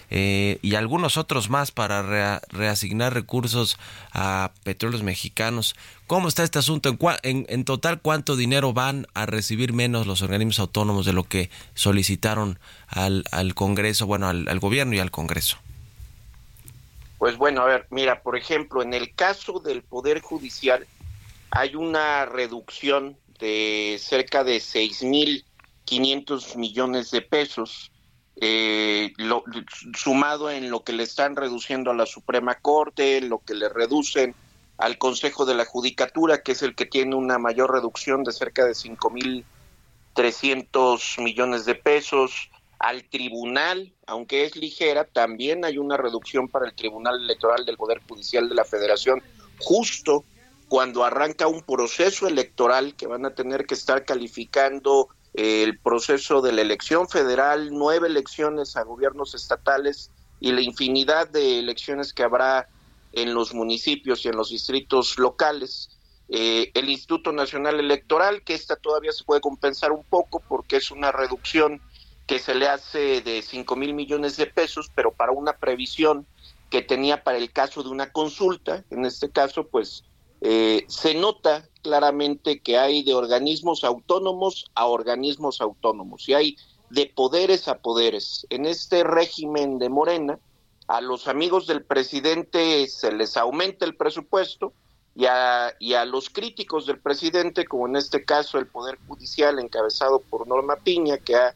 eh, 0.10 0.60
y 0.62 0.76
algunos 0.76 1.18
otros 1.18 1.50
más 1.50 1.72
para 1.72 2.02
rea, 2.02 2.42
reasignar 2.50 3.14
recursos 3.14 3.78
a 4.12 4.52
petróleos 4.64 5.04
mexicanos. 5.04 5.76
¿Cómo 6.08 6.28
está 6.28 6.44
este 6.44 6.60
asunto? 6.60 6.90
¿En, 6.90 6.98
en, 7.24 7.46
en, 7.50 7.66
total 7.66 8.02
cuánto 8.02 8.36
dinero 8.36 8.74
van 8.74 9.08
a 9.14 9.26
recibir 9.26 9.74
menos 9.74 10.08
los 10.08 10.22
organismos 10.22 10.60
autónomos 10.60 11.06
de 11.06 11.14
lo 11.14 11.24
que 11.24 11.50
solicitaron 11.76 12.60
al, 12.88 13.24
al 13.32 13.54
Congreso, 13.54 14.08
bueno, 14.08 14.28
al, 14.28 14.48
al 14.48 14.60
gobierno 14.60 14.96
y 14.96 15.00
al 15.00 15.12
Congreso? 15.12 15.58
Pues 17.20 17.38
bueno, 17.38 17.62
a 17.62 17.66
ver, 17.66 17.86
mira, 17.92 18.22
por 18.22 18.38
ejemplo, 18.38 18.82
en 18.82 18.94
el 18.94 19.14
caso 19.14 19.60
del 19.60 19.84
Poder 19.84 20.22
Judicial 20.22 20.88
hay 21.52 21.76
una 21.76 22.26
reducción 22.26 23.18
de 23.40 23.98
cerca 24.00 24.44
de 24.44 24.58
6.500 24.58 26.56
millones 26.56 27.12
de 27.12 27.22
pesos 27.22 27.92
eh, 28.42 29.12
lo, 29.18 29.44
sumado 29.98 30.50
en 30.50 30.70
lo 30.70 30.82
que 30.84 30.94
le 30.94 31.04
están 31.04 31.36
reduciendo 31.36 31.92
a 31.92 31.94
la 31.94 32.06
Suprema 32.06 32.56
Corte, 32.56 33.20
lo 33.22 33.40
que 33.40 33.54
le 33.54 33.68
reducen 33.68 34.34
al 34.78 34.98
Consejo 34.98 35.46
de 35.46 35.56
la 35.56 35.66
Judicatura, 35.66 36.42
que 36.42 36.54
es 36.54 36.62
el 36.62 36.74
que 36.74 36.86
tiene 36.86 37.16
una 37.16 37.38
mayor 37.38 37.74
reducción 37.74 38.24
de 38.24 38.32
cerca 38.32 38.64
de 38.66 38.72
5.300 38.72 41.22
millones 41.22 41.66
de 41.66 41.76
pesos, 41.76 42.50
al 42.80 43.04
tribunal, 43.04 43.92
aunque 44.08 44.46
es 44.46 44.56
ligera, 44.56 45.04
también 45.04 45.66
hay 45.66 45.78
una 45.78 45.98
reducción 45.98 46.48
para 46.48 46.66
el 46.66 46.74
Tribunal 46.74 47.22
Electoral 47.22 47.66
del 47.66 47.76
Poder 47.76 48.02
Judicial 48.08 48.48
de 48.48 48.56
la 48.56 48.64
Federación, 48.64 49.22
justo 49.60 50.24
cuando 50.70 51.04
arranca 51.04 51.48
un 51.48 51.62
proceso 51.62 52.26
electoral 52.26 52.96
que 52.96 53.08
van 53.08 53.26
a 53.26 53.36
tener 53.36 53.66
que 53.66 53.74
estar 53.74 54.06
calificando 54.06 55.10
el 55.34 55.80
proceso 55.80 56.42
de 56.42 56.52
la 56.52 56.62
elección 56.62 57.08
federal, 57.08 57.70
nueve 57.72 58.08
elecciones 58.08 58.76
a 58.76 58.84
gobiernos 58.84 59.36
estatales 59.36 60.12
y 60.40 60.52
la 60.52 60.62
infinidad 60.62 61.30
de 61.30 61.60
elecciones 61.60 62.14
que 62.14 62.24
habrá 62.24 62.68
en 63.12 63.34
los 63.34 63.54
municipios 63.54 64.26
y 64.26 64.30
en 64.30 64.36
los 64.36 64.50
distritos 64.50 65.18
locales. 65.18 65.90
Eh, 66.30 66.72
el 66.76 66.90
Instituto 66.90 67.32
Nacional 67.32 67.80
Electoral, 67.80 68.44
que 68.44 68.54
esta 68.54 68.76
todavía 68.76 69.12
se 69.12 69.24
puede 69.24 69.42
compensar 69.42 69.92
un 69.92 70.04
poco 70.04 70.44
porque 70.48 70.78
es 70.78 70.92
una 70.92 71.12
reducción 71.12 71.82
que 72.28 72.38
se 72.38 72.54
le 72.54 72.68
hace 72.68 73.22
de 73.22 73.42
5 73.42 73.76
mil 73.76 73.96
millones 73.96 74.38
de 74.38 74.46
pesos, 74.46 74.92
pero 74.94 75.12
para 75.12 75.32
una 75.32 75.54
previsión 75.54 76.28
que 76.70 76.84
tenía 76.84 77.24
para 77.24 77.40
el 77.40 77.52
caso 77.52 77.82
de 77.82 77.90
una 77.90 78.12
consulta, 78.12 78.86
en 78.92 79.06
este 79.06 79.32
caso, 79.32 79.68
pues 79.68 80.04
eh, 80.42 80.86
se 80.88 81.16
nota 81.16 81.68
claramente 81.82 82.60
que 82.60 82.78
hay 82.78 83.04
de 83.04 83.14
organismos 83.14 83.84
autónomos 83.84 84.70
a 84.76 84.86
organismos 84.86 85.62
autónomos 85.62 86.28
y 86.28 86.34
hay 86.34 86.58
de 86.90 87.06
poderes 87.08 87.68
a 87.68 87.78
poderes. 87.80 88.46
En 88.50 88.66
este 88.66 89.04
régimen 89.04 89.80
de 89.80 89.90
Morena, 89.90 90.40
a 90.88 91.02
los 91.02 91.28
amigos 91.28 91.68
del 91.68 91.84
presidente 91.84 92.88
se 92.88 93.12
les 93.12 93.38
aumenta 93.38 93.86
el 93.86 93.96
presupuesto 93.96 94.74
y 95.16 95.26
a, 95.26 95.74
y 95.80 95.94
a 95.94 96.06
los 96.06 96.30
críticos 96.30 96.86
del 96.86 97.00
presidente, 97.00 97.66
como 97.66 97.88
en 97.88 97.96
este 97.96 98.24
caso 98.24 98.58
el 98.58 98.68
Poder 98.68 98.98
Judicial 99.08 99.60
encabezado 99.60 100.20
por 100.20 100.48
Norma 100.48 100.78
Piña, 100.78 101.18
que 101.18 101.36
ha 101.36 101.56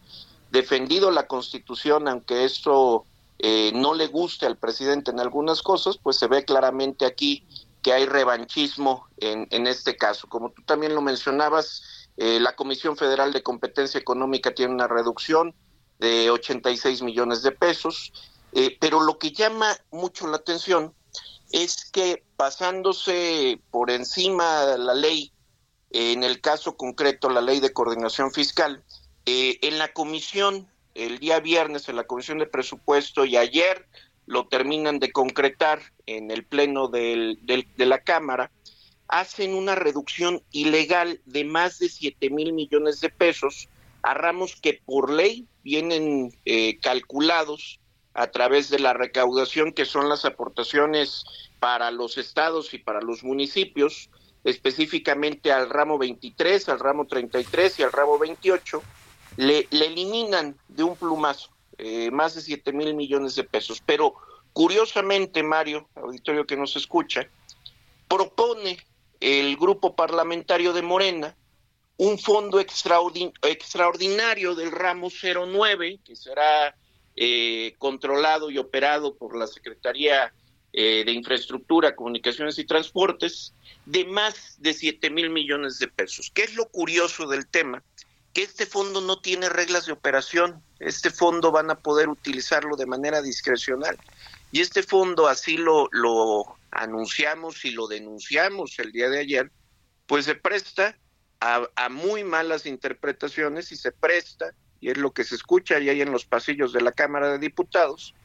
defendido 0.52 1.12
la 1.12 1.28
Constitución, 1.28 2.08
aunque 2.08 2.46
esto 2.46 3.06
eh, 3.40 3.72
no 3.74 3.94
le 3.94 4.08
guste 4.08 4.46
al 4.46 4.58
presidente 4.58 5.12
en 5.12 5.20
algunas 5.20 5.62
cosas, 5.62 5.98
pues 5.98 6.18
se 6.18 6.28
ve 6.28 6.46
claramente 6.46 7.06
aquí 7.06 7.44
que 7.84 7.94
hay 7.94 8.06
revanchismo 8.06 9.08
en, 9.18 9.48
en 9.52 9.68
este 9.68 9.96
caso. 9.96 10.28
Como 10.28 10.52
tú 10.52 10.64
también 10.64 10.96
lo 10.96 11.02
mencionabas, 11.02 12.04
eh, 12.18 12.40
la 12.40 12.56
Comisión 12.56 12.96
Federal 12.96 13.34
de 13.34 13.44
Competencia 13.44 14.00
Económica 14.00 14.54
tiene 14.54 14.74
una 14.74 14.88
reducción 14.88 15.54
de 16.00 16.30
86 16.30 17.02
millones 17.02 17.42
de 17.44 17.52
pesos, 17.52 18.14
eh, 18.54 18.78
pero 18.80 19.02
lo 19.02 19.18
que 19.18 19.32
llama 19.32 19.76
mucho 19.92 20.28
la 20.28 20.38
atención 20.38 20.94
es 21.52 21.90
que 21.92 22.24
pasándose 22.36 23.60
por 23.72 23.92
encima 23.92 24.78
la 24.78 24.94
ley, 24.94 25.32
en 25.92 26.24
el 26.24 26.42
caso 26.42 26.76
concreto 26.76 27.30
la 27.30 27.42
ley 27.42 27.60
de 27.60 27.74
coordinación 27.74 28.32
fiscal, 28.32 28.84
eh, 29.26 29.60
en 29.62 29.78
la 29.78 29.94
comisión, 29.94 30.68
el 30.96 31.20
día 31.20 31.40
viernes, 31.40 31.90
en 31.90 31.96
la 31.96 32.06
comisión 32.06 32.38
de 32.38 32.46
presupuesto 32.46 33.26
y 33.26 33.38
ayer 33.38 33.88
lo 34.26 34.48
terminan 34.48 35.00
de 35.00 35.12
concretar 35.12 35.82
en 36.06 36.32
el 36.32 36.46
pleno 36.46 36.88
del, 36.88 37.40
de 37.42 37.86
la 37.86 38.00
Cámara, 38.00 38.52
hacen 39.08 39.54
una 39.54 39.76
reducción 39.76 40.42
ilegal 40.52 41.22
de 41.26 41.44
más 41.44 41.80
de 41.80 41.90
7 41.90 42.30
mil 42.30 42.54
millones 42.54 43.00
de 43.02 43.10
pesos 43.10 43.70
a 44.02 44.14
ramos 44.14 44.56
que 44.56 44.82
por 44.86 45.12
ley 45.12 45.48
vienen 45.64 46.34
eh, 46.46 46.80
calculados 46.80 47.80
a 48.14 48.28
través 48.28 48.70
de 48.70 48.80
la 48.80 48.94
recaudación 48.94 49.72
que 49.72 49.86
son 49.86 50.10
las 50.10 50.26
aportaciones 50.26 51.26
para 51.60 51.92
los 51.92 52.18
estados 52.18 52.74
y 52.74 52.78
para 52.78 53.02
los 53.02 53.24
municipios, 53.24 54.10
específicamente 54.44 55.52
al 55.52 55.70
ramo 55.70 55.98
23, 55.98 56.70
al 56.70 56.80
ramo 56.80 57.08
33 57.08 57.80
y 57.80 57.84
al 57.84 57.92
ramo 57.92 58.20
28, 58.20 58.84
le, 59.38 59.68
eliminan 59.72 60.58
de 60.68 60.84
un 60.84 60.96
plumazo 60.96 61.53
eh, 61.86 62.10
más 62.12 62.34
de 62.34 62.42
7 62.42 62.72
mil 62.72 62.94
millones 62.94 63.36
de 63.36 63.44
pesos. 63.44 63.84
Pero 63.86 64.14
curiosamente, 64.54 65.44
Mario, 65.44 65.90
auditorio 65.96 66.46
que 66.46 66.56
nos 66.56 66.78
escucha, 66.78 67.28
propone 68.08 68.78
el 69.20 69.58
grupo 69.58 69.94
parlamentario 69.94 70.72
de 70.72 70.82
Morena 70.82 71.36
un 71.98 72.18
fondo 72.18 72.60
extraordinario 72.60 74.56
del 74.56 74.72
ramo 74.72 75.10
09, 75.10 76.00
que 76.06 76.16
será 76.16 76.74
eh, 77.18 77.76
controlado 77.78 78.50
y 78.50 78.58
operado 78.60 79.16
por 79.16 79.38
la 79.38 79.48
Secretaría 79.48 80.34
eh, 80.72 81.04
de 81.06 81.12
Infraestructura, 81.12 81.96
Comunicaciones 81.96 82.58
y 82.60 82.66
Transportes, 82.66 83.54
de 83.86 84.06
más 84.06 84.56
de 84.60 84.74
7 84.74 85.10
mil 85.10 85.30
millones 85.30 85.80
de 85.80 85.90
pesos. 85.90 86.32
¿Qué 86.34 86.44
es 86.44 86.56
lo 86.56 86.70
curioso 86.70 87.28
del 87.28 87.46
tema? 87.48 87.84
Que 88.34 88.42
este 88.42 88.66
fondo 88.66 89.00
no 89.00 89.20
tiene 89.20 89.48
reglas 89.48 89.86
de 89.86 89.92
operación. 89.92 90.62
Este 90.80 91.12
fondo 91.12 91.52
van 91.52 91.70
a 91.70 91.80
poder 91.80 92.10
utilizarlo 92.10 92.76
de 92.76 92.88
manera 92.88 93.22
discrecional. 93.22 93.98
Y 94.52 94.62
este 94.62 94.84
fondo, 94.84 95.28
así 95.28 95.58
lo, 95.58 95.88
lo 95.92 96.58
anunciamos 96.72 97.64
y 97.66 97.72
lo 97.72 97.88
denunciamos 97.88 98.78
el 98.80 98.92
día 98.92 99.10
de 99.10 99.20
ayer, 99.20 99.52
pues 100.08 100.26
se 100.26 100.36
presta 100.36 100.98
a, 101.40 101.68
a, 101.76 101.90
muy 101.90 102.24
malas 102.24 102.66
interpretaciones 102.66 103.72
y 103.72 103.76
se 103.76 103.92
presta, 103.92 104.54
y 104.80 104.90
es 104.90 104.98
lo 104.98 105.12
que 105.12 105.24
se 105.24 105.36
escucha 105.36 105.76
ahí 105.76 106.02
en 106.02 106.12
los 106.12 106.26
pasillos 106.26 106.74
de 106.74 106.82
la 106.82 106.92
Cámara 106.92 107.32
de 107.32 107.40
Diputados, 107.40 108.16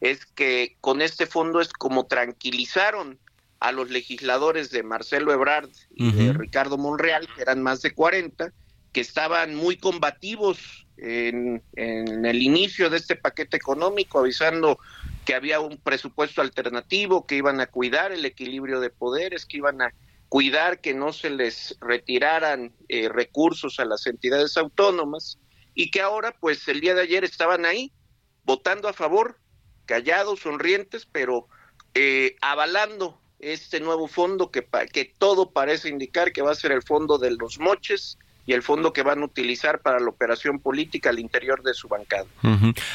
es 0.00 0.24
que 0.26 0.76
con 0.80 1.02
este 1.02 1.26
fondo 1.26 1.60
es 1.60 1.72
como 1.72 2.06
tranquilizaron 2.06 3.18
a 3.60 3.72
los 3.72 3.90
legisladores 3.90 4.70
de 4.70 4.82
Marcelo 4.82 5.32
Ebrard 5.32 5.70
y 5.90 6.12
de 6.12 6.32
Ricardo 6.32 6.78
Monreal, 6.78 7.28
que 7.34 7.42
eran 7.42 7.62
más 7.62 7.82
de 7.82 7.92
40, 7.92 8.52
que 8.92 9.00
estaban 9.00 9.54
muy 9.54 9.76
combativos 9.76 10.86
en, 10.96 11.62
el 11.74 12.42
inicio 12.42 12.90
de 12.90 12.96
este 12.96 13.16
paquete 13.16 13.56
económico, 13.56 14.18
avisando 14.18 14.78
que 15.24 15.34
había 15.34 15.60
un 15.60 15.76
presupuesto 15.78 16.40
alternativo, 16.40 17.26
que 17.26 17.36
iban 17.36 17.60
a 17.60 17.66
cuidar 17.66 18.12
el 18.12 18.24
equilibrio 18.24 18.80
de 18.80 18.90
poderes, 18.90 19.46
que 19.46 19.58
iban 19.58 19.82
a 19.82 19.92
cuidar 20.28 20.80
que 20.80 20.94
no 20.94 21.12
se 21.12 21.30
les 21.30 21.76
retiraran 21.80 22.72
eh, 22.88 23.08
recursos 23.08 23.78
a 23.80 23.84
las 23.84 24.06
entidades 24.06 24.56
autónomas 24.56 25.38
y 25.74 25.90
que 25.90 26.00
ahora, 26.00 26.34
pues 26.38 26.66
el 26.68 26.80
día 26.80 26.94
de 26.94 27.02
ayer 27.02 27.24
estaban 27.24 27.64
ahí 27.64 27.92
votando 28.44 28.88
a 28.88 28.92
favor, 28.92 29.38
callados, 29.86 30.40
sonrientes, 30.40 31.06
pero 31.06 31.48
eh, 31.94 32.36
avalando 32.40 33.20
este 33.38 33.80
nuevo 33.80 34.08
fondo 34.08 34.50
que, 34.50 34.66
que 34.92 35.04
todo 35.04 35.52
parece 35.52 35.88
indicar 35.88 36.32
que 36.32 36.42
va 36.42 36.50
a 36.50 36.56
ser 36.56 36.72
el 36.72 36.82
fondo 36.82 37.18
de 37.18 37.30
los 37.30 37.58
moches, 37.58 38.18
y 38.48 38.54
el 38.54 38.62
fondo 38.62 38.94
que 38.94 39.02
van 39.02 39.20
a 39.20 39.26
utilizar 39.26 39.80
para 39.80 40.00
la 40.00 40.08
operación 40.08 40.58
política 40.58 41.10
al 41.10 41.18
interior 41.18 41.62
de 41.62 41.74
su 41.74 41.86
bancada. 41.86 42.24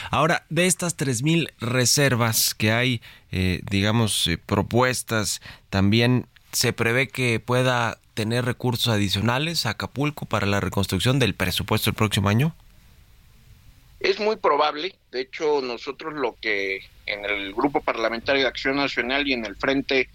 Ahora, 0.10 0.48
de 0.50 0.66
estas 0.66 0.98
3.000 0.98 1.52
reservas 1.60 2.56
que 2.56 2.72
hay, 2.72 3.02
eh, 3.32 3.62
digamos, 3.70 4.28
eh, 4.28 4.40
propuestas, 4.40 5.44
también 5.70 6.26
se 6.52 6.74
prevé 6.74 7.08
que 7.08 7.40
pueda 7.40 8.00
tener 8.16 8.46
recursos 8.46 8.92
adicionales 8.92 9.68
a 9.68 9.72
Acapulco 9.72 10.26
para 10.26 10.48
la 10.48 10.60
reconstrucción 10.60 11.20
del 11.20 11.36
presupuesto 11.36 11.92
el 11.92 11.96
próximo 11.96 12.30
año? 12.30 12.56
Es 14.00 14.20
muy 14.20 14.38
probable. 14.38 14.96
De 15.12 15.22
hecho, 15.22 15.62
nosotros 15.62 16.16
lo 16.16 16.36
que 16.42 16.82
en 17.06 17.26
el 17.26 17.54
Grupo 17.54 17.80
Parlamentario 17.82 18.42
de 18.42 18.48
Acción 18.48 18.78
Nacional 18.78 19.28
y 19.28 19.34
en 19.34 19.46
el 19.46 19.56
Frente 19.56 20.10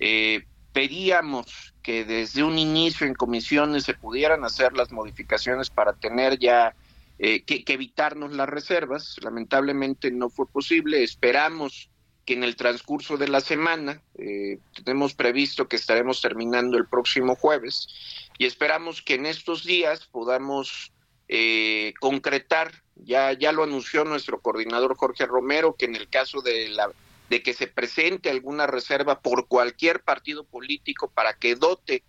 eh, 0.00 0.44
pedíamos 0.72 1.69
que 1.82 2.04
desde 2.04 2.42
un 2.42 2.58
inicio 2.58 3.06
en 3.06 3.14
comisiones 3.14 3.84
se 3.84 3.94
pudieran 3.94 4.44
hacer 4.44 4.72
las 4.74 4.92
modificaciones 4.92 5.70
para 5.70 5.94
tener 5.94 6.38
ya 6.38 6.74
eh, 7.18 7.42
que, 7.42 7.62
evitarnos 7.66 8.32
las 8.32 8.48
reservas. 8.48 9.16
Lamentablemente 9.22 10.10
no 10.10 10.30
fue 10.30 10.46
posible. 10.46 11.02
Esperamos 11.02 11.90
que 12.24 12.34
en 12.34 12.44
el 12.44 12.56
transcurso 12.56 13.16
de 13.16 13.28
la 13.28 13.40
semana, 13.40 14.02
eh, 14.18 14.58
tenemos 14.84 15.14
previsto 15.14 15.68
que 15.68 15.76
estaremos 15.76 16.20
terminando 16.20 16.76
el 16.76 16.86
próximo 16.86 17.34
jueves, 17.34 17.88
y 18.38 18.46
esperamos 18.46 19.02
que 19.02 19.14
en 19.14 19.26
estos 19.26 19.64
días 19.64 20.06
podamos 20.06 20.92
eh, 21.28 21.92
concretar, 22.00 22.72
ya, 22.96 23.32
ya 23.32 23.52
lo 23.52 23.64
anunció 23.64 24.04
nuestro 24.04 24.40
coordinador 24.40 24.96
Jorge 24.96 25.26
Romero, 25.26 25.74
que 25.76 25.86
en 25.86 25.96
el 25.96 26.08
caso 26.08 26.40
de 26.40 26.68
la 26.68 26.90
de 27.30 27.42
que 27.42 27.54
se 27.54 27.68
presente 27.68 28.28
alguna 28.28 28.66
reserva 28.66 29.20
por 29.20 29.46
cualquier 29.46 30.02
partido 30.02 30.44
político 30.44 31.08
para 31.08 31.34
que 31.34 31.54
dote 31.54 32.02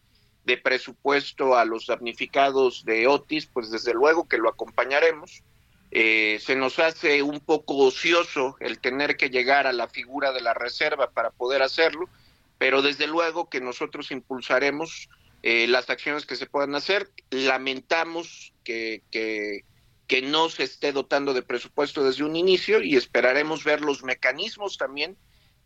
de 0.46 0.58
presupuesto 0.58 1.56
a 1.56 1.64
los 1.64 1.86
damnificados 1.86 2.84
de 2.86 3.06
Otis, 3.06 3.46
pues 3.46 3.70
desde 3.70 3.94
luego 3.94 4.28
que 4.28 4.40
lo 4.40 4.50
acompañaremos. 4.50 5.44
Eh, 5.92 6.40
se 6.42 6.56
nos 6.56 6.80
hace 6.80 7.22
un 7.22 7.40
poco 7.40 7.78
ocioso 7.78 8.56
el 8.60 8.80
tener 8.80 9.16
que 9.16 9.30
llegar 9.30 9.68
a 9.68 9.74
la 9.74 9.88
figura 9.88 10.32
de 10.32 10.42
la 10.42 10.56
reserva 10.56 11.12
para 11.12 11.30
poder 11.30 11.62
hacerlo, 11.62 12.10
pero 12.58 12.82
desde 12.82 13.06
luego 13.06 13.48
que 13.48 13.62
nosotros 13.62 14.10
impulsaremos 14.10 15.08
eh, 15.44 15.68
las 15.68 15.92
acciones 15.92 16.26
que 16.26 16.36
se 16.36 16.48
puedan 16.48 16.74
hacer. 16.74 17.12
Lamentamos 17.30 18.54
que, 18.64 19.04
que, 19.12 19.66
que 20.12 20.22
no 20.22 20.50
se 20.50 20.64
esté 20.64 20.92
dotando 20.92 21.34
de 21.34 21.42
presupuesto 21.42 22.04
desde 22.04 22.26
un 22.26 22.36
inicio 22.36 22.84
y 22.84 22.98
esperaremos 22.98 23.64
ver 23.64 23.80
los 23.80 24.04
mecanismos 24.04 24.78
también 24.78 25.16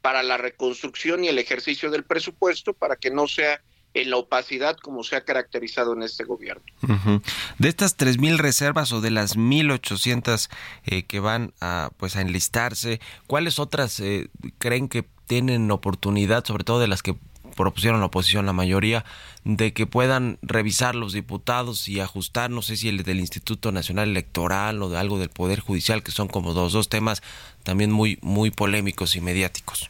para 0.03 0.21
la 0.21 0.37
reconstrucción 0.37 1.23
y 1.23 1.29
el 1.29 1.39
ejercicio 1.39 1.89
del 1.89 2.03
presupuesto 2.03 2.73
para 2.73 2.95
que 2.95 3.09
no 3.09 3.27
sea 3.27 3.59
en 3.95 4.11
la 4.11 4.17
opacidad 4.17 4.77
como 4.77 5.03
se 5.03 5.15
ha 5.15 5.25
caracterizado 5.25 5.93
en 5.93 6.03
este 6.03 6.25
gobierno. 6.25 6.63
De 7.57 7.69
estas 7.69 7.97
3.000 7.97 8.37
reservas 8.37 8.91
o 8.91 9.01
de 9.01 9.09
las 9.09 9.35
1.800 9.35 10.51
eh, 10.85 11.01
que 11.05 11.19
van 11.19 11.51
a, 11.59 11.89
pues, 11.97 12.15
a 12.15 12.21
enlistarse, 12.21 13.01
¿cuáles 13.25 13.57
otras 13.57 13.99
eh, 13.99 14.29
creen 14.59 14.89
que 14.89 15.07
tienen 15.25 15.71
oportunidad, 15.71 16.45
sobre 16.45 16.63
todo 16.63 16.79
de 16.79 16.87
las 16.87 17.01
que 17.01 17.15
propusieron 17.56 17.99
la 17.99 18.08
oposición, 18.08 18.45
la 18.45 18.53
mayoría, 18.53 19.06
de 19.43 19.74
que 19.74 19.88
puedan 19.88 20.38
revisar 20.41 20.95
los 20.95 21.14
diputados 21.14 21.88
y 21.88 21.99
ajustar, 21.99 22.51
no 22.51 22.62
sé 22.62 22.78
si 22.78 22.89
el 22.89 23.03
del 23.03 23.20
Instituto 23.20 23.72
Nacional 23.72 24.10
Electoral 24.10 24.82
o 24.84 24.89
de 24.89 24.97
algo 24.97 25.18
del 25.18 25.30
Poder 25.30 25.60
Judicial, 25.60 26.03
que 26.03 26.12
son 26.12 26.28
como 26.28 26.53
dos, 26.53 26.74
dos 26.74 26.89
temas 26.89 27.24
también 27.64 27.91
muy, 27.91 28.20
muy 28.22 28.51
polémicos 28.51 29.16
y 29.16 29.22
mediáticos? 29.22 29.89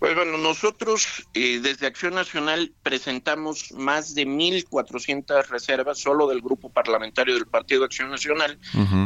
Pues 0.00 0.14
bueno, 0.14 0.38
nosotros 0.38 1.26
eh, 1.34 1.60
desde 1.62 1.86
Acción 1.86 2.14
Nacional 2.14 2.72
presentamos 2.82 3.70
más 3.72 4.14
de 4.14 4.26
1.400 4.26 5.46
reservas 5.48 5.98
solo 5.98 6.26
del 6.26 6.40
grupo 6.40 6.70
parlamentario 6.72 7.34
del 7.34 7.46
Partido 7.46 7.84
Acción 7.84 8.08
Nacional, 8.10 8.58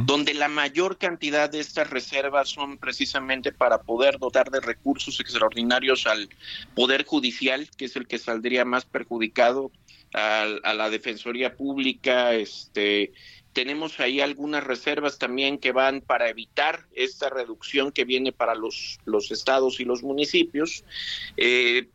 donde 0.07 0.35
la 0.35 0.47
mayor 0.47 0.97
cantidad 0.97 1.51
de 1.51 1.59
estas 1.59 1.91
reservas 1.91 2.49
son 2.51 2.79
precisamente 2.79 3.51
para 3.51 3.79
poder 3.83 4.19
dotar 4.21 4.51
de 4.53 4.61
recursos 4.61 5.19
extraordinarios 5.19 6.07
al 6.07 6.29
Poder 6.77 7.05
Judicial, 7.05 7.69
que 7.77 7.87
es 7.87 7.97
el 7.97 8.07
que 8.07 8.19
saldría 8.21 8.65
más 8.65 8.85
perjudicado, 8.85 9.73
al- 10.13 10.61
a, 10.63 10.75
la 10.75 10.91
Defensoría 10.91 11.57
Pública, 11.57 12.35
este 12.35 13.13
tenemos 13.55 14.01
ahí 14.01 14.21
algunas 14.21 14.65
reservas 14.65 15.17
también 15.17 15.59
que 15.59 15.73
van 15.73 16.01
para 16.01 16.29
evitar 16.29 16.87
esta 16.93 17.31
reducción 17.31 17.93
que 17.93 18.05
viene 18.05 18.33
para 18.33 18.55
los, 18.57 18.99
los 19.05 19.31
estados 19.31 19.79
y 19.79 19.85
los 19.85 20.03
municipios. 20.03 20.85
Eh, 21.37 21.89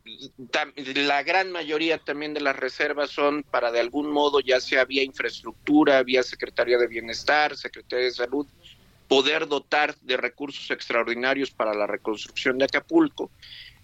la 0.96 1.22
gran 1.22 1.52
mayoría 1.52 1.98
también 1.98 2.32
de 2.32 2.40
las 2.40 2.56
reservas 2.56 3.10
son 3.10 3.42
para 3.42 3.70
de 3.70 3.78
algún 3.78 4.10
modo, 4.10 4.40
ya 4.40 4.58
sea 4.58 4.86
vía 4.86 5.04
infraestructura, 5.04 6.02
vía 6.02 6.22
Secretaría 6.22 6.78
de 6.78 6.88
Bienestar, 6.88 7.54
Secretaría 7.56 8.06
de 8.06 8.12
Salud, 8.12 8.46
poder 9.06 9.46
dotar 9.46 9.94
de 10.00 10.16
recursos 10.16 10.70
extraordinarios 10.70 11.50
para 11.50 11.74
la 11.74 11.86
reconstrucción 11.86 12.56
de 12.56 12.64
Acapulco. 12.64 13.30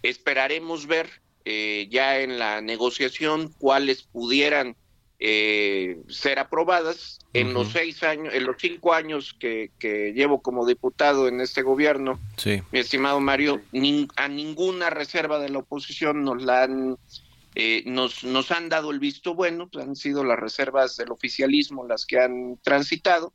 Esperaremos 0.02 0.86
ver 0.86 1.10
eh, 1.44 1.88
ya 1.90 2.20
en 2.20 2.38
la 2.38 2.62
negociación 2.62 3.52
cuáles 3.58 4.02
pudieran 4.02 4.76
eh, 5.18 5.98
ser 6.08 6.38
aprobadas 6.38 7.18
en 7.32 7.52
los 7.52 7.72
seis 7.72 8.02
años, 8.02 8.32
en 8.34 8.44
los 8.44 8.56
cinco 8.58 8.94
años 8.94 9.34
que, 9.38 9.70
que 9.78 10.12
llevo 10.12 10.40
como 10.42 10.66
diputado 10.66 11.28
en 11.28 11.40
este 11.40 11.62
gobierno. 11.62 12.18
Sí. 12.36 12.62
Mi 12.72 12.78
estimado 12.80 13.20
Mario, 13.20 13.60
a 14.16 14.28
ninguna 14.28 14.90
reserva 14.90 15.38
de 15.38 15.48
la 15.50 15.58
oposición 15.58 16.24
nos 16.24 16.42
la 16.42 16.62
han 16.64 16.96
eh, 17.54 17.82
nos, 17.86 18.22
nos 18.24 18.50
han 18.50 18.68
dado 18.68 18.90
el 18.90 18.98
visto 19.00 19.34
bueno, 19.34 19.68
pues, 19.68 19.86
han 19.86 19.96
sido 19.96 20.22
las 20.24 20.38
reservas 20.38 20.96
del 20.96 21.10
oficialismo 21.10 21.86
las 21.86 22.04
que 22.04 22.20
han 22.20 22.58
transitado. 22.62 23.32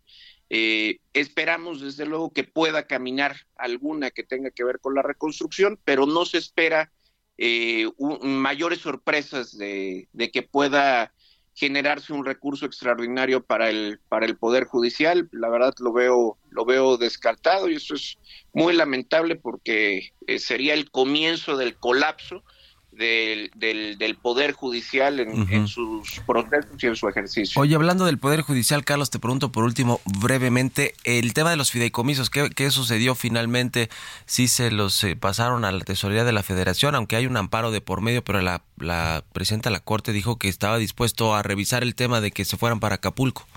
Eh, 0.51 0.99
esperamos 1.13 1.81
desde 1.81 2.05
luego 2.05 2.31
que 2.31 2.43
pueda 2.43 2.85
caminar 2.85 3.37
alguna 3.55 4.11
que 4.11 4.23
tenga 4.23 4.51
que 4.51 4.63
ver 4.63 4.79
con 4.79 4.93
la 4.93 5.01
reconstrucción, 5.01 5.79
pero 5.85 6.05
no 6.05 6.25
se 6.25 6.37
espera 6.37 6.91
eh, 7.37 7.87
un- 7.97 8.37
mayores 8.37 8.79
sorpresas 8.79 9.57
de, 9.57 10.07
de 10.13 10.29
que 10.29 10.43
pueda 10.43 11.13
generarse 11.53 12.13
un 12.13 12.25
recurso 12.25 12.65
extraordinario 12.65 13.43
para 13.43 13.69
el 13.69 13.99
para 14.09 14.25
el 14.25 14.37
poder 14.37 14.65
judicial. 14.65 15.29
La 15.31 15.49
verdad 15.49 15.73
lo 15.79 15.93
veo 15.93 16.37
lo 16.49 16.65
veo 16.65 16.97
descartado 16.97 17.69
y 17.69 17.75
eso 17.75 17.95
es 17.95 18.17
muy 18.53 18.73
lamentable 18.73 19.35
porque 19.35 20.13
eh, 20.27 20.39
sería 20.39 20.73
el 20.73 20.89
comienzo 20.91 21.57
del 21.57 21.75
colapso 21.75 22.43
del, 22.91 23.51
del, 23.55 23.97
del 23.97 24.15
poder 24.15 24.51
judicial 24.51 25.19
en, 25.19 25.67
sus 25.67 26.19
procesos 26.27 26.71
y 26.81 26.87
en 26.87 26.95
su 26.95 27.07
ejercicio 27.07 27.61
Oye, 27.61 27.75
hablando 27.75 28.05
del 28.05 28.17
Poder 28.17 28.41
Judicial, 28.41 28.83
Carlos, 28.83 29.09
te 29.09 29.19
pregunto 29.19 29.51
por 29.51 29.63
último, 29.63 30.01
brevemente, 30.19 30.93
el 31.03 31.33
tema 31.33 31.49
de 31.51 31.55
los 31.55 31.71
fideicomisos, 31.71 32.29
¿qué, 32.29 32.49
qué 32.49 32.69
sucedió 32.69 33.15
finalmente? 33.15 33.89
Si 34.25 34.47
se 34.47 34.71
los 34.71 35.03
eh, 35.03 35.15
pasaron 35.15 35.63
a 35.65 35.71
la 35.71 35.83
Tesorería 35.83 36.23
de 36.23 36.33
la 36.33 36.43
Federación, 36.43 36.95
aunque 36.95 37.15
hay 37.15 37.25
un 37.25 37.37
amparo 37.37 37.71
de 37.71 37.81
por 37.81 38.01
medio, 38.01 38.23
pero 38.23 38.41
la, 38.41 38.61
la 38.77 39.23
presidenta 39.31 39.69
de 39.69 39.73
la 39.73 39.79
Corte 39.79 40.11
dijo 40.11 40.37
que 40.37 40.49
estaba 40.49 40.77
dispuesto 40.77 41.33
a 41.33 41.43
revisar 41.43 41.83
el 41.83 41.95
tema 41.95 42.21
de 42.21 42.31
que 42.31 42.45
se 42.45 42.57
fueran 42.57 42.79
para 42.79 42.95
Acapulco. 42.95 43.47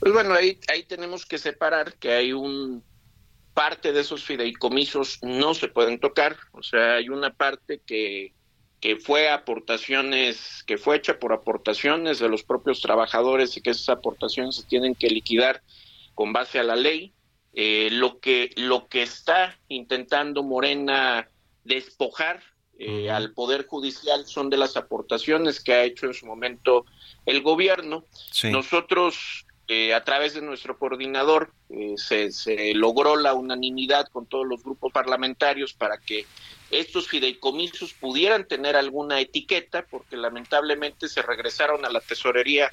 Pues 0.00 0.12
bueno, 0.12 0.34
ahí, 0.34 0.58
ahí 0.68 0.82
tenemos 0.82 1.24
que 1.26 1.38
separar 1.38 1.94
que 1.94 2.12
hay 2.12 2.32
un 2.32 2.82
parte 3.54 3.92
de 3.92 4.00
esos 4.00 4.24
fideicomisos 4.24 5.18
no 5.22 5.54
se 5.54 5.68
pueden 5.68 5.98
tocar, 5.98 6.36
o 6.52 6.62
sea, 6.62 6.94
hay 6.94 7.08
una 7.08 7.34
parte 7.34 7.80
que, 7.84 8.32
que 8.80 8.96
fue 8.96 9.28
aportaciones, 9.28 10.64
que 10.66 10.78
fue 10.78 10.96
hecha 10.96 11.18
por 11.18 11.32
aportaciones 11.32 12.18
de 12.18 12.28
los 12.28 12.42
propios 12.42 12.80
trabajadores 12.80 13.56
y 13.56 13.60
que 13.60 13.70
esas 13.70 13.90
aportaciones 13.90 14.56
se 14.56 14.64
tienen 14.64 14.94
que 14.94 15.08
liquidar 15.08 15.62
con 16.14 16.32
base 16.32 16.58
a 16.58 16.64
la 16.64 16.76
ley. 16.76 17.12
Eh, 17.54 17.90
lo 17.92 18.18
que 18.18 18.50
lo 18.56 18.88
que 18.88 19.02
está 19.02 19.58
intentando 19.68 20.42
Morena 20.42 21.28
despojar 21.64 22.42
eh, 22.78 23.10
al 23.10 23.32
poder 23.34 23.66
judicial 23.66 24.26
son 24.26 24.50
de 24.50 24.56
las 24.56 24.76
aportaciones 24.76 25.62
que 25.62 25.74
ha 25.74 25.84
hecho 25.84 26.06
en 26.06 26.14
su 26.14 26.26
momento 26.26 26.86
el 27.26 27.42
gobierno. 27.42 28.06
Sí. 28.32 28.50
Nosotros, 28.50 29.46
eh, 29.68 29.94
a 29.94 30.02
través 30.04 30.34
de 30.34 30.42
nuestro 30.42 30.76
coordinador, 30.76 31.52
eh, 31.70 31.94
se, 31.96 32.32
se 32.32 32.74
logró 32.74 33.16
la 33.16 33.34
unanimidad 33.34 34.08
con 34.08 34.26
todos 34.26 34.46
los 34.46 34.62
grupos 34.62 34.92
parlamentarios 34.92 35.72
para 35.72 35.98
que 35.98 36.26
estos 36.70 37.06
fideicomisos 37.08 37.92
pudieran 37.92 38.46
tener 38.48 38.76
alguna 38.76 39.20
etiqueta, 39.20 39.84
porque 39.88 40.16
lamentablemente 40.16 41.08
se 41.08 41.22
regresaron 41.22 41.84
a 41.84 41.90
la 41.90 42.00
tesorería 42.00 42.70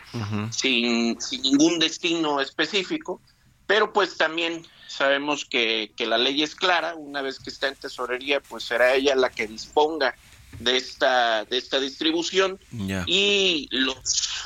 sin, 0.52 1.20
sin 1.22 1.42
ningún 1.42 1.80
destino 1.80 2.40
específico, 2.40 3.22
pero 3.68 3.94
pues 3.94 4.18
también 4.18 4.66
sabemos 4.88 5.46
que, 5.46 5.92
que 5.96 6.08
la 6.08 6.18
ley 6.18 6.42
es 6.42 6.56
clara, 6.56 6.96
una 6.96 7.22
vez 7.22 7.40
que 7.40 7.50
está 7.50 7.68
en 7.68 7.76
tesorería, 7.76 8.40
pues 8.40 8.64
será 8.64 8.96
ella 8.96 9.16
la 9.16 9.30
que 9.30 9.48
disponga 9.48 10.16
de 10.60 10.78
esta, 10.78 11.46
de 11.46 11.58
esta 11.58 11.80
distribución 11.80 12.60
y 13.08 13.68
los, 13.72 13.98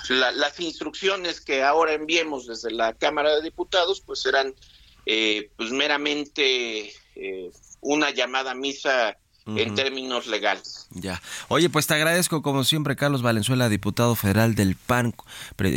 la- 0.09 0.31
las 0.31 0.59
instrucciones 0.59 1.41
que 1.41 1.63
ahora 1.63 1.93
enviemos 1.93 2.45
desde 2.47 2.71
la 2.71 2.93
Cámara 2.93 3.35
de 3.35 3.41
Diputados 3.41 4.01
pues 4.05 4.21
serán 4.21 4.53
eh, 5.05 5.49
pues 5.57 5.71
meramente 5.71 6.93
eh, 7.15 7.51
una 7.81 8.11
llamada 8.11 8.51
a 8.51 8.55
misa 8.55 9.17
en 9.45 9.75
términos 9.75 10.25
legales. 10.27 10.87
Ya. 10.91 11.21
Oye, 11.49 11.69
pues 11.69 11.85
te 11.85 11.93
agradezco 11.95 12.41
como 12.41 12.63
siempre, 12.63 12.95
Carlos 12.95 13.21
Valenzuela, 13.21 13.67
diputado 13.67 14.15
federal 14.15 14.55
del 14.55 14.77
PAN, 14.77 15.13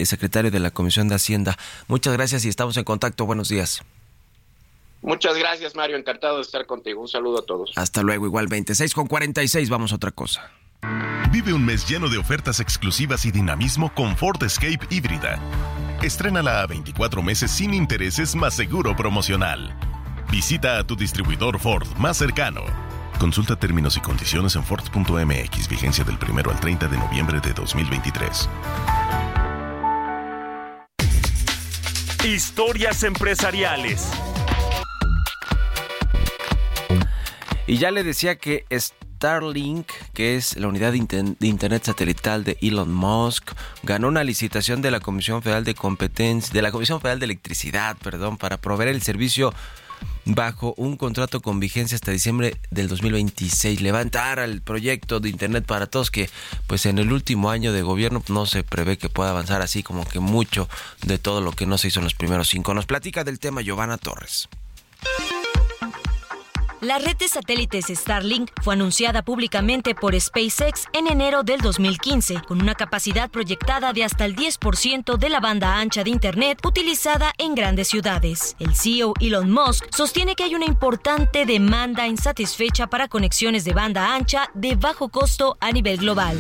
secretario 0.05 0.53
de 0.53 0.61
la 0.61 0.71
Comisión 0.71 1.09
de 1.09 1.17
Hacienda. 1.17 1.59
Muchas 1.89 2.13
gracias 2.13 2.45
y 2.45 2.49
estamos 2.49 2.77
en 2.77 2.85
contacto. 2.85 3.27
Buenos 3.27 3.49
días. 3.49 3.83
Muchas 5.07 5.39
gracias 5.39 5.77
Mario, 5.77 5.97
encantado 5.97 6.37
de 6.37 6.43
estar 6.43 6.67
contigo. 6.67 7.01
Un 7.01 7.07
saludo 7.07 7.39
a 7.39 7.47
todos. 7.47 7.71
Hasta 7.77 8.03
luego, 8.03 8.27
igual 8.27 8.49
26 8.49 8.93
con 8.93 9.07
46. 9.07 9.71
Vamos 9.71 9.93
a 9.93 9.95
otra 9.95 10.11
cosa. 10.11 10.51
Vive 11.31 11.53
un 11.53 11.65
mes 11.65 11.89
lleno 11.89 12.09
de 12.09 12.19
ofertas 12.19 12.59
exclusivas 12.59 13.25
y 13.25 13.31
dinamismo 13.31 13.95
con 13.95 14.17
Ford 14.17 14.43
Escape 14.43 14.81
híbrida. 14.91 15.41
Estrénala 16.03 16.61
a 16.61 16.67
24 16.67 17.23
meses 17.23 17.53
sin 17.53 17.73
intereses 17.73 18.35
más 18.35 18.55
seguro 18.57 18.97
promocional. 18.97 19.79
Visita 20.33 20.79
a 20.79 20.85
tu 20.85 20.97
distribuidor 20.97 21.61
Ford 21.61 21.87
más 21.99 22.17
cercano. 22.17 22.63
Consulta 23.21 23.55
términos 23.55 23.97
y 23.97 24.01
condiciones 24.01 24.57
en 24.57 24.65
Ford.mx, 24.65 25.69
vigencia 25.69 26.03
del 26.03 26.19
1 26.21 26.51
al 26.51 26.59
30 26.59 26.89
de 26.89 26.99
noviembre 26.99 27.39
de 27.39 27.53
2023. 27.53 28.49
Historias 32.25 33.05
empresariales. 33.05 34.11
Y 37.67 37.79
ya 37.79 37.91
le 37.91 38.05
decía 38.05 38.37
que 38.37 38.65
Starlink, 38.71 39.91
que 40.13 40.37
es 40.37 40.57
la 40.57 40.69
unidad 40.69 40.93
de, 40.93 40.99
Internet 41.47 41.85
satelital 41.85 42.45
de 42.45 42.57
Elon 42.61 42.93
Musk, 42.93 43.53
ganó 43.83 44.09
una 44.09 44.23
licitación 44.23 44.83
de 44.83 44.91
la 44.91 45.01
Comisión 45.01 45.43
Federal 45.43 45.65
de 45.65 45.75
Competencia, 45.75 46.53
de 46.53 46.63
la 46.63 46.71
Comisión 46.71 47.01
Federal 47.01 47.19
de 47.19 47.25
Electricidad, 47.25 47.97
perdón, 47.97 48.37
para 48.37 48.59
proveer 48.59 48.91
el 48.91 49.03
servicio 49.03 49.53
bajo 50.27 50.75
un 50.77 50.97
contrato 50.97 51.41
con 51.41 51.59
vigencia 51.59 51.95
hasta 51.97 52.13
diciembre 52.13 52.57
del 52.71 52.89
2026. 52.89 53.81
Levantar 53.81 54.39
al 54.39 54.61
proyecto 54.61 55.19
de 55.19 55.31
Internet 55.31 55.65
para 55.65 55.87
todos 55.87 56.11
que 56.11 56.29
pues 56.67 56.87
en 56.87 56.99
el 56.99 57.13
último 57.13 57.51
año 57.51 57.73
de 57.73 57.83
gobierno 57.83 58.23
no 58.29 58.47
se 58.47 58.63
prevé 58.63 58.99
que 58.99 59.09
pueda 59.09 59.31
avanzar 59.31 59.63
así 59.63 59.83
como 59.83 60.05
que 60.05 60.21
mucho 60.21 60.69
de 61.03 61.19
todo 61.19 61.41
lo 61.41 61.53
que 61.53 61.67
no 61.67 61.79
se 61.79 61.89
hizo 61.89 62.01
en 62.01 62.05
los 62.05 62.15
primeros 62.15 62.49
cinco. 62.49 62.75
Nos 62.75 62.87
platica 62.87 63.25
del 63.25 63.39
tema 63.39 63.63
Giovanna 63.63 63.99
Torres. 63.99 64.49
La 66.87 67.01
red 67.01 67.17
de 67.17 67.27
satélites 67.27 67.87
Starlink 67.87 68.49
fue 68.63 68.75
anunciada 68.75 69.23
públicamente 69.23 69.97
por 69.97 70.15
SpaceX 70.21 70.85
en 70.93 71.09
enero 71.09 71.43
del 71.43 71.61
2015, 71.61 72.43
con 72.47 72.63
una 72.63 72.77
capacidad 72.77 73.29
proyectada 73.29 73.93
de 73.93 74.05
hasta 74.05 74.25
el 74.25 74.37
10% 74.37 75.17
de 75.17 75.29
la 75.29 75.41
banda 75.41 75.81
ancha 75.81 76.05
de 76.05 76.11
Internet 76.11 76.65
utilizada 76.65 77.33
en 77.39 77.57
grandes 77.57 77.89
ciudades. 77.89 78.55
El 78.61 78.77
CEO 78.77 79.15
Elon 79.19 79.51
Musk 79.51 79.85
sostiene 79.93 80.37
que 80.37 80.45
hay 80.45 80.55
una 80.55 80.67
importante 80.67 81.45
demanda 81.45 82.07
insatisfecha 82.07 82.87
para 82.87 83.09
conexiones 83.09 83.65
de 83.65 83.73
banda 83.73 84.15
ancha 84.15 84.49
de 84.55 84.77
bajo 84.77 85.09
costo 85.09 85.57
a 85.59 85.73
nivel 85.73 85.97
global. 85.97 86.39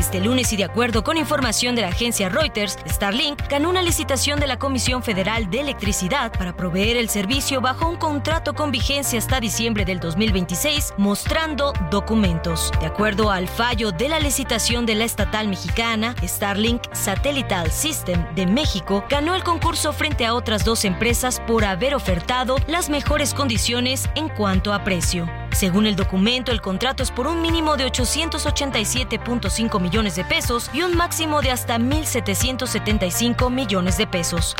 Este 0.00 0.18
lunes 0.18 0.50
y 0.54 0.56
de 0.56 0.64
acuerdo 0.64 1.04
con 1.04 1.18
información 1.18 1.74
de 1.74 1.82
la 1.82 1.88
agencia 1.88 2.30
Reuters, 2.30 2.78
Starlink 2.88 3.38
ganó 3.50 3.68
una 3.68 3.82
licitación 3.82 4.40
de 4.40 4.46
la 4.46 4.58
Comisión 4.58 5.02
Federal 5.02 5.50
de 5.50 5.60
Electricidad 5.60 6.32
para 6.32 6.56
proveer 6.56 6.96
el 6.96 7.10
servicio 7.10 7.60
bajo 7.60 7.86
un 7.86 7.96
contrato 7.96 8.54
con 8.54 8.70
vigencia 8.70 9.18
hasta 9.18 9.40
diciembre 9.40 9.84
del 9.84 10.00
2026, 10.00 10.94
mostrando 10.96 11.74
documentos. 11.90 12.72
De 12.80 12.86
acuerdo 12.86 13.30
al 13.30 13.46
fallo 13.46 13.92
de 13.92 14.08
la 14.08 14.20
licitación 14.20 14.86
de 14.86 14.94
la 14.94 15.04
estatal 15.04 15.48
mexicana, 15.48 16.14
Starlink 16.24 16.82
Satellite 16.94 17.70
System 17.70 18.24
de 18.34 18.46
México 18.46 19.04
ganó 19.10 19.34
el 19.34 19.44
concurso 19.44 19.92
frente 19.92 20.24
a 20.24 20.32
otras 20.32 20.64
dos 20.64 20.86
empresas 20.86 21.40
por 21.46 21.66
haber 21.66 21.94
ofertado 21.94 22.56
las 22.68 22.88
mejores 22.88 23.34
condiciones 23.34 24.08
en 24.14 24.30
cuanto 24.30 24.72
a 24.72 24.82
precio. 24.82 25.28
Según 25.52 25.86
el 25.86 25.96
documento, 25.96 26.52
el 26.52 26.60
contrato 26.60 27.02
es 27.02 27.10
por 27.10 27.26
un 27.26 27.42
mínimo 27.42 27.76
de 27.76 27.84
887.5 27.84 29.80
millones 29.80 29.89
de 29.90 30.24
pesos 30.24 30.70
y 30.72 30.82
un 30.82 30.96
máximo 30.96 31.40
de 31.40 31.50
hasta 31.50 31.76
1.775 31.76 33.50
millones 33.50 33.98
de 33.98 34.06
pesos. 34.06 34.54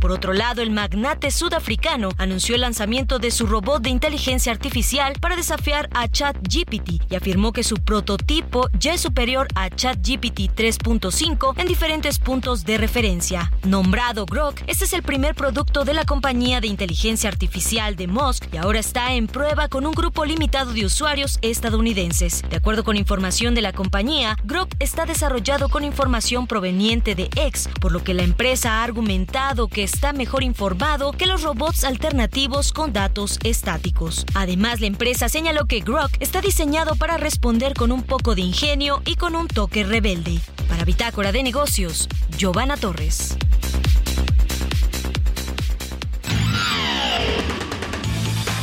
Por 0.00 0.12
otro 0.12 0.32
lado, 0.32 0.62
el 0.62 0.70
magnate 0.70 1.30
sudafricano 1.30 2.10
anunció 2.18 2.54
el 2.54 2.60
lanzamiento 2.60 3.18
de 3.18 3.30
su 3.32 3.46
robot 3.46 3.82
de 3.82 3.90
inteligencia 3.90 4.52
artificial 4.52 5.14
para 5.20 5.34
desafiar 5.34 5.88
a 5.92 6.08
ChatGPT 6.08 7.10
y 7.10 7.14
afirmó 7.16 7.52
que 7.52 7.64
su 7.64 7.76
prototipo 7.76 8.68
ya 8.78 8.94
es 8.94 9.00
superior 9.00 9.48
a 9.56 9.70
ChatGPT 9.70 10.54
3.5 10.54 11.54
en 11.58 11.66
diferentes 11.66 12.18
puntos 12.20 12.64
de 12.64 12.78
referencia. 12.78 13.50
Nombrado 13.64 14.24
Grok, 14.24 14.62
este 14.68 14.84
es 14.84 14.92
el 14.92 15.02
primer 15.02 15.34
producto 15.34 15.84
de 15.84 15.94
la 15.94 16.04
compañía 16.04 16.60
de 16.60 16.68
inteligencia 16.68 17.28
artificial 17.28 17.96
de 17.96 18.06
Musk 18.06 18.46
y 18.52 18.58
ahora 18.58 18.78
está 18.78 19.14
en 19.14 19.26
prueba 19.26 19.68
con 19.68 19.84
un 19.84 19.92
grupo 19.92 20.24
limitado 20.24 20.72
de 20.72 20.84
usuarios 20.84 21.38
estadounidenses. 21.42 22.42
De 22.48 22.56
acuerdo 22.56 22.84
con 22.84 22.96
información 22.96 23.54
de 23.54 23.62
la 23.62 23.72
compañía, 23.72 24.36
Grok 24.44 24.74
está 24.78 25.06
desarrollado 25.06 25.68
con 25.68 25.82
información 25.82 26.46
proveniente 26.46 27.14
de 27.14 27.28
X, 27.34 27.68
por 27.80 27.90
lo 27.90 28.04
que 28.04 28.14
la 28.14 28.22
empresa 28.22 28.74
ha 28.74 28.84
argumentado 28.84 29.66
que 29.68 29.87
está 29.88 30.12
mejor 30.12 30.42
informado 30.42 31.12
que 31.12 31.24
los 31.24 31.42
robots 31.42 31.82
alternativos 31.82 32.74
con 32.74 32.92
datos 32.92 33.38
estáticos. 33.42 34.26
Además, 34.34 34.80
la 34.80 34.86
empresa 34.86 35.30
señaló 35.30 35.64
que 35.64 35.80
Grok 35.80 36.10
está 36.20 36.42
diseñado 36.42 36.94
para 36.94 37.16
responder 37.16 37.72
con 37.72 37.90
un 37.90 38.02
poco 38.02 38.34
de 38.34 38.42
ingenio 38.42 39.00
y 39.06 39.16
con 39.16 39.34
un 39.34 39.48
toque 39.48 39.84
rebelde. 39.84 40.40
Para 40.68 40.84
Bitácora 40.84 41.32
de 41.32 41.42
Negocios, 41.42 42.06
Giovanna 42.36 42.76
Torres. 42.76 43.38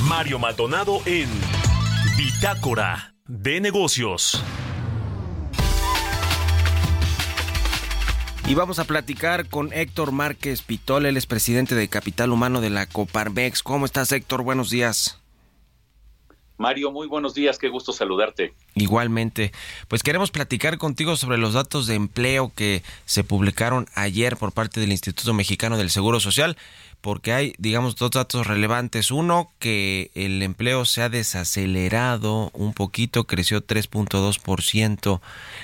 Mario 0.03 0.37
Maldonado 0.37 1.01
en 1.07 1.27
Bitácora 2.15 3.15
de 3.27 3.61
Negocios. 3.61 4.43
Y 8.47 8.53
vamos 8.53 8.77
a 8.77 8.83
platicar 8.83 9.49
con 9.49 9.73
Héctor 9.73 10.11
Márquez 10.11 10.61
Pitol, 10.61 11.07
él 11.07 11.17
es 11.17 11.25
presidente 11.25 11.73
de 11.73 11.87
Capital 11.87 12.31
Humano 12.31 12.61
de 12.61 12.69
la 12.69 12.85
Coparmex. 12.85 13.63
¿Cómo 13.63 13.87
estás, 13.87 14.11
Héctor? 14.11 14.43
Buenos 14.43 14.69
días. 14.69 15.19
Mario, 16.57 16.91
muy 16.91 17.07
buenos 17.07 17.33
días, 17.33 17.57
qué 17.57 17.67
gusto 17.67 17.91
saludarte. 17.91 18.53
Igualmente, 18.75 19.51
pues 19.89 20.03
queremos 20.03 20.31
platicar 20.31 20.77
contigo 20.77 21.17
sobre 21.17 21.37
los 21.37 21.53
datos 21.53 21.85
de 21.85 21.95
empleo 21.95 22.51
que 22.55 22.81
se 23.05 23.23
publicaron 23.25 23.87
ayer 23.93 24.37
por 24.37 24.53
parte 24.53 24.79
del 24.79 24.91
Instituto 24.91 25.33
Mexicano 25.33 25.75
del 25.75 25.89
Seguro 25.89 26.21
Social, 26.21 26.55
porque 27.01 27.33
hay, 27.33 27.53
digamos, 27.57 27.97
dos 27.97 28.11
datos 28.11 28.47
relevantes. 28.47 29.11
Uno, 29.11 29.51
que 29.59 30.11
el 30.15 30.41
empleo 30.41 30.85
se 30.85 31.01
ha 31.01 31.09
desacelerado 31.09 32.51
un 32.53 32.73
poquito, 32.73 33.25
creció 33.25 33.61
3.2% 33.61 35.19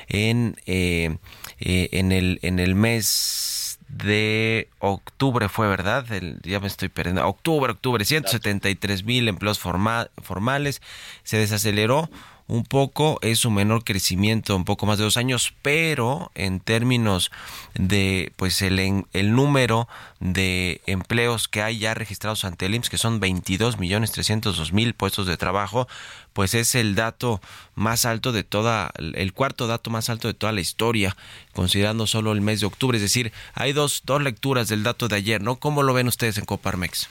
en, 0.07 0.57
eh, 0.65 1.17
eh, 1.61 1.89
en, 1.93 2.11
el, 2.11 2.39
en 2.41 2.59
el 2.59 2.75
mes 2.75 3.77
de 3.87 4.67
octubre 4.79 5.47
fue, 5.47 5.67
¿verdad? 5.67 6.11
El, 6.11 6.39
ya 6.43 6.59
me 6.59 6.67
estoy 6.67 6.89
perdiendo. 6.89 7.25
Octubre, 7.27 7.71
octubre, 7.71 8.03
173 8.03 9.03
mil 9.03 9.27
empleos 9.27 9.59
formales. 9.59 10.81
Se 11.23 11.37
desaceleró 11.37 12.09
un 12.47 12.63
poco, 12.63 13.17
es 13.21 13.39
su 13.39 13.51
menor 13.51 13.83
crecimiento, 13.83 14.55
un 14.55 14.65
poco 14.65 14.85
más 14.85 14.97
de 14.97 15.05
dos 15.05 15.17
años, 15.17 15.53
pero 15.61 16.31
en 16.35 16.59
términos 16.59 17.31
de 17.73 18.33
pues 18.35 18.61
el, 18.61 19.05
el 19.13 19.33
número 19.33 19.87
de 20.19 20.81
empleos 20.85 21.47
que 21.47 21.61
hay 21.61 21.79
ya 21.79 21.93
registrados 21.93 22.43
ante 22.45 22.65
el 22.65 22.75
IMSS, 22.75 22.89
que 22.89 22.97
son 22.97 23.19
22 23.19 23.79
millones 23.79 24.11
302 24.11 24.73
mil 24.73 24.93
puestos 24.93 25.27
de 25.27 25.37
trabajo, 25.37 25.87
pues 26.33 26.53
es 26.53 26.75
el 26.75 26.95
dato 26.95 27.41
más 27.75 28.05
alto 28.05 28.31
de 28.31 28.43
toda, 28.43 28.91
el 28.97 29.33
cuarto 29.33 29.67
dato 29.67 29.89
más 29.89 30.09
alto 30.09 30.27
de 30.27 30.33
toda 30.33 30.51
la 30.51 30.61
historia, 30.61 31.15
considerando 31.53 32.07
solo 32.07 32.31
el 32.31 32.41
mes 32.41 32.59
de 32.59 32.67
octubre. 32.67 32.97
Es 32.97 33.01
decir, 33.01 33.31
hay 33.53 33.73
dos, 33.73 34.01
dos 34.05 34.21
lecturas 34.21 34.67
del 34.67 34.83
dato 34.83 35.07
de 35.07 35.15
ayer, 35.15 35.41
¿no? 35.41 35.57
¿Cómo 35.57 35.83
lo 35.83 35.93
ven 35.93 36.07
ustedes 36.07 36.37
en 36.37 36.45
Coparmex? 36.45 37.09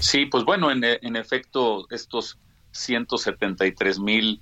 Sí, 0.00 0.26
pues 0.26 0.44
bueno, 0.44 0.70
en, 0.70 0.82
en 0.84 1.16
efecto, 1.16 1.86
estos 1.90 2.38
173 2.72 4.00
mil 4.00 4.40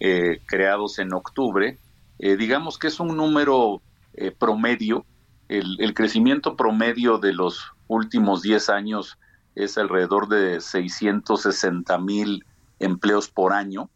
eh, 0.00 0.40
creados 0.46 0.98
en 0.98 1.12
octubre. 1.12 1.78
Eh, 2.18 2.36
digamos 2.36 2.78
que 2.78 2.88
es 2.88 3.00
un 3.00 3.16
número 3.16 3.82
eh, 4.14 4.30
promedio. 4.30 5.04
El, 5.48 5.76
el, 5.80 5.92
crecimiento 5.94 6.56
promedio 6.56 7.18
de 7.18 7.32
los 7.32 7.72
últimos 7.88 8.42
10 8.42 8.68
años 8.70 9.18
es 9.54 9.76
alrededor 9.76 10.28
de 10.28 10.60
660 10.60 11.98
mil 11.98 12.44
empleos 12.78 13.28
por 13.28 13.52
año. 13.52 13.90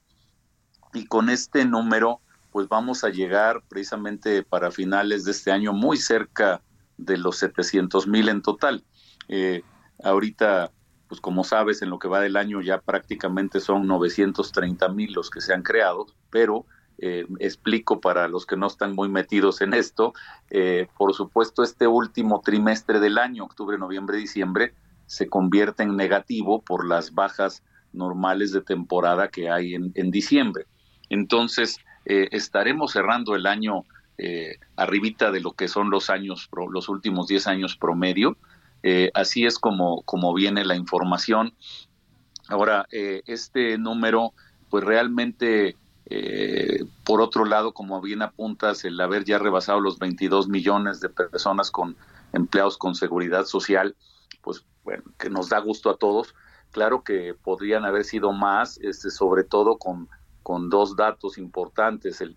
Y 0.93 1.07
con 1.07 1.31
este 1.31 1.65
número, 1.65 2.21
pues 2.51 2.69
vamos 2.69 3.05
a 3.05 3.11
llegar 3.11 3.63
precisamente 3.69 4.43
para 4.43 4.71
finales 4.71 5.25
de 5.25 5.33
este 5.33 5.51
año 5.51 5.73
muy 5.73 5.97
cerca 5.99 6.63
de 6.99 7.19
los 7.19 7.39
700 7.39 8.07
mil 8.07 8.29
en 8.29 8.43
total. 8.43 8.85
ahorita 10.03 10.71
pues 11.09 11.21
como 11.21 11.45
sabes, 11.45 11.83
en 11.83 11.91
lo 11.91 11.99
que 11.99 12.09
va 12.09 12.21
del 12.21 12.37
año 12.37 12.61
ya 12.61 12.81
prácticamente 12.81 13.61
son 13.61 13.87
930 13.87 14.89
mil 14.89 15.13
los 15.13 15.31
que 15.31 15.41
se 15.41 15.55
han 15.55 15.63
creado, 15.63 16.07
pero 16.31 16.67
eh, 16.99 17.27
explico 17.39 18.01
para 18.01 18.29
los 18.29 18.47
que 18.47 18.57
no 18.57 18.67
están 18.67 18.95
muy 18.95 19.09
metidos 19.09 19.61
en 19.61 19.75
esto, 19.75 20.15
eh, 20.51 20.89
por 20.97 21.15
supuesto 21.15 21.63
este 21.63 21.87
último 21.87 22.41
trimestre 22.41 23.01
del 23.01 23.19
año, 23.19 23.45
octubre, 23.45 23.79
noviembre, 23.79 24.17
diciembre, 24.17 24.75
se 25.07 25.29
convierte 25.29 25.83
en 25.83 25.97
negativo 25.97 26.63
por 26.63 26.87
las 26.87 27.15
bajas 27.15 27.63
normales 27.93 28.53
de 28.53 28.61
temporada 28.61 29.29
que 29.29 29.51
hay 29.51 29.75
en, 29.75 29.93
en 29.95 30.11
diciembre. 30.11 30.67
Entonces, 31.09 31.79
eh, 32.05 32.29
estaremos 32.33 32.93
cerrando 32.93 33.35
el 33.35 33.47
año 33.47 33.85
eh, 34.19 34.59
arribita 34.77 35.31
de 35.31 35.41
lo 35.41 35.53
que 35.53 35.69
son 35.69 35.91
los 35.91 36.09
años, 36.09 36.49
los 36.71 36.89
últimos 36.89 37.27
10 37.27 37.49
años 37.49 37.77
promedio, 37.77 38.37
eh, 38.83 39.11
así 39.15 39.47
es 39.47 39.59
como, 39.59 40.03
como 40.03 40.33
viene 40.35 40.65
la 40.65 40.77
información. 40.77 41.55
Ahora, 42.49 42.87
eh, 42.93 43.23
este 43.27 43.79
número, 43.79 44.33
pues 44.71 44.85
realmente, 44.85 45.77
eh, 46.07 46.85
por 47.05 47.21
otro 47.21 47.45
lado, 47.45 47.73
como 47.75 48.01
bien 48.01 48.23
apuntas, 48.23 48.85
el 48.85 49.01
haber 49.01 49.25
ya 49.25 49.39
rebasado 49.39 49.81
los 49.81 49.99
22 49.99 50.49
millones 50.49 51.01
de 51.01 51.09
personas 51.09 51.71
con 51.71 51.97
empleados 52.33 52.79
con 52.79 52.95
seguridad 52.95 53.45
social, 53.45 53.97
pues 54.43 54.65
bueno, 54.85 55.03
que 55.19 55.31
nos 55.31 55.49
da 55.49 55.59
gusto 55.59 55.91
a 55.91 55.97
todos. 55.97 56.35
Claro 56.71 57.03
que 57.03 57.35
podrían 57.35 57.85
haber 57.85 58.05
sido 58.05 58.33
más, 58.33 58.79
este, 58.79 59.11
sobre 59.11 59.45
todo 59.45 59.79
con, 59.79 60.09
con 60.43 60.69
dos 60.71 60.95
datos 60.95 61.39
importantes. 61.39 62.21
El, 62.21 62.37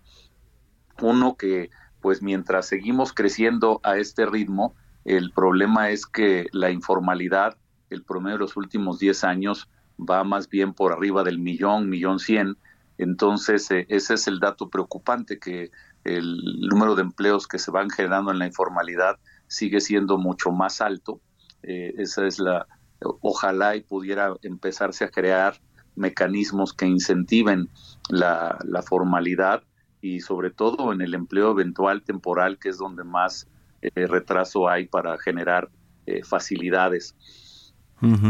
uno 1.00 1.36
que, 1.36 1.70
pues 2.00 2.22
mientras 2.22 2.66
seguimos 2.66 3.12
creciendo 3.12 3.80
a 3.82 3.96
este 3.98 4.26
ritmo, 4.26 4.74
el 5.16 5.32
problema 5.32 5.90
es 5.90 6.06
que 6.06 6.46
la 6.52 6.70
informalidad, 6.70 7.56
el 7.90 8.04
promedio 8.04 8.36
de 8.36 8.44
los 8.44 8.56
últimos 8.56 9.00
10 9.00 9.24
años, 9.24 9.68
va 9.98 10.22
más 10.22 10.48
bien 10.48 10.72
por 10.72 10.92
arriba 10.92 11.24
del 11.24 11.40
millón, 11.40 11.88
millón 11.88 12.20
cien. 12.20 12.56
Entonces, 12.96 13.68
eh, 13.72 13.86
ese 13.88 14.14
es 14.14 14.28
el 14.28 14.38
dato 14.38 14.68
preocupante, 14.68 15.40
que 15.40 15.72
el 16.04 16.38
número 16.68 16.94
de 16.94 17.02
empleos 17.02 17.48
que 17.48 17.58
se 17.58 17.72
van 17.72 17.90
generando 17.90 18.30
en 18.30 18.38
la 18.38 18.46
informalidad 18.46 19.18
sigue 19.48 19.80
siendo 19.80 20.16
mucho 20.16 20.52
más 20.52 20.80
alto. 20.80 21.20
Eh, 21.64 21.92
esa 21.98 22.24
es 22.26 22.38
la, 22.38 22.68
ojalá 23.00 23.74
y 23.74 23.80
pudiera 23.80 24.36
empezarse 24.42 25.04
a 25.04 25.10
crear 25.10 25.60
mecanismos 25.96 26.72
que 26.72 26.86
incentiven 26.86 27.68
la, 28.10 28.58
la 28.64 28.82
formalidad 28.82 29.64
y 30.00 30.20
sobre 30.20 30.52
todo 30.52 30.92
en 30.92 31.00
el 31.00 31.14
empleo 31.14 31.50
eventual 31.50 32.02
temporal, 32.02 32.58
que 32.60 32.68
es 32.68 32.78
donde 32.78 33.02
más 33.02 33.48
eh, 33.82 34.06
retraso 34.06 34.68
hay 34.68 34.86
para 34.86 35.18
generar 35.18 35.70
eh, 36.06 36.22
facilidades. 36.24 37.16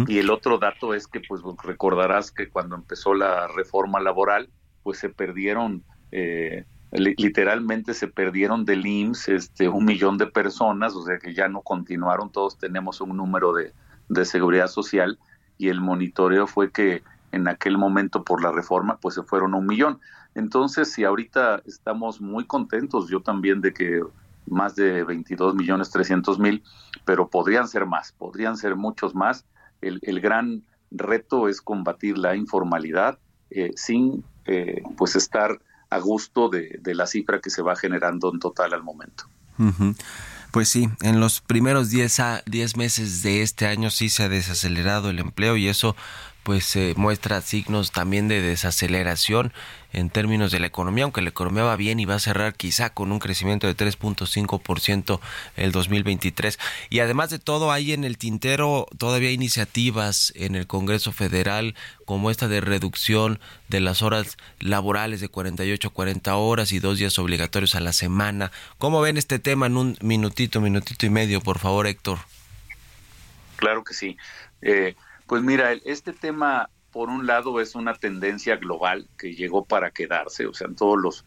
Y 0.08 0.18
el 0.18 0.30
otro 0.30 0.58
dato 0.58 0.94
es 0.94 1.06
que, 1.06 1.20
pues 1.20 1.42
recordarás 1.62 2.32
que 2.32 2.48
cuando 2.48 2.74
empezó 2.74 3.14
la 3.14 3.46
reforma 3.46 4.00
laboral, 4.00 4.50
pues 4.82 4.98
se 4.98 5.10
perdieron, 5.10 5.84
eh, 6.10 6.64
literalmente 6.90 7.94
se 7.94 8.08
perdieron 8.08 8.64
del 8.64 8.84
IMSS 8.84 9.28
este, 9.28 9.68
un 9.68 9.84
millón 9.84 10.18
de 10.18 10.26
personas, 10.26 10.96
o 10.96 11.04
sea 11.04 11.20
que 11.20 11.34
ya 11.34 11.46
no 11.46 11.62
continuaron, 11.62 12.32
todos 12.32 12.58
tenemos 12.58 13.00
un 13.00 13.16
número 13.16 13.52
de, 13.52 13.72
de 14.08 14.24
seguridad 14.24 14.66
social 14.66 15.20
y 15.56 15.68
el 15.68 15.80
monitoreo 15.80 16.48
fue 16.48 16.72
que 16.72 17.04
en 17.30 17.46
aquel 17.46 17.78
momento 17.78 18.24
por 18.24 18.42
la 18.42 18.50
reforma 18.50 18.98
pues 19.00 19.14
se 19.14 19.22
fueron 19.22 19.54
un 19.54 19.66
millón. 19.66 20.00
Entonces, 20.34 20.92
si 20.92 21.04
ahorita 21.04 21.62
estamos 21.64 22.20
muy 22.20 22.44
contentos, 22.44 23.08
yo 23.08 23.20
también 23.20 23.60
de 23.60 23.72
que 23.72 24.02
más 24.46 24.74
de 24.76 25.04
22 25.04 25.54
millones 25.54 25.90
300 25.90 26.38
mil, 26.38 26.62
pero 27.04 27.28
podrían 27.28 27.68
ser 27.68 27.86
más, 27.86 28.12
podrían 28.12 28.56
ser 28.56 28.76
muchos 28.76 29.14
más. 29.14 29.44
El, 29.80 30.00
el 30.02 30.20
gran 30.20 30.62
reto 30.90 31.48
es 31.48 31.60
combatir 31.60 32.18
la 32.18 32.36
informalidad 32.36 33.18
eh, 33.50 33.72
sin 33.76 34.24
eh, 34.46 34.82
pues 34.96 35.16
estar 35.16 35.60
a 35.90 35.98
gusto 35.98 36.48
de, 36.48 36.78
de, 36.80 36.94
la 36.94 37.06
cifra 37.06 37.40
que 37.40 37.50
se 37.50 37.62
va 37.62 37.74
generando 37.74 38.32
en 38.32 38.38
total 38.38 38.74
al 38.74 38.82
momento. 38.82 39.24
Pues 40.52 40.68
sí, 40.68 40.88
en 41.02 41.20
los 41.20 41.40
primeros 41.40 41.90
10 41.90 42.76
meses 42.76 43.22
de 43.22 43.42
este 43.42 43.66
año 43.66 43.90
sí 43.90 44.08
se 44.08 44.24
ha 44.24 44.28
desacelerado 44.28 45.10
el 45.10 45.18
empleo 45.18 45.56
y 45.56 45.68
eso 45.68 45.94
pues 46.42 46.64
se 46.64 46.94
muestra 46.96 47.40
signos 47.40 47.92
también 47.92 48.28
de 48.28 48.40
desaceleración 48.40 49.52
en 49.92 50.08
términos 50.08 50.52
de 50.52 50.60
la 50.60 50.66
economía, 50.66 51.04
aunque 51.04 51.20
la 51.20 51.30
economía 51.30 51.64
va 51.64 51.76
bien 51.76 51.98
y 52.00 52.04
va 52.04 52.14
a 52.14 52.20
cerrar 52.20 52.54
quizá 52.54 52.90
con 52.90 53.12
un 53.12 53.18
crecimiento 53.18 53.66
de 53.66 53.76
3.5% 53.76 55.20
el 55.56 55.72
2023. 55.72 56.58
Y 56.90 57.00
además 57.00 57.30
de 57.30 57.38
todo, 57.38 57.72
hay 57.72 57.92
en 57.92 58.04
el 58.04 58.16
tintero 58.16 58.86
todavía 58.98 59.32
iniciativas 59.32 60.32
en 60.36 60.54
el 60.54 60.66
Congreso 60.66 61.12
Federal 61.12 61.74
como 62.04 62.30
esta 62.30 62.48
de 62.48 62.60
reducción 62.60 63.40
de 63.68 63.80
las 63.80 64.02
horas 64.02 64.36
laborales 64.60 65.20
de 65.20 65.28
48 65.28 65.88
a 65.88 65.92
40 65.92 66.36
horas 66.36 66.72
y 66.72 66.78
dos 66.78 66.98
días 66.98 67.18
obligatorios 67.18 67.74
a 67.74 67.80
la 67.80 67.92
semana. 67.92 68.52
¿Cómo 68.78 69.00
ven 69.00 69.16
este 69.16 69.38
tema 69.38 69.66
en 69.66 69.76
un 69.76 69.98
minutito, 70.00 70.60
minutito 70.60 71.06
y 71.06 71.10
medio, 71.10 71.40
por 71.40 71.58
favor, 71.58 71.86
Héctor? 71.86 72.18
Claro 73.56 73.84
que 73.84 73.92
sí. 73.92 74.16
Eh, 74.62 74.94
pues 75.30 75.44
mira, 75.44 75.70
este 75.84 76.12
tema, 76.12 76.70
por 76.90 77.08
un 77.08 77.24
lado, 77.24 77.60
es 77.60 77.76
una 77.76 77.94
tendencia 77.94 78.56
global 78.56 79.08
que 79.16 79.32
llegó 79.32 79.64
para 79.64 79.92
quedarse, 79.92 80.48
o 80.48 80.52
sea, 80.52 80.66
en 80.66 80.74
todos 80.74 81.00
los 81.00 81.24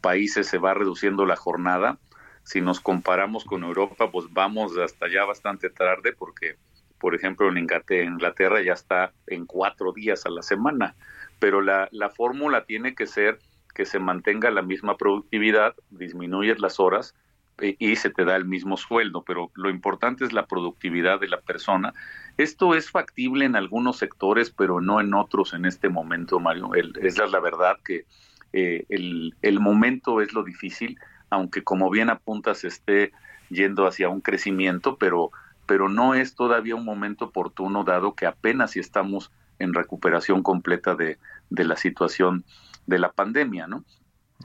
países 0.00 0.48
se 0.48 0.58
va 0.58 0.74
reduciendo 0.74 1.24
la 1.24 1.36
jornada. 1.36 2.00
Si 2.42 2.60
nos 2.60 2.80
comparamos 2.80 3.44
con 3.44 3.62
Europa, 3.62 4.10
pues 4.10 4.26
vamos 4.32 4.76
hasta 4.76 5.06
ya 5.08 5.24
bastante 5.24 5.70
tarde 5.70 6.12
porque, 6.18 6.56
por 6.98 7.14
ejemplo, 7.14 7.48
en 7.48 7.58
Inglaterra 7.58 8.60
ya 8.60 8.72
está 8.72 9.12
en 9.28 9.46
cuatro 9.46 9.92
días 9.92 10.26
a 10.26 10.30
la 10.30 10.42
semana, 10.42 10.96
pero 11.38 11.60
la, 11.60 11.88
la 11.92 12.10
fórmula 12.10 12.64
tiene 12.64 12.96
que 12.96 13.06
ser 13.06 13.38
que 13.72 13.86
se 13.86 14.00
mantenga 14.00 14.50
la 14.50 14.62
misma 14.62 14.96
productividad, 14.96 15.76
disminuyes 15.90 16.58
las 16.58 16.80
horas, 16.80 17.14
y 17.62 17.96
se 17.96 18.10
te 18.10 18.24
da 18.24 18.36
el 18.36 18.44
mismo 18.44 18.76
sueldo, 18.76 19.22
pero 19.22 19.50
lo 19.54 19.70
importante 19.70 20.24
es 20.24 20.32
la 20.32 20.46
productividad 20.46 21.20
de 21.20 21.28
la 21.28 21.40
persona. 21.40 21.92
Esto 22.36 22.74
es 22.74 22.90
factible 22.90 23.44
en 23.44 23.56
algunos 23.56 23.98
sectores, 23.98 24.50
pero 24.50 24.80
no 24.80 25.00
en 25.00 25.14
otros 25.14 25.54
en 25.54 25.64
este 25.64 25.88
momento, 25.88 26.40
Mario. 26.40 26.74
El, 26.74 26.92
es 27.00 27.16
la 27.16 27.40
verdad 27.40 27.76
que 27.84 28.06
eh, 28.52 28.84
el, 28.88 29.34
el, 29.42 29.60
momento 29.60 30.20
es 30.20 30.32
lo 30.32 30.42
difícil, 30.42 30.98
aunque 31.30 31.62
como 31.62 31.90
bien 31.90 32.10
apuntas 32.10 32.64
esté 32.64 33.12
yendo 33.50 33.86
hacia 33.86 34.08
un 34.08 34.20
crecimiento, 34.20 34.96
pero, 34.96 35.30
pero 35.66 35.88
no 35.88 36.14
es 36.14 36.34
todavía 36.34 36.74
un 36.74 36.84
momento 36.84 37.26
oportuno, 37.26 37.84
dado 37.84 38.14
que 38.14 38.26
apenas 38.26 38.72
si 38.72 38.80
estamos 38.80 39.30
en 39.58 39.74
recuperación 39.74 40.42
completa 40.42 40.94
de, 40.94 41.18
de 41.50 41.64
la 41.64 41.76
situación 41.76 42.44
de 42.86 42.98
la 42.98 43.12
pandemia, 43.12 43.66
¿no? 43.66 43.84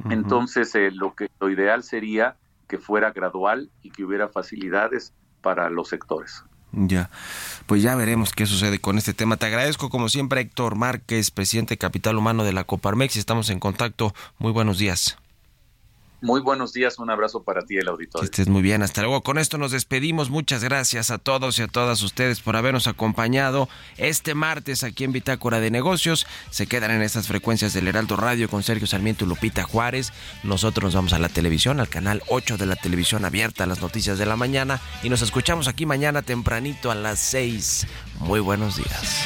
Entonces, 0.10 0.74
eh, 0.76 0.92
lo 0.92 1.14
que 1.14 1.30
lo 1.40 1.50
ideal 1.50 1.84
sería 1.84 2.38
que 2.68 2.78
fuera 2.78 3.12
gradual 3.12 3.70
y 3.82 3.90
que 3.90 4.06
hubiera 4.06 4.30
facilidades 4.30 5.14
para 5.42 5.70
los 5.70 5.90
sectores. 5.90 6.46
Ya, 6.72 7.10
pues 7.66 7.82
ya 7.82 7.96
veremos 7.96 8.32
qué 8.32 8.46
sucede 8.46 8.80
con 8.80 8.98
este 8.98 9.14
tema. 9.14 9.38
Te 9.38 9.48
agradezco 9.48 9.90
como 9.90 10.10
siempre 10.10 10.42
Héctor 10.42 10.76
Márquez, 10.76 11.32
presidente 11.32 11.74
de 11.74 11.78
Capital 11.80 12.18
Humano 12.18 12.44
de 12.44 12.54
la 12.54 12.64
Coparmex. 12.64 13.16
Estamos 13.16 13.50
en 13.50 13.60
contacto. 13.60 14.14
Muy 14.38 14.52
buenos 14.52 14.78
días. 14.78 15.18
Muy 16.22 16.42
buenos 16.42 16.74
días, 16.74 17.00
un 17.00 17.10
abrazo 17.10 17.44
para 17.44 17.62
ti, 17.62 17.78
el 17.78 17.88
auditorio. 17.88 18.22
Que 18.22 18.26
estés 18.26 18.50
muy 18.50 18.62
bien, 18.62 18.84
hasta 18.84 19.02
luego. 19.02 19.22
Con 19.22 19.38
esto 19.38 19.58
nos 19.58 19.72
despedimos. 19.72 20.30
Muchas 20.30 20.64
gracias 20.64 21.12
a 21.12 21.18
todos 21.18 21.58
y 21.60 21.62
a 21.62 21.68
todas 21.68 22.02
ustedes 22.04 22.42
por 22.42 22.58
habernos 22.58 22.88
acompañado 22.88 23.70
este 23.98 24.36
martes 24.36 24.84
aquí 24.84 25.06
en 25.06 25.14
Bitácora 25.14 25.62
de 25.62 25.72
Negocios. 25.72 26.28
Se 26.50 26.68
quedan 26.68 26.92
en 26.92 27.02
estas 27.02 27.28
frecuencias 27.28 27.74
del 27.74 27.88
Heraldo 27.88 28.18
Radio 28.18 28.50
con 28.50 28.64
Sergio 28.64 28.86
Sarmiento 28.86 29.24
y 29.24 29.30
Lupita 29.30 29.64
Juárez. 29.64 30.12
Nosotros 30.44 30.84
nos 30.84 30.96
vamos 30.96 31.14
a 31.14 31.20
la 31.20 31.30
televisión, 31.30 31.80
al 31.80 31.88
canal 31.88 32.22
8 32.28 32.58
de 32.58 32.66
la 32.66 32.76
televisión 32.76 33.24
abierta, 33.24 33.66
las 33.66 33.82
noticias 33.82 34.18
de 34.18 34.26
la 34.26 34.36
mañana. 34.36 34.82
Y 35.04 35.10
nos 35.10 35.22
escuchamos 35.22 35.70
aquí 35.70 35.86
mañana 35.86 36.22
tempranito 36.22 36.92
a 36.92 36.96
las 36.96 37.20
6. 37.20 37.88
Muy 38.20 38.42
buenos 38.42 38.76
días. 38.76 39.26